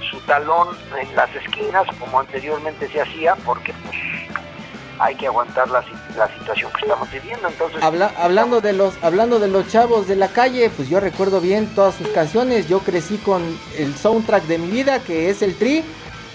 su 0.08 0.20
talón 0.20 0.68
en 0.98 1.16
las 1.16 1.34
esquinas 1.34 1.84
como 1.98 2.20
anteriormente 2.20 2.88
se 2.88 3.00
hacía 3.00 3.34
porque 3.44 3.72
pues 3.84 3.96
hay 4.98 5.14
que 5.16 5.26
aguantar 5.26 5.68
la, 5.68 5.82
la 6.16 6.28
situación 6.38 6.70
que 6.72 6.82
estamos 6.82 7.10
viviendo. 7.10 7.48
Entonces 7.48 7.82
hablando 7.82 8.60
de 8.60 8.72
los 8.72 9.02
hablando 9.02 9.40
de 9.40 9.48
los 9.48 9.68
chavos 9.68 10.06
de 10.06 10.14
la 10.14 10.28
calle 10.28 10.70
pues 10.70 10.88
yo 10.88 11.00
recuerdo 11.00 11.40
bien 11.40 11.74
todas 11.74 11.96
sus 11.96 12.08
canciones. 12.08 12.68
Yo 12.68 12.80
crecí 12.80 13.18
con 13.18 13.42
el 13.76 13.96
soundtrack 13.96 14.44
de 14.44 14.58
mi 14.58 14.70
vida 14.70 15.00
que 15.00 15.28
es 15.28 15.42
el 15.42 15.56
Tri 15.56 15.84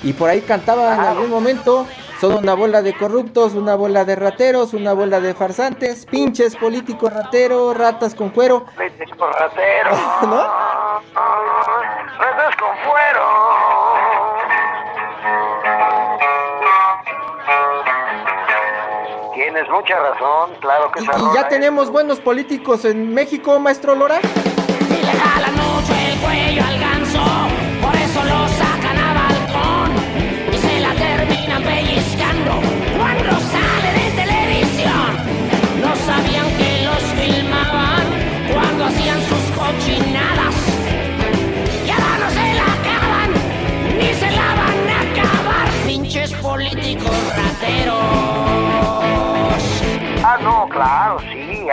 y 0.04 0.14
por 0.14 0.30
ahí 0.30 0.42
cantaba 0.42 0.96
en 0.96 1.02
algún 1.02 1.30
momento 1.30 1.88
son 2.20 2.36
una 2.36 2.54
bola 2.54 2.82
de 2.82 2.98
corruptos, 2.98 3.54
una 3.54 3.76
bola 3.76 4.06
de 4.06 4.16
rateros, 4.16 4.74
una 4.74 4.94
bola 4.94 5.20
de 5.20 5.34
farsantes, 5.34 6.06
pinches 6.06 6.56
políticos 6.56 7.14
rateros, 7.14 7.78
ratas 7.78 8.16
con 8.16 8.30
cuero. 8.30 8.66
Políticos 8.76 9.30
rateros. 9.40 10.00
¿No? 10.22 10.44
Ratas 12.18 12.56
con 12.58 12.70
cuero. 12.90 13.22
Tienes 19.34 19.70
mucha 19.70 20.00
razón, 20.00 20.52
claro 20.62 20.92
que 20.92 21.02
sí. 21.02 21.08
¿Y, 21.08 21.36
ya 21.36 21.48
tenemos 21.50 21.92
buenos 21.92 22.20
políticos 22.20 22.86
en 22.86 23.14
México, 23.14 23.60
maestro 23.60 23.96
Lora? 23.96 24.20
el 24.20 26.20
cuello 26.20 26.64
al 26.64 26.85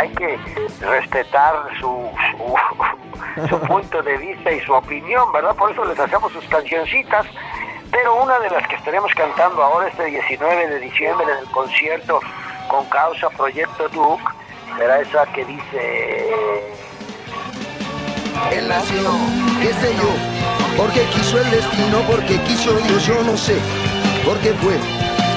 hay 0.03 0.09
que 0.11 0.39
respetar 0.81 1.55
su, 1.81 2.11
su, 3.49 3.59
punto 3.61 4.03
de 4.03 4.17
vista 4.19 4.51
y 4.51 4.61
su 4.61 4.73
opinión, 4.73 5.31
¿verdad? 5.33 5.55
Por 5.55 5.71
eso 5.71 5.85
les 5.85 5.99
hacemos 5.99 6.33
sus 6.33 6.45
cancioncitas 6.47 7.27
pero 7.93 8.23
una 8.23 8.39
de 8.41 8.49
las 8.49 8.67
que 8.69 8.77
estaremos 8.77 9.13
cantando 9.15 9.63
ahora 9.63 9.87
este 9.87 10.07
19 10.07 10.67
de 10.67 10.81
diciembre 10.81 11.27
en 11.31 11.39
el 11.39 11.51
concierto 11.51 12.21
con 12.69 12.87
causa 12.87 13.29
Proyecto 13.31 13.87
Duke 13.91 14.25
será 14.79 15.01
esa 15.01 15.27
que 15.27 15.45
dice... 15.45 16.75
Él 18.51 18.67
nació, 18.67 19.11
qué 19.61 19.73
sé 19.75 19.95
yo, 19.95 20.79
porque 20.79 21.05
quiso 21.13 21.39
el 21.39 21.51
destino, 21.51 21.99
porque 22.11 22.41
quiso 22.41 22.73
Dios, 22.79 23.07
yo 23.07 23.23
no 23.25 23.37
sé, 23.37 23.59
porque 24.25 24.55
fue. 24.55 24.75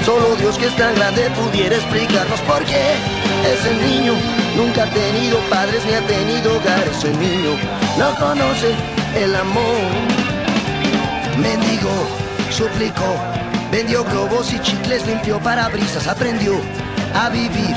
Solo 0.05 0.35
Dios 0.37 0.57
que 0.57 0.67
es 0.67 0.75
tan 0.77 0.95
grande 0.95 1.29
pudiera 1.31 1.75
explicarnos 1.75 2.39
por 2.41 2.63
qué 2.63 2.95
ese 3.43 3.73
niño 3.75 4.13
nunca 4.55 4.83
ha 4.83 4.89
tenido 4.89 5.39
padres 5.49 5.85
ni 5.85 5.93
ha 5.93 6.01
tenido 6.07 6.57
hogar. 6.57 6.83
Ese 6.87 7.11
niño 7.11 7.51
no 7.97 8.15
conoce 8.15 8.73
el 9.15 9.35
amor. 9.35 9.81
Mendigo 11.37 11.91
suplicó, 12.49 13.15
vendió 13.71 14.03
globos 14.05 14.53
y 14.53 14.59
chicles, 14.59 15.05
limpió 15.05 15.39
parabrisas, 15.39 16.07
aprendió 16.07 16.53
a 17.13 17.29
vivir 17.29 17.75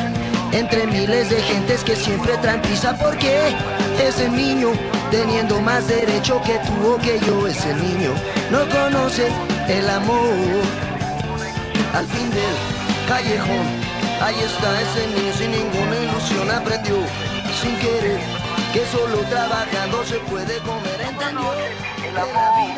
entre 0.53 0.87
miles 0.87 1.29
de 1.31 1.43
gentes 1.43 1.83
que 1.85 1.97
siempre 1.97 2.37
traen 2.39 2.63
prisa. 2.63 2.97
Porque 2.97 3.55
ese 4.03 4.29
niño, 4.29 4.71
teniendo 5.11 5.61
más 5.61 5.87
derecho 5.89 6.41
que 6.43 6.59
tú 6.59 6.95
o 6.95 6.99
que 6.99 7.19
yo, 7.27 7.47
ese 7.47 7.75
niño 7.75 8.13
no 8.51 8.61
conoce 8.69 9.29
el 9.69 9.89
amor. 9.91 10.35
Al 11.95 12.07
fin 12.07 12.31
del 12.31 12.55
callejón, 13.09 13.88
ahí 14.21 14.41
está 14.41 14.81
ese 14.81 15.07
niño 15.09 15.33
sin 15.33 15.51
ninguna 15.51 15.97
ilusión, 15.97 16.51
aprendió. 16.51 16.97
Sin 17.61 17.77
querer 17.79 18.21
que 18.73 18.85
solo 18.87 19.19
trabajando 19.29 20.05
se 20.05 20.19
puede 20.21 20.59
comer, 20.61 21.01
entendió 21.01 21.53
el 22.05 22.17
amor. 22.17 22.69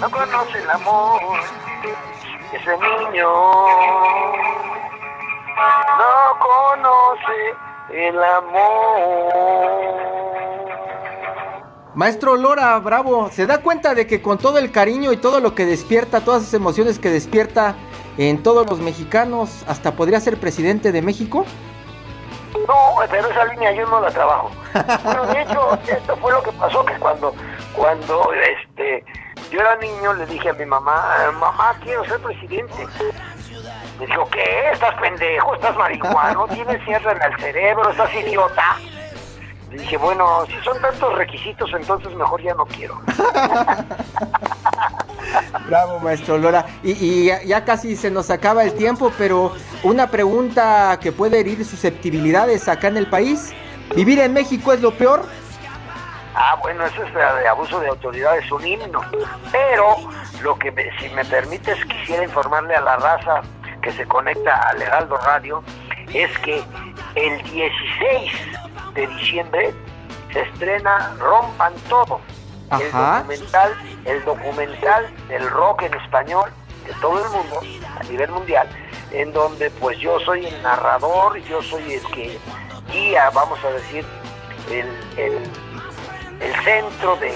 no 0.00 0.10
conoce 0.10 0.58
el 0.58 0.70
amor. 0.70 1.20
Ese 2.52 2.70
niño 2.78 3.28
no 5.98 6.38
conoce 6.38 7.54
el 7.90 8.22
amor. 8.22 9.66
Maestro 11.94 12.36
Lora, 12.36 12.78
bravo, 12.78 13.30
¿se 13.30 13.46
da 13.46 13.62
cuenta 13.62 13.94
de 13.94 14.06
que 14.06 14.20
con 14.20 14.36
todo 14.36 14.58
el 14.58 14.70
cariño 14.70 15.12
y 15.12 15.16
todo 15.16 15.40
lo 15.40 15.54
que 15.54 15.64
despierta, 15.64 16.20
todas 16.20 16.42
esas 16.42 16.52
emociones 16.52 16.98
que 16.98 17.08
despierta 17.08 17.74
en 18.18 18.42
todos 18.42 18.68
los 18.68 18.78
mexicanos, 18.80 19.64
hasta 19.66 19.92
podría 19.92 20.20
ser 20.20 20.38
presidente 20.38 20.92
de 20.92 21.02
México? 21.02 21.44
No, 22.66 22.96
pero 23.10 23.28
esa 23.28 23.44
línea 23.46 23.72
yo 23.72 23.86
no 23.86 24.00
la 24.00 24.10
trabajo. 24.10 24.50
Bueno, 25.04 25.26
de 25.26 25.42
hecho, 25.42 25.78
esto 25.86 26.16
fue 26.16 26.32
lo 26.32 26.42
que 26.42 26.52
pasó, 26.52 26.84
que 26.84 26.94
cuando, 26.94 27.34
cuando 27.74 28.32
este, 28.32 29.04
yo 29.50 29.60
era 29.60 29.76
niño, 29.76 30.14
le 30.14 30.26
dije 30.26 30.50
a 30.50 30.54
mi 30.54 30.64
mamá, 30.64 31.16
mamá, 31.38 31.76
quiero 31.82 32.04
ser 32.04 32.20
presidente. 32.20 32.86
Me 33.98 34.06
dijo, 34.06 34.28
¿qué? 34.30 34.70
¿Estás 34.72 34.94
pendejo? 35.00 35.54
¿Estás 35.54 35.76
marihuano? 35.76 36.46
¿Tienes 36.52 36.84
cierre 36.84 37.12
en 37.12 37.22
el 37.22 37.40
cerebro? 37.40 37.90
¿Estás 37.90 38.14
idiota? 38.14 38.76
Le 39.70 39.78
dije, 39.78 39.96
bueno, 39.96 40.44
si 40.46 40.54
son 40.62 40.80
tantos 40.80 41.14
requisitos, 41.14 41.70
entonces 41.72 42.14
mejor 42.14 42.42
ya 42.42 42.54
no 42.54 42.66
quiero. 42.66 43.00
Bravo, 45.66 46.00
maestro 46.00 46.38
Lora. 46.38 46.66
Y, 46.82 47.26
ya, 47.26 47.64
casi 47.64 47.96
se 47.96 48.10
nos 48.10 48.30
acaba 48.30 48.64
el 48.64 48.74
tiempo, 48.74 49.12
pero 49.18 49.52
una 49.82 50.10
pregunta 50.10 50.98
que 51.00 51.12
puede 51.12 51.40
herir 51.40 51.64
susceptibilidades 51.64 52.68
acá 52.68 52.88
en 52.88 52.96
el 52.96 53.08
país. 53.08 53.52
¿Vivir 53.94 54.18
en 54.20 54.32
México 54.32 54.72
es 54.72 54.80
lo 54.80 54.92
peor? 54.92 55.24
Ah, 56.34 56.58
bueno, 56.60 56.84
eso 56.84 57.02
es 57.02 57.14
de 57.14 57.48
abuso 57.48 57.80
de 57.80 57.88
autoridad, 57.88 58.36
es 58.36 58.50
un 58.52 58.66
himno. 58.66 59.00
Pero 59.50 59.96
lo 60.42 60.58
que, 60.58 60.72
si 61.00 61.08
me 61.10 61.24
permites, 61.24 61.82
quisiera 61.86 62.24
informarle 62.24 62.74
a 62.74 62.80
la 62.80 62.96
raza 62.96 63.40
que 63.80 63.90
se 63.92 64.04
conecta 64.04 64.68
al 64.68 64.82
Heraldo 64.82 65.16
Radio, 65.18 65.62
es 66.12 66.36
que 66.40 66.62
el 67.14 67.42
16 67.42 68.32
de 68.94 69.06
diciembre 69.06 69.74
se 70.32 70.40
estrena 70.42 71.14
Rompan 71.18 71.72
Todo, 71.88 72.20
el 72.70 72.92
documental, 72.92 73.74
el 74.04 74.24
documental 74.24 75.14
del 75.28 75.50
rock 75.50 75.82
en 75.82 75.94
español 75.94 76.50
de 76.86 76.92
todo 77.00 77.24
el 77.24 77.30
mundo, 77.30 77.60
a 77.98 78.02
nivel 78.04 78.30
mundial, 78.30 78.68
en 79.12 79.32
donde 79.32 79.70
pues 79.70 79.98
yo 79.98 80.20
soy 80.20 80.46
el 80.46 80.62
narrador, 80.62 81.38
yo 81.44 81.62
soy 81.62 81.94
el 81.94 82.06
que 82.12 82.38
guía, 82.92 83.30
vamos 83.30 83.58
a 83.64 83.70
decir, 83.70 84.04
el 84.70 85.50
el 86.40 86.54
centro 86.64 87.16
de, 87.16 87.32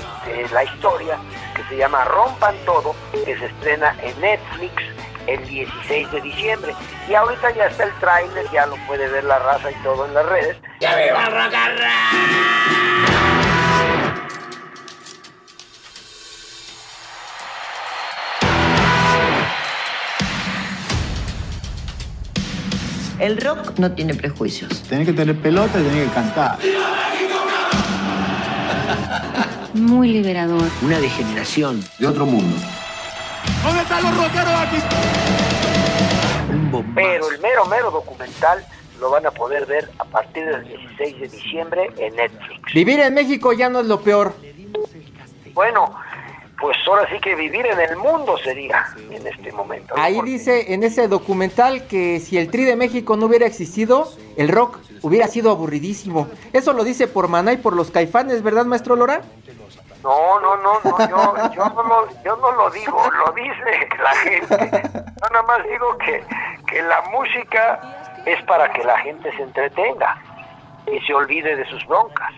la 0.52 0.64
historia 0.64 1.18
que 1.54 1.62
se 1.64 1.76
llama 1.76 2.04
Rompan 2.04 2.54
Todo, 2.64 2.94
que 3.12 3.36
se 3.36 3.46
estrena 3.46 3.94
en 4.02 4.20
Netflix 4.20 4.82
el 5.26 5.46
16 5.46 6.12
de 6.12 6.20
diciembre. 6.20 6.74
Y 7.08 7.14
ahorita 7.14 7.50
ya 7.52 7.66
está 7.66 7.84
el 7.84 7.92
tráiler, 7.94 8.46
ya 8.52 8.66
lo 8.66 8.76
puede 8.86 9.08
ver 9.08 9.24
la 9.24 9.38
raza 9.38 9.70
y 9.70 9.74
todo 9.82 10.06
en 10.06 10.14
las 10.14 10.26
redes. 10.26 10.56
¡Ya 10.80 10.96
me 10.96 11.12
va 11.12 11.26
El 23.20 23.36
rock 23.36 23.78
no 23.78 23.92
tiene 23.92 24.14
prejuicios. 24.14 24.82
Tenés 24.84 25.06
que 25.06 25.12
tener 25.12 25.36
pelota 25.36 25.78
y 25.78 25.82
tenés 25.82 26.08
que 26.08 26.14
cantar. 26.14 26.58
Muy 29.74 30.08
liberador. 30.08 30.62
Una 30.80 30.98
degeneración 30.98 31.84
de 31.98 32.06
otro 32.06 32.24
mundo. 32.24 32.56
¿Dónde 33.62 33.82
están 33.82 34.02
los 34.04 34.16
rockeros 34.16 34.54
aquí? 34.54 34.76
Pero 36.94 37.30
el 37.30 37.40
mero, 37.40 37.66
mero 37.66 37.90
documental 37.90 38.64
lo 38.98 39.10
van 39.10 39.26
a 39.26 39.30
poder 39.30 39.66
ver 39.66 39.90
a 39.98 40.04
partir 40.06 40.46
del 40.46 40.64
16 40.64 41.20
de 41.20 41.28
diciembre 41.28 41.90
en 41.98 42.16
Netflix. 42.16 42.72
Vivir 42.72 43.00
en 43.00 43.12
México 43.12 43.52
ya 43.52 43.68
no 43.68 43.80
es 43.80 43.86
lo 43.86 44.00
peor. 44.00 44.34
Bueno, 45.52 45.94
pues 46.60 46.76
ahora 46.86 47.08
sí 47.10 47.18
que 47.20 47.34
vivir 47.34 47.66
en 47.66 47.80
el 47.80 47.96
mundo 47.96 48.36
sería 48.38 48.86
en 49.10 49.26
este 49.26 49.50
momento. 49.52 49.94
Ahí 49.96 50.20
dice 50.22 50.74
en 50.74 50.84
ese 50.84 51.08
documental 51.08 51.86
que 51.86 52.20
si 52.20 52.36
el 52.36 52.50
Tri 52.50 52.64
de 52.64 52.76
México 52.76 53.16
no 53.16 53.26
hubiera 53.26 53.46
existido, 53.46 54.08
el 54.36 54.48
rock 54.48 54.78
hubiera 55.02 55.26
sido 55.26 55.50
aburridísimo. 55.50 56.28
Eso 56.52 56.72
lo 56.72 56.84
dice 56.84 57.08
por 57.08 57.28
Maná 57.28 57.54
y 57.54 57.56
por 57.56 57.74
los 57.74 57.90
caifanes, 57.90 58.42
¿verdad, 58.42 58.66
maestro 58.66 58.94
Lora? 58.94 59.22
No, 60.02 60.40
no, 60.40 60.56
no, 60.56 60.80
no 60.82 60.98
yo, 61.08 61.34
yo, 61.54 61.64
no 61.70 61.82
lo, 61.82 62.22
yo 62.24 62.36
no 62.36 62.52
lo 62.52 62.70
digo, 62.70 63.02
lo 63.26 63.32
dice 63.32 63.88
la 64.02 64.14
gente. 64.16 64.82
Yo 64.94 65.28
nada 65.30 65.42
más 65.42 65.62
digo 65.64 65.96
que, 65.98 66.24
que 66.66 66.82
la 66.82 67.02
música 67.10 68.22
es 68.26 68.42
para 68.44 68.72
que 68.72 68.84
la 68.84 68.98
gente 68.98 69.30
se 69.36 69.42
entretenga 69.42 70.22
y 70.86 70.98
se 71.06 71.14
olvide 71.14 71.56
de 71.56 71.66
sus 71.66 71.86
broncas 71.86 72.32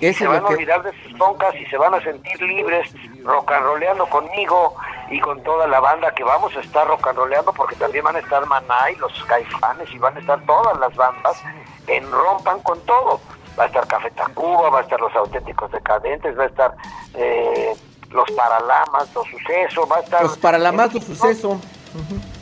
se 0.00 0.26
van 0.26 0.44
a 0.44 0.48
olvidar 0.48 0.82
de 0.82 0.92
sus 1.02 1.12
broncas 1.14 1.54
y 1.56 1.66
se 1.66 1.76
van 1.76 1.94
a 1.94 2.00
sentir 2.00 2.40
libres 2.42 2.92
rock 3.24 3.52
and 3.52 3.64
rollando 3.64 4.06
conmigo 4.06 4.74
y 5.10 5.20
con 5.20 5.42
toda 5.42 5.66
la 5.66 5.80
banda 5.80 6.12
que 6.14 6.22
vamos 6.24 6.54
a 6.56 6.60
estar 6.60 6.86
rock 6.86 7.08
and 7.08 7.18
rollando 7.18 7.52
porque 7.52 7.74
también 7.76 8.04
van 8.04 8.16
a 8.16 8.20
estar 8.20 8.44
Maná 8.46 8.90
y 8.90 8.96
los 8.96 9.12
Caifanes 9.24 9.90
y 9.92 9.98
van 9.98 10.16
a 10.16 10.20
estar 10.20 10.40
todas 10.46 10.78
las 10.78 10.94
bandas 10.94 11.42
en 11.86 12.10
Rompan 12.10 12.60
con 12.60 12.80
todo. 12.80 13.20
Va 13.58 13.64
a 13.64 13.66
estar 13.66 13.86
Café 13.88 14.10
Tacuba, 14.12 14.70
va 14.70 14.78
a 14.78 14.82
estar 14.82 15.00
Los 15.00 15.14
Auténticos 15.16 15.70
Decadentes, 15.72 16.38
va 16.38 16.44
a 16.44 16.46
estar 16.46 16.74
eh, 17.14 17.74
Los 18.10 18.30
Paralamas, 18.30 19.12
Los 19.14 19.26
Sucesos, 19.26 19.90
va 19.90 19.96
a 19.96 20.00
estar... 20.00 20.22
Los 20.22 20.38
Paralamas, 20.38 20.94
Los 20.94 21.04
Sucesos. 21.04 21.58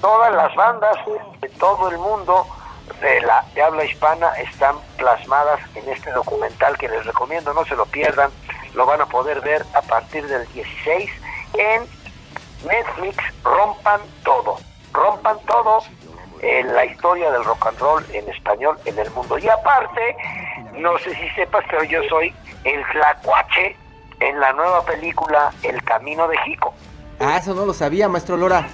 Todas 0.00 0.34
las 0.34 0.54
bandas 0.54 0.96
de 1.40 1.48
todo 1.50 1.88
el 1.88 1.98
mundo 1.98 2.46
de 3.00 3.20
la 3.20 3.44
de 3.54 3.62
habla 3.62 3.84
hispana 3.84 4.28
están 4.34 4.76
plasmadas 4.96 5.60
en 5.74 5.88
este 5.88 6.10
documental 6.12 6.76
que 6.78 6.88
les 6.88 7.04
recomiendo, 7.04 7.52
no 7.52 7.64
se 7.64 7.76
lo 7.76 7.86
pierdan, 7.86 8.30
lo 8.74 8.86
van 8.86 9.00
a 9.00 9.06
poder 9.06 9.40
ver 9.40 9.64
a 9.74 9.82
partir 9.82 10.26
del 10.26 10.46
16 10.52 11.10
en 11.54 11.82
Netflix, 12.66 13.16
rompan 13.42 14.00
todo, 14.24 14.58
rompan 14.92 15.38
todo 15.46 15.82
en 16.42 16.74
la 16.74 16.84
historia 16.84 17.30
del 17.30 17.44
rock 17.44 17.66
and 17.66 17.78
roll 17.78 18.04
en 18.12 18.28
español 18.28 18.78
en 18.84 18.98
el 18.98 19.10
mundo. 19.10 19.38
Y 19.38 19.48
aparte, 19.48 20.16
no 20.74 20.98
sé 20.98 21.14
si 21.14 21.28
sepas, 21.30 21.64
pero 21.70 21.84
yo 21.84 22.02
soy 22.08 22.34
el 22.64 22.84
tlacuache 22.92 23.76
en 24.20 24.40
la 24.40 24.52
nueva 24.52 24.84
película 24.84 25.52
El 25.62 25.82
Camino 25.84 26.28
de 26.28 26.38
Jico. 26.38 26.74
Ah, 27.18 27.38
eso 27.38 27.54
no 27.54 27.64
lo 27.64 27.72
sabía, 27.72 28.08
maestro 28.08 28.36
Lora. 28.36 28.68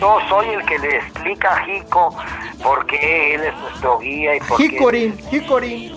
Yo 0.00 0.18
soy 0.28 0.48
el 0.48 0.64
que 0.66 0.78
le 0.78 0.96
explica 0.96 1.56
a 1.56 1.64
Jico 1.64 2.16
por 2.62 2.84
qué 2.86 3.34
él 3.34 3.44
es 3.44 3.56
nuestro 3.56 3.98
guía 3.98 4.36
y 4.36 4.40
por 4.40 4.58
Jicorín, 4.58 5.18
Jicorín. 5.30 5.94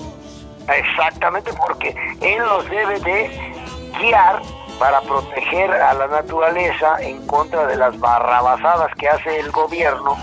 Exactamente, 0.68 1.52
porque 1.54 1.96
él 2.22 2.40
nos 2.40 2.70
debe 2.70 3.00
de 3.00 3.54
guiar 4.00 4.42
para 4.80 5.02
proteger 5.02 5.72
a 5.72 5.94
la 5.94 6.08
naturaleza 6.08 6.98
en 7.00 7.26
contra 7.26 7.66
de 7.66 7.76
las 7.76 7.98
barrabasadas 8.00 8.94
que 8.96 9.08
hace 9.08 9.40
el 9.40 9.52
gobierno 9.52 10.16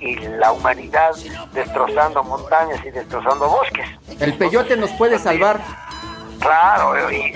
y, 0.00 0.16
la 0.38 0.52
humanidad 0.52 1.12
destrozando 1.52 2.22
montañas 2.22 2.84
y 2.84 2.90
destrozando 2.90 3.48
bosques. 3.48 3.86
El 4.20 4.34
peyote 4.34 4.76
nos 4.76 4.90
puede 4.92 5.18
salvar. 5.18 5.60
Claro, 6.40 7.10
y, 7.10 7.32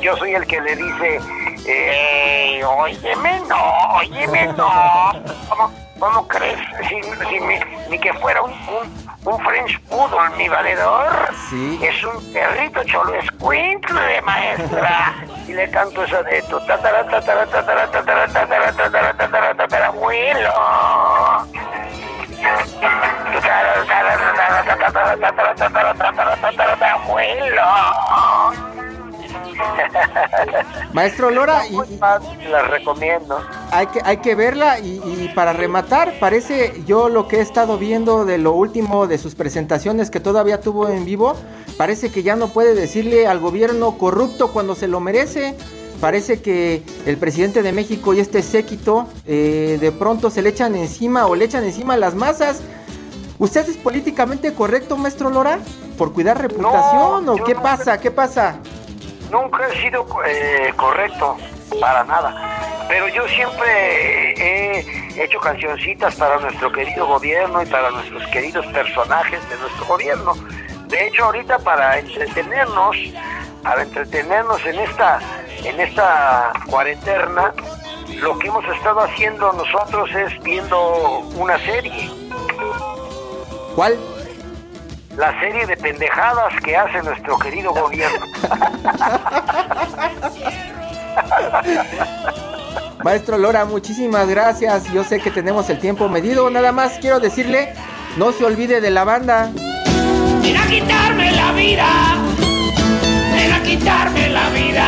yo 0.00 0.16
soy 0.16 0.34
el 0.34 0.46
que 0.46 0.60
le 0.60 0.76
dice, 0.76 1.20
eh, 1.66 2.62
óyeme 2.64 3.40
no, 3.48 3.96
óyeme 3.96 4.46
no. 4.52 5.12
¿Cómo, 5.48 5.72
cómo 5.98 6.28
crees? 6.28 6.58
Si, 6.88 7.00
ni 7.90 7.98
que 7.98 8.12
fuera 8.14 8.42
un, 8.42 8.52
un, 9.24 9.40
French 9.40 9.80
Poodle, 9.88 10.36
mi 10.36 10.48
valedor. 10.48 11.34
Sí. 11.50 11.80
Es 11.82 12.04
un 12.04 12.32
perrito 12.32 12.82
cholo 12.84 13.14
escuincle, 13.14 14.22
maestra. 14.22 15.14
y 15.46 15.52
le 15.52 15.70
canto 15.70 16.04
esa 16.04 16.22
de 16.22 16.42
tu 16.42 16.58
tatara, 16.66 17.06
tatara, 17.08 17.46
tatara, 17.46 17.86
tatara, 17.90 18.26
tatara, 18.28 18.72
tatara, 18.72 19.16
tatara, 19.16 19.54
tatara, 19.54 19.86
abuelo. 19.86 20.52
Maestro 30.92 31.30
Lora, 31.30 31.62
y, 31.68 31.74
la 32.48 32.62
recomiendo. 32.62 33.38
Hay 33.70 33.86
que, 33.88 34.00
hay 34.04 34.18
que 34.18 34.34
verla 34.34 34.78
y, 34.78 35.30
para 35.34 35.52
rematar, 35.52 36.14
parece 36.18 36.82
yo 36.86 37.08
lo 37.08 37.28
que 37.28 37.36
he 37.36 37.40
estado 37.40 37.78
viendo 37.78 38.24
de 38.24 38.38
lo 38.38 38.52
último 38.52 39.06
de 39.06 39.18
sus 39.18 39.34
presentaciones 39.34 40.10
que 40.10 40.20
todavía 40.20 40.60
tuvo 40.60 40.88
en 40.88 41.04
vivo, 41.04 41.36
parece 41.76 42.10
que 42.10 42.22
ya 42.22 42.36
no 42.36 42.48
puede 42.48 42.74
decirle 42.74 43.26
al 43.26 43.38
gobierno 43.38 43.98
corrupto 43.98 44.52
cuando 44.52 44.74
se 44.74 44.88
lo 44.88 45.00
merece. 45.00 45.56
Parece 46.00 46.42
que 46.42 46.82
el 47.06 47.16
presidente 47.16 47.62
de 47.62 47.72
México 47.72 48.12
y 48.12 48.20
este 48.20 48.42
séquito 48.42 49.06
eh, 49.26 49.78
de 49.80 49.92
pronto 49.92 50.28
se 50.28 50.42
le 50.42 50.50
echan 50.50 50.74
encima 50.74 51.26
o 51.26 51.34
le 51.34 51.46
echan 51.46 51.64
encima 51.64 51.96
las 51.96 52.14
masas 52.14 52.60
¿Usted 53.38 53.68
es 53.68 53.76
políticamente 53.76 54.54
correcto, 54.54 54.96
maestro 54.96 55.28
Lora? 55.28 55.58
¿Por 55.98 56.12
cuidar 56.14 56.40
reputación 56.40 57.28
o 57.28 57.36
qué 57.44 57.54
pasa? 57.54 58.00
¿Qué 58.00 58.10
pasa? 58.10 58.56
Nunca 59.30 59.68
he 59.68 59.82
sido 59.82 60.06
eh, 60.26 60.72
correcto, 60.74 61.36
para 61.78 62.04
nada. 62.04 62.86
Pero 62.88 63.08
yo 63.08 63.28
siempre 63.28 64.32
he 64.38 65.22
hecho 65.22 65.38
cancioncitas 65.38 66.14
para 66.14 66.38
nuestro 66.38 66.72
querido 66.72 67.06
gobierno 67.06 67.62
y 67.62 67.66
para 67.66 67.90
nuestros 67.90 68.26
queridos 68.28 68.64
personajes 68.66 69.46
de 69.50 69.56
nuestro 69.58 69.84
gobierno. 69.84 70.32
De 70.86 71.06
hecho, 71.06 71.24
ahorita 71.24 71.58
para 71.58 71.98
entretenernos, 71.98 72.96
para 73.62 73.82
entretenernos 73.82 74.64
en 74.64 74.78
esta, 74.78 75.18
en 75.62 75.78
esta 75.80 76.52
cuarentena, 76.70 77.52
lo 78.20 78.38
que 78.38 78.48
hemos 78.48 78.64
estado 78.76 79.00
haciendo 79.00 79.52
nosotros 79.52 80.08
es 80.14 80.42
viendo 80.42 81.18
una 81.36 81.58
serie 81.58 82.25
¿Cuál? 83.76 83.96
La 85.18 85.38
serie 85.38 85.66
de 85.66 85.76
pendejadas 85.76 86.54
que 86.64 86.74
hace 86.74 87.02
nuestro 87.02 87.38
querido 87.38 87.74
gobierno. 87.74 88.24
Maestro 93.04 93.36
Lora, 93.36 93.66
muchísimas 93.66 94.26
gracias. 94.28 94.90
Yo 94.94 95.04
sé 95.04 95.20
que 95.20 95.30
tenemos 95.30 95.68
el 95.68 95.78
tiempo 95.78 96.08
medido. 96.08 96.48
Nada 96.48 96.72
más 96.72 96.98
quiero 97.00 97.20
decirle, 97.20 97.74
no 98.16 98.32
se 98.32 98.46
olvide 98.46 98.80
de 98.80 98.90
la 98.90 99.04
banda. 99.04 99.50
Ven 100.40 100.56
a 100.56 100.66
quitarme 100.66 101.32
la 101.32 101.52
vida. 101.52 101.86
Ven 103.34 103.52
a 103.52 103.62
quitarme 103.62 104.30
la 104.30 104.48
vida. 104.48 104.86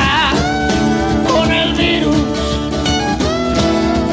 Con 1.31 1.53
el 1.53 1.75
virus. 1.75 2.17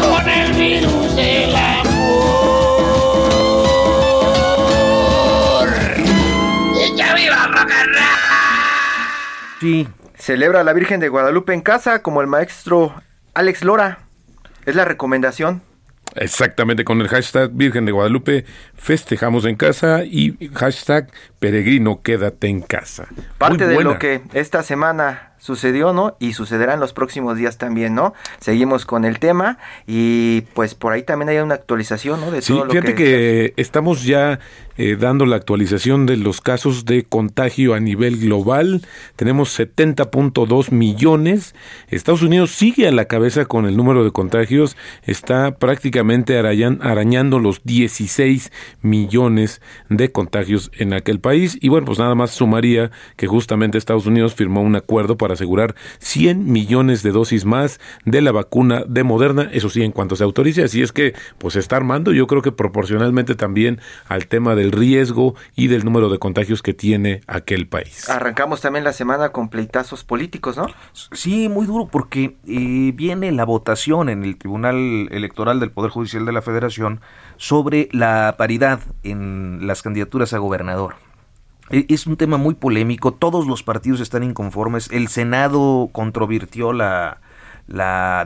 Con 0.02 0.30
el 0.30 0.52
virus 0.52 1.16
de 1.16 1.48
la 1.48 1.75
Sí. 9.60 9.88
Celebra 10.18 10.62
a 10.62 10.64
la 10.64 10.74
Virgen 10.74 11.00
de 11.00 11.10
Guadalupe 11.10 11.54
en 11.54 11.62
casa, 11.62 12.02
como 12.02 12.22
el 12.22 12.28
maestro 12.28 12.96
Alex 13.34 13.64
Lora. 13.64 14.00
Es 14.66 14.76
la 14.76 14.86
recomendación. 14.86 15.62
Exactamente, 16.16 16.86
con 16.86 17.02
el 17.02 17.10
hashtag 17.10 17.52
Virgen 17.52 17.86
de 17.86 17.92
Guadalupe 17.92 18.46
festejamos 18.76 19.46
en 19.46 19.56
casa 19.56 20.04
y 20.06 20.50
hashtag 20.54 21.12
Peregrino 21.40 22.02
quédate 22.02 22.48
en 22.48 22.62
casa. 22.62 23.08
Parte 23.38 23.68
de 23.68 23.84
lo 23.84 24.00
que 24.00 24.22
esta 24.34 24.64
semana 24.64 25.34
sucedió, 25.46 25.94
¿no? 25.94 26.18
Y 26.20 26.34
sucederá 26.34 26.74
en 26.74 26.80
los 26.80 26.92
próximos 26.92 27.38
días 27.38 27.60
también, 27.60 27.94
¿no? 27.94 28.16
Seguimos 28.40 28.84
con 28.84 29.06
el 29.06 29.20
tema 29.20 29.60
y 29.86 30.42
pues 30.56 30.74
por 30.74 30.92
ahí 30.92 31.04
también 31.04 31.30
hay 31.30 31.38
una 31.38 31.54
actualización, 31.54 32.20
¿no? 32.20 32.32
De 32.32 32.42
todo 32.42 32.66
lo 32.66 32.72
fíjate 32.72 32.96
que 32.96 33.54
estamos 33.56 34.04
ya 34.04 34.40
eh, 34.78 34.98
dando 35.00 35.26
la 35.26 35.38
actualización 35.38 36.06
de 36.06 36.18
los 36.18 36.42
casos 36.42 36.84
de 36.84 37.04
contagio 37.04 37.76
a 37.76 37.80
nivel 37.80 38.18
global. 38.18 38.82
Tenemos 39.16 39.58
70.2 39.58 40.72
millones. 40.72 41.56
Estados 41.90 42.24
Unidos 42.24 42.52
sigue 42.52 42.88
a 42.88 42.92
la 42.92 43.06
cabeza 43.06 43.46
con 43.46 43.68
el 43.68 43.78
número 43.78 44.04
de 44.04 44.12
contagios. 44.12 44.76
Está 45.04 45.56
prácticamente 45.56 46.38
arañando 46.40 47.40
los 47.40 47.64
16 47.64 48.52
millones 48.82 49.62
de 49.90 50.12
contagios 50.12 50.72
en 50.78 50.94
aquel 50.94 51.20
país. 51.20 51.58
Y 51.62 51.70
bueno, 51.70 51.86
pues 51.86 52.00
nada 52.00 52.16
más 52.16 52.32
sumaría 52.32 52.90
que 53.16 53.28
justamente 53.28 53.78
Estados 53.78 54.08
Unidos 54.08 54.34
firmó 54.34 54.62
un 54.62 54.76
acuerdo 54.76 55.18
para 55.18 55.35
asegurar 55.36 55.76
100 56.00 56.52
millones 56.52 57.04
de 57.04 57.12
dosis 57.12 57.46
más 57.46 57.80
de 58.06 58.22
la 58.22 58.32
vacuna 58.32 58.84
de 58.88 59.04
Moderna, 59.04 59.50
eso 59.54 59.70
sí, 59.70 59.84
en 59.84 59.92
cuanto 59.92 60.16
se 60.16 60.24
autorice, 60.24 60.64
así 60.64 60.82
es 60.82 60.92
que 60.92 61.14
pues 61.38 61.54
se 61.54 61.60
está 61.60 61.78
armando, 61.78 62.12
yo 62.12 62.28
creo 62.28 62.42
que 62.42 62.52
proporcionalmente 62.52 63.36
también 63.36 63.80
al 64.08 64.28
tema 64.28 64.56
del 64.56 64.72
riesgo 64.72 65.36
y 65.56 65.68
del 65.68 65.86
número 65.86 66.10
de 66.10 66.20
contagios 66.20 66.62
que 66.62 66.74
tiene 66.74 67.22
aquel 67.28 67.68
país. 67.68 68.10
Arrancamos 68.10 68.62
también 68.62 68.84
la 68.84 68.94
semana 68.94 69.30
con 69.30 69.50
pleitazos 69.50 70.04
políticos, 70.04 70.58
¿no? 70.58 70.68
Sí, 71.12 71.50
muy 71.50 71.66
duro 71.66 71.88
porque 71.92 72.36
eh, 72.48 72.92
viene 72.96 73.32
la 73.32 73.46
votación 73.46 74.10
en 74.10 74.24
el 74.24 74.38
Tribunal 74.38 75.10
Electoral 75.12 75.60
del 75.60 75.72
Poder 75.72 75.92
Judicial 75.92 76.26
de 76.26 76.32
la 76.32 76.42
Federación 76.42 77.02
sobre 77.38 77.90
la 77.92 78.36
paridad 78.38 78.80
en 79.04 79.68
las 79.68 79.82
candidaturas 79.82 80.34
a 80.34 80.38
gobernador. 80.38 81.05
E, 81.70 81.86
es 81.90 82.06
un 82.08 82.18
tema 82.18 82.38
muy 82.38 82.56
polémico, 82.56 83.14
todos 83.14 83.48
los 83.48 83.64
partidos 83.64 84.00
están 84.00 84.24
inconformes, 84.24 84.90
el 84.92 85.08
Senado 85.08 85.90
controvirtió 85.92 86.74
la, 86.74 87.20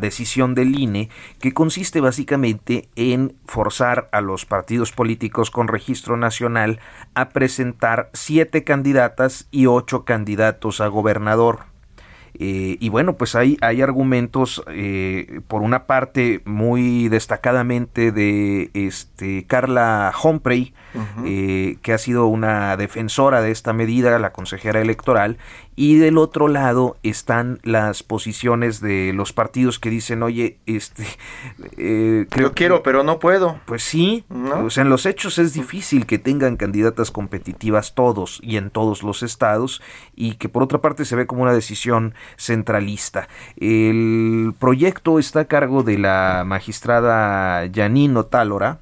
decisión 0.01 0.53
del 0.53 0.77
INE, 0.77 1.09
que 1.39 1.53
consiste 1.53 2.01
básicamente 2.01 2.89
en 2.97 3.35
forzar 3.45 4.09
a 4.11 4.19
los 4.19 4.45
partidos 4.45 4.91
políticos 4.91 5.49
con 5.49 5.69
registro 5.69 6.17
nacional 6.17 6.79
a 7.13 7.29
presentar 7.29 8.09
siete 8.13 8.65
candidatas 8.65 9.47
y 9.49 9.67
ocho 9.67 10.03
candidatos 10.03 10.81
a 10.81 10.87
gobernador. 10.87 11.69
Eh, 12.33 12.77
y 12.79 12.89
bueno, 12.89 13.17
pues 13.17 13.35
hay, 13.35 13.57
hay 13.61 13.81
argumentos, 13.81 14.63
eh, 14.67 15.41
por 15.47 15.61
una 15.61 15.85
parte, 15.87 16.41
muy 16.45 17.07
destacadamente 17.07 18.11
de 18.11 18.71
este, 18.73 19.45
Carla 19.47 20.13
Humphrey, 20.21 20.73
eh, 21.25 21.77
que 21.81 21.93
ha 21.93 21.97
sido 21.97 22.27
una 22.27 22.77
defensora 22.77 23.41
de 23.41 23.51
esta 23.51 23.73
medida, 23.73 24.17
la 24.19 24.31
consejera 24.31 24.81
electoral, 24.81 25.37
y 25.75 25.95
del 25.95 26.17
otro 26.17 26.49
lado 26.49 26.97
están 27.03 27.59
las 27.63 28.03
posiciones 28.03 28.81
de 28.81 29.13
los 29.13 29.31
partidos 29.31 29.79
que 29.79 29.89
dicen, 29.89 30.23
oye, 30.23 30.57
este, 30.65 31.05
eh, 31.77 32.25
creo 32.29 32.51
quiero, 32.53 32.83
pero 32.83 33.03
no 33.03 33.19
puedo. 33.19 33.59
Pues 33.65 33.83
sí, 33.83 34.25
en 34.29 34.89
los 34.89 35.05
hechos 35.05 35.37
es 35.37 35.53
difícil 35.53 36.05
que 36.05 36.19
tengan 36.19 36.57
candidatas 36.57 37.11
competitivas 37.11 37.95
todos 37.95 38.39
y 38.43 38.57
en 38.57 38.71
todos 38.71 39.03
los 39.03 39.23
estados, 39.23 39.81
y 40.15 40.35
que 40.35 40.49
por 40.49 40.63
otra 40.63 40.79
parte 40.79 41.05
se 41.05 41.15
ve 41.15 41.25
como 41.25 41.43
una 41.43 41.53
decisión 41.53 42.13
centralista. 42.35 43.29
El 43.55 44.53
proyecto 44.59 45.17
está 45.17 45.41
a 45.41 45.45
cargo 45.45 45.83
de 45.83 45.97
la 45.97 46.43
magistrada 46.45 47.69
Janino 47.73 48.25
Tálora, 48.25 48.79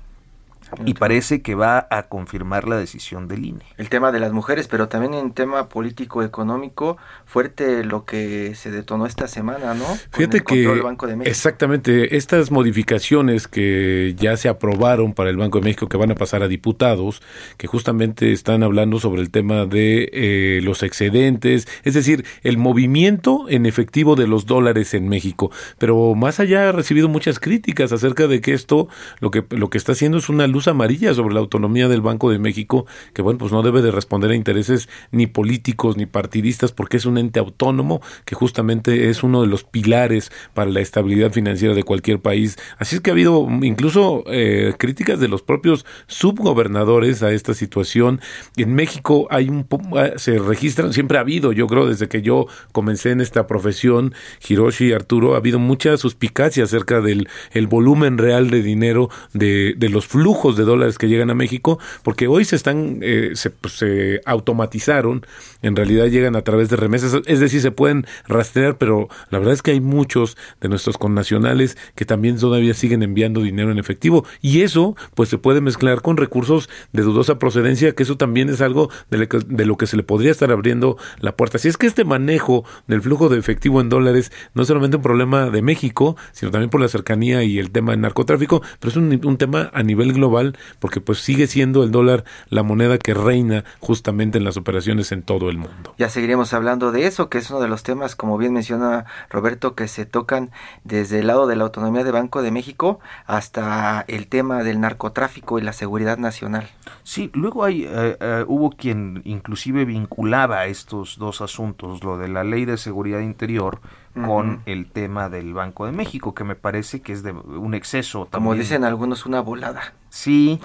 y 0.85 0.93
parece 0.93 1.41
que 1.41 1.55
va 1.55 1.87
a 1.89 2.03
confirmar 2.03 2.67
la 2.67 2.77
decisión 2.77 3.27
del 3.27 3.45
INE. 3.45 3.65
El 3.77 3.89
tema 3.89 4.11
de 4.11 4.19
las 4.19 4.31
mujeres, 4.31 4.67
pero 4.67 4.87
también 4.87 5.13
en 5.13 5.31
tema 5.31 5.69
político 5.69 6.23
económico, 6.23 6.97
fuerte 7.25 7.83
lo 7.83 8.05
que 8.05 8.55
se 8.55 8.71
detonó 8.71 9.05
esta 9.05 9.27
semana, 9.27 9.73
¿no? 9.73 9.85
Fíjate 10.11 10.41
que 10.41 10.81
exactamente 11.23 12.17
estas 12.17 12.51
modificaciones 12.51 13.47
que 13.47 14.15
ya 14.17 14.37
se 14.37 14.49
aprobaron 14.49 15.13
para 15.13 15.29
el 15.29 15.37
Banco 15.37 15.59
de 15.59 15.65
México 15.65 15.87
que 15.87 15.97
van 15.97 16.11
a 16.11 16.15
pasar 16.15 16.43
a 16.43 16.47
diputados, 16.47 17.21
que 17.57 17.67
justamente 17.67 18.31
están 18.31 18.63
hablando 18.63 18.99
sobre 18.99 19.21
el 19.21 19.29
tema 19.29 19.65
de 19.65 20.09
eh, 20.11 20.59
los 20.63 20.83
excedentes, 20.83 21.67
es 21.83 21.93
decir, 21.93 22.25
el 22.43 22.57
movimiento 22.57 23.45
en 23.49 23.65
efectivo 23.65 24.15
de 24.15 24.27
los 24.27 24.45
dólares 24.45 24.93
en 24.93 25.07
México. 25.07 25.51
Pero 25.77 26.15
más 26.15 26.39
allá 26.39 26.69
ha 26.69 26.71
recibido 26.71 27.07
muchas 27.07 27.39
críticas 27.39 27.91
acerca 27.91 28.27
de 28.27 28.41
que 28.41 28.53
esto 28.53 28.87
lo 29.19 29.31
que 29.31 29.45
lo 29.49 29.69
que 29.69 29.77
está 29.77 29.93
haciendo 29.93 30.17
es 30.17 30.29
una 30.29 30.47
luz 30.57 30.67
amarilla 30.67 31.13
sobre 31.13 31.35
la 31.35 31.39
autonomía 31.39 31.87
del 31.87 32.01
Banco 32.01 32.31
de 32.31 32.39
México, 32.39 32.87
que 33.13 33.21
bueno, 33.21 33.37
pues 33.37 33.51
no 33.51 33.61
debe 33.61 33.83
de 33.83 33.91
responder 33.91 34.31
a 34.31 34.35
intereses 34.35 34.89
ni 35.11 35.27
políticos 35.27 35.97
ni 35.97 36.07
partidistas, 36.07 36.71
porque 36.71 36.97
es 36.97 37.05
un 37.05 37.19
ente 37.19 37.39
autónomo 37.39 38.01
que 38.25 38.33
justamente 38.33 39.09
es 39.09 39.21
uno 39.21 39.41
de 39.41 39.47
los 39.47 39.63
pilares 39.63 40.31
para 40.55 40.71
la 40.71 40.79
estabilidad 40.79 41.31
financiera 41.31 41.75
de 41.75 41.83
cualquier 41.83 42.19
país. 42.21 42.57
Así 42.79 42.95
es 42.95 43.01
que 43.01 43.11
ha 43.11 43.13
habido 43.13 43.47
incluso 43.61 44.23
eh, 44.25 44.73
críticas 44.79 45.19
de 45.19 45.27
los 45.27 45.43
propios 45.43 45.85
subgobernadores 46.07 47.21
a 47.21 47.31
esta 47.31 47.53
situación. 47.53 48.19
En 48.55 48.73
México 48.73 49.27
hay 49.29 49.49
un 49.49 49.67
ah, 49.95 50.13
se 50.15 50.39
registran, 50.39 50.91
siempre 50.91 51.19
ha 51.19 51.21
habido, 51.21 51.51
yo 51.51 51.67
creo, 51.67 51.85
desde 51.85 52.07
que 52.07 52.23
yo 52.23 52.47
comencé 52.71 53.11
en 53.11 53.21
esta 53.21 53.45
profesión, 53.45 54.15
Hiroshi 54.47 54.87
y 54.87 54.93
Arturo, 54.93 55.35
ha 55.35 55.37
habido 55.37 55.59
mucha 55.59 55.97
suspicacia 55.97 56.63
acerca 56.63 56.99
del 56.99 57.29
el 57.51 57.67
volumen 57.67 58.17
real 58.17 58.49
de 58.49 58.63
dinero 58.63 59.11
de, 59.33 59.75
de 59.77 59.89
los 59.89 60.07
flujos 60.07 60.46
de 60.55 60.63
dólares 60.63 60.97
que 60.97 61.07
llegan 61.07 61.29
a 61.29 61.35
México, 61.35 61.79
porque 62.03 62.27
hoy 62.27 62.45
se 62.45 62.55
están, 62.55 62.99
eh, 63.01 63.33
pues, 63.61 63.73
se, 63.73 64.21
automatizaron, 64.25 65.25
en 65.61 65.75
realidad 65.75 66.05
llegan 66.05 66.35
a 66.35 66.41
través 66.41 66.69
de 66.69 66.75
remesas, 66.75 67.15
es 67.25 67.39
decir, 67.39 67.61
se 67.61 67.71
pueden 67.71 68.05
rastrear, 68.27 68.77
pero 68.77 69.09
la 69.29 69.39
verdad 69.39 69.53
es 69.53 69.61
que 69.61 69.71
hay 69.71 69.81
muchos 69.81 70.37
de 70.61 70.69
nuestros 70.69 70.97
connacionales 70.97 71.77
que 71.95 72.05
también 72.05 72.37
todavía 72.37 72.73
siguen 72.73 73.03
enviando 73.03 73.41
dinero 73.41 73.71
en 73.71 73.79
efectivo, 73.79 74.25
y 74.41 74.61
eso, 74.61 74.95
pues 75.15 75.29
se 75.29 75.37
puede 75.37 75.61
mezclar 75.61 76.01
con 76.01 76.17
recursos 76.17 76.69
de 76.93 77.01
dudosa 77.01 77.39
procedencia, 77.39 77.93
que 77.93 78.03
eso 78.03 78.17
también 78.17 78.49
es 78.49 78.61
algo 78.61 78.89
de 79.09 79.17
lo 79.17 79.27
que, 79.27 79.39
de 79.39 79.65
lo 79.65 79.77
que 79.77 79.87
se 79.87 79.97
le 79.97 80.03
podría 80.03 80.31
estar 80.31 80.51
abriendo 80.51 80.97
la 81.19 81.35
puerta. 81.35 81.57
Si 81.57 81.67
es 81.67 81.77
que 81.77 81.87
este 81.87 82.05
manejo 82.05 82.63
del 82.87 83.01
flujo 83.01 83.29
de 83.29 83.39
efectivo 83.39 83.81
en 83.81 83.89
dólares 83.89 84.31
no 84.53 84.61
es 84.61 84.67
solamente 84.67 84.97
un 84.97 85.03
problema 85.03 85.49
de 85.49 85.61
México, 85.61 86.15
sino 86.31 86.51
también 86.51 86.69
por 86.69 86.81
la 86.81 86.87
cercanía 86.87 87.43
y 87.43 87.59
el 87.59 87.71
tema 87.71 87.91
del 87.91 88.01
narcotráfico, 88.01 88.61
pero 88.79 88.91
es 88.91 88.97
un 88.97 89.37
tema 89.37 89.69
a 89.73 89.83
nivel 89.83 90.13
global 90.13 90.36
porque 90.79 91.01
pues 91.01 91.19
sigue 91.19 91.47
siendo 91.47 91.83
el 91.83 91.91
dólar 91.91 92.23
la 92.49 92.63
moneda 92.63 92.97
que 92.97 93.13
reina 93.13 93.63
justamente 93.79 94.37
en 94.37 94.43
las 94.43 94.57
operaciones 94.57 95.11
en 95.11 95.23
todo 95.23 95.49
el 95.49 95.57
mundo. 95.57 95.93
Ya 95.97 96.09
seguiremos 96.09 96.53
hablando 96.53 96.91
de 96.91 97.07
eso, 97.07 97.29
que 97.29 97.37
es 97.37 97.49
uno 97.49 97.59
de 97.59 97.67
los 97.67 97.83
temas, 97.83 98.15
como 98.15 98.37
bien 98.37 98.53
menciona 98.53 99.05
Roberto, 99.29 99.75
que 99.75 99.87
se 99.87 100.05
tocan 100.05 100.51
desde 100.83 101.19
el 101.19 101.27
lado 101.27 101.47
de 101.47 101.55
la 101.55 101.63
autonomía 101.63 102.03
de 102.03 102.11
Banco 102.11 102.41
de 102.41 102.51
México 102.51 102.99
hasta 103.25 104.05
el 104.07 104.27
tema 104.27 104.63
del 104.63 104.79
narcotráfico 104.79 105.59
y 105.59 105.61
la 105.61 105.73
seguridad 105.73 106.17
nacional. 106.17 106.69
Sí, 107.03 107.31
luego 107.33 107.63
hay, 107.63 107.83
eh, 107.83 108.17
eh, 108.19 108.45
hubo 108.47 108.71
quien 108.71 109.21
inclusive 109.25 109.85
vinculaba 109.85 110.65
estos 110.65 111.17
dos 111.17 111.41
asuntos, 111.41 112.03
lo 112.03 112.17
de 112.17 112.27
la 112.27 112.43
ley 112.43 112.65
de 112.65 112.77
seguridad 112.77 113.19
interior 113.19 113.79
con 114.25 114.61
el 114.65 114.89
tema 114.91 115.29
del 115.29 115.53
Banco 115.53 115.85
de 115.85 115.91
México, 115.91 116.33
que 116.33 116.43
me 116.43 116.55
parece 116.55 117.01
que 117.01 117.13
es 117.13 117.23
de 117.23 117.31
un 117.31 117.73
exceso. 117.73 118.27
Como 118.31 118.53
dicen 118.55 118.83
algunos, 118.83 119.25
una 119.25 119.41
volada. 119.41 119.93
Sí, 120.09 120.59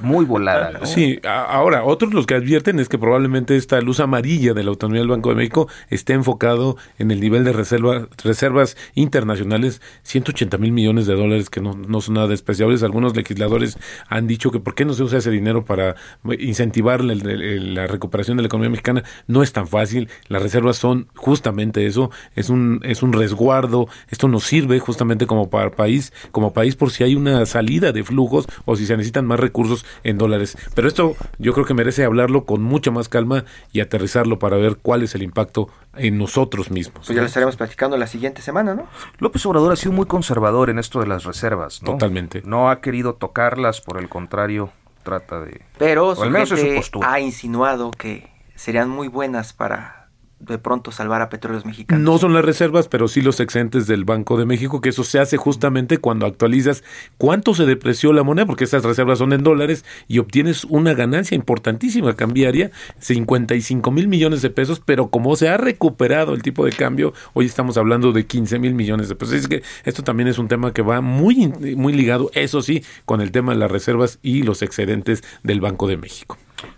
muy 0.00 0.24
volada. 0.24 0.86
Sí, 0.86 1.20
ahora, 1.24 1.84
otros 1.84 2.14
los 2.14 2.26
que 2.26 2.34
advierten 2.34 2.80
es 2.80 2.88
que 2.88 2.98
probablemente 2.98 3.54
esta 3.56 3.80
luz 3.80 4.00
amarilla 4.00 4.54
de 4.54 4.64
la 4.64 4.70
autonomía 4.70 5.00
del 5.02 5.10
Banco 5.10 5.28
de 5.28 5.36
México 5.36 5.68
esté 5.88 6.14
enfocado 6.14 6.76
en 6.98 7.10
el 7.10 7.20
nivel 7.20 7.44
de 7.44 7.52
reserva, 7.52 8.08
reservas 8.24 8.76
internacionales, 8.94 9.82
180 10.02 10.56
mil 10.58 10.72
millones 10.72 11.06
de 11.06 11.14
dólares, 11.14 11.50
que 11.50 11.60
no, 11.60 11.74
no 11.74 12.00
son 12.00 12.14
nada 12.14 12.28
despreciables. 12.28 12.82
Algunos 12.82 13.14
legisladores 13.14 13.78
han 14.08 14.26
dicho 14.26 14.50
que 14.50 14.58
por 14.58 14.74
qué 14.74 14.84
no 14.84 14.94
se 14.94 15.02
usa 15.02 15.18
ese 15.18 15.30
dinero 15.30 15.64
para 15.64 15.94
incentivar 16.38 17.04
la, 17.04 17.14
la 17.14 17.86
recuperación 17.86 18.38
de 18.38 18.42
la 18.42 18.46
economía 18.46 18.70
mexicana. 18.70 19.04
No 19.26 19.42
es 19.42 19.52
tan 19.52 19.68
fácil, 19.68 20.08
las 20.28 20.42
reservas 20.42 20.76
son 20.76 21.08
justamente 21.14 21.86
eso, 21.86 22.10
es 22.34 22.48
un 22.48 22.55
es 22.82 23.02
un 23.02 23.12
resguardo, 23.12 23.88
esto 24.08 24.28
nos 24.28 24.44
sirve 24.44 24.78
justamente 24.78 25.26
como 25.26 25.50
para 25.50 25.70
país, 25.70 26.12
como 26.32 26.52
país 26.52 26.76
por 26.76 26.90
si 26.90 27.04
hay 27.04 27.14
una 27.14 27.44
salida 27.46 27.92
de 27.92 28.04
flujos 28.04 28.46
o 28.64 28.76
si 28.76 28.86
se 28.86 28.96
necesitan 28.96 29.26
más 29.26 29.40
recursos 29.40 29.84
en 30.04 30.18
dólares. 30.18 30.56
Pero 30.74 30.88
esto 30.88 31.16
yo 31.38 31.52
creo 31.52 31.66
que 31.66 31.74
merece 31.74 32.04
hablarlo 32.04 32.44
con 32.44 32.62
mucha 32.62 32.90
más 32.90 33.08
calma 33.08 33.44
y 33.72 33.80
aterrizarlo 33.80 34.38
para 34.38 34.56
ver 34.56 34.76
cuál 34.80 35.02
es 35.02 35.14
el 35.14 35.22
impacto 35.22 35.68
en 35.96 36.18
nosotros 36.18 36.70
mismos. 36.70 37.06
Pues 37.06 37.16
ya 37.16 37.22
lo 37.22 37.26
estaremos 37.26 37.56
platicando 37.56 37.96
la 37.96 38.06
siguiente 38.06 38.42
semana, 38.42 38.74
¿no? 38.74 38.86
López 39.18 39.44
Obrador 39.46 39.72
ha 39.72 39.76
sido 39.76 39.92
muy 39.92 40.06
conservador 40.06 40.70
en 40.70 40.78
esto 40.78 41.00
de 41.00 41.06
las 41.06 41.24
reservas, 41.24 41.82
¿no? 41.82 41.92
Totalmente. 41.92 42.42
No 42.44 42.70
ha 42.70 42.80
querido 42.80 43.14
tocarlas, 43.14 43.80
por 43.80 43.98
el 43.98 44.08
contrario, 44.08 44.70
trata 45.02 45.40
de... 45.40 45.62
Pero 45.78 46.14
su 46.14 47.00
ha 47.02 47.20
insinuado 47.20 47.90
que 47.90 48.28
serían 48.54 48.88
muy 48.88 49.08
buenas 49.08 49.52
para 49.52 50.05
de 50.38 50.58
pronto 50.58 50.92
salvar 50.92 51.22
a 51.22 51.30
petróleos 51.30 51.64
mexicanos. 51.64 52.04
No 52.04 52.18
son 52.18 52.34
las 52.34 52.44
reservas, 52.44 52.88
pero 52.88 53.08
sí 53.08 53.22
los 53.22 53.40
exentes 53.40 53.86
del 53.86 54.04
Banco 54.04 54.36
de 54.36 54.44
México, 54.44 54.80
que 54.80 54.90
eso 54.90 55.02
se 55.02 55.18
hace 55.18 55.38
justamente 55.38 55.98
cuando 55.98 56.26
actualizas 56.26 56.84
cuánto 57.16 57.54
se 57.54 57.64
depreció 57.64 58.12
la 58.12 58.22
moneda, 58.22 58.46
porque 58.46 58.64
esas 58.64 58.84
reservas 58.84 59.18
son 59.18 59.32
en 59.32 59.42
dólares 59.42 59.84
y 60.08 60.18
obtienes 60.18 60.64
una 60.64 60.92
ganancia 60.92 61.34
importantísima 61.34 62.14
cambiaria, 62.16 62.70
55 62.98 63.90
mil 63.90 64.08
millones 64.08 64.42
de 64.42 64.50
pesos, 64.50 64.82
pero 64.84 65.08
como 65.08 65.36
se 65.36 65.48
ha 65.48 65.56
recuperado 65.56 66.34
el 66.34 66.42
tipo 66.42 66.64
de 66.64 66.72
cambio, 66.72 67.14
hoy 67.32 67.46
estamos 67.46 67.78
hablando 67.78 68.12
de 68.12 68.26
15 68.26 68.58
mil 68.58 68.74
millones 68.74 69.08
de 69.08 69.14
pesos. 69.14 69.34
Es 69.34 69.48
que 69.48 69.62
esto 69.84 70.04
también 70.04 70.28
es 70.28 70.38
un 70.38 70.48
tema 70.48 70.74
que 70.74 70.82
va 70.82 71.00
muy, 71.00 71.46
muy 71.76 71.94
ligado, 71.94 72.30
eso 72.34 72.60
sí, 72.60 72.84
con 73.06 73.22
el 73.22 73.32
tema 73.32 73.52
de 73.52 73.58
las 73.58 73.70
reservas 73.70 74.18
y 74.22 74.42
los 74.42 74.60
excedentes 74.60 75.24
del 75.42 75.62
Banco 75.62 75.86
de 75.86 75.96
México. 75.96 76.36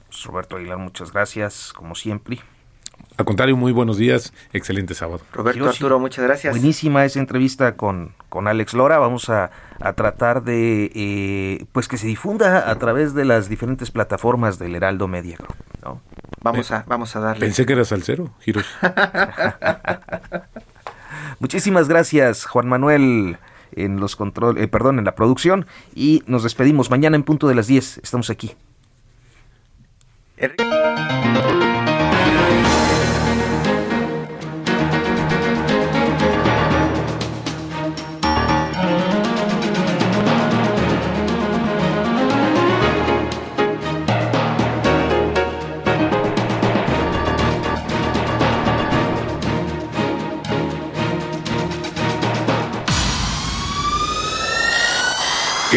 Pues, 0.09 0.22
Roberto 0.24 0.56
Aguilar, 0.56 0.78
muchas 0.78 1.12
gracias, 1.12 1.72
como 1.72 1.94
siempre. 1.94 2.38
Al 3.18 3.24
contrario, 3.24 3.56
muy 3.56 3.72
buenos 3.72 3.98
días, 3.98 4.32
excelente 4.52 4.94
sábado. 4.94 5.20
Roberto 5.32 5.68
Arturo, 5.68 5.98
muchas 5.98 6.24
gracias. 6.24 6.54
Buenísima 6.54 7.04
esa 7.04 7.18
entrevista 7.18 7.76
con, 7.76 8.12
con 8.28 8.46
Alex 8.46 8.74
Lora. 8.74 8.98
Vamos 8.98 9.28
a, 9.28 9.50
tratar 9.96 10.44
de 10.44 10.92
eh, 10.94 11.66
pues 11.72 11.88
que 11.88 11.96
se 11.96 12.06
difunda 12.06 12.70
a 12.70 12.78
través 12.78 13.14
de 13.14 13.24
las 13.24 13.48
diferentes 13.48 13.90
plataformas 13.90 14.60
del 14.60 14.74
Heraldo 14.76 15.08
Media 15.08 15.36
¿no? 15.82 16.00
Vamos 16.42 16.70
a, 16.70 16.84
vamos 16.86 17.16
a 17.16 17.20
darle. 17.20 17.40
Pensé 17.40 17.66
que 17.66 17.72
era 17.72 17.84
salsero, 17.84 18.30
Hiroshi. 18.46 18.68
Muchísimas 21.40 21.88
gracias, 21.88 22.46
Juan 22.46 22.68
Manuel 22.68 23.36
en 23.72 23.98
los 23.98 24.14
control, 24.14 24.58
eh, 24.58 24.68
perdón, 24.68 25.00
en 25.00 25.04
la 25.04 25.16
producción 25.16 25.66
y 25.92 26.22
nos 26.26 26.44
despedimos 26.44 26.88
mañana 26.88 27.16
en 27.16 27.24
punto 27.24 27.48
de 27.48 27.56
las 27.56 27.66
10. 27.66 27.98
Estamos 27.98 28.30
aquí. 28.30 28.54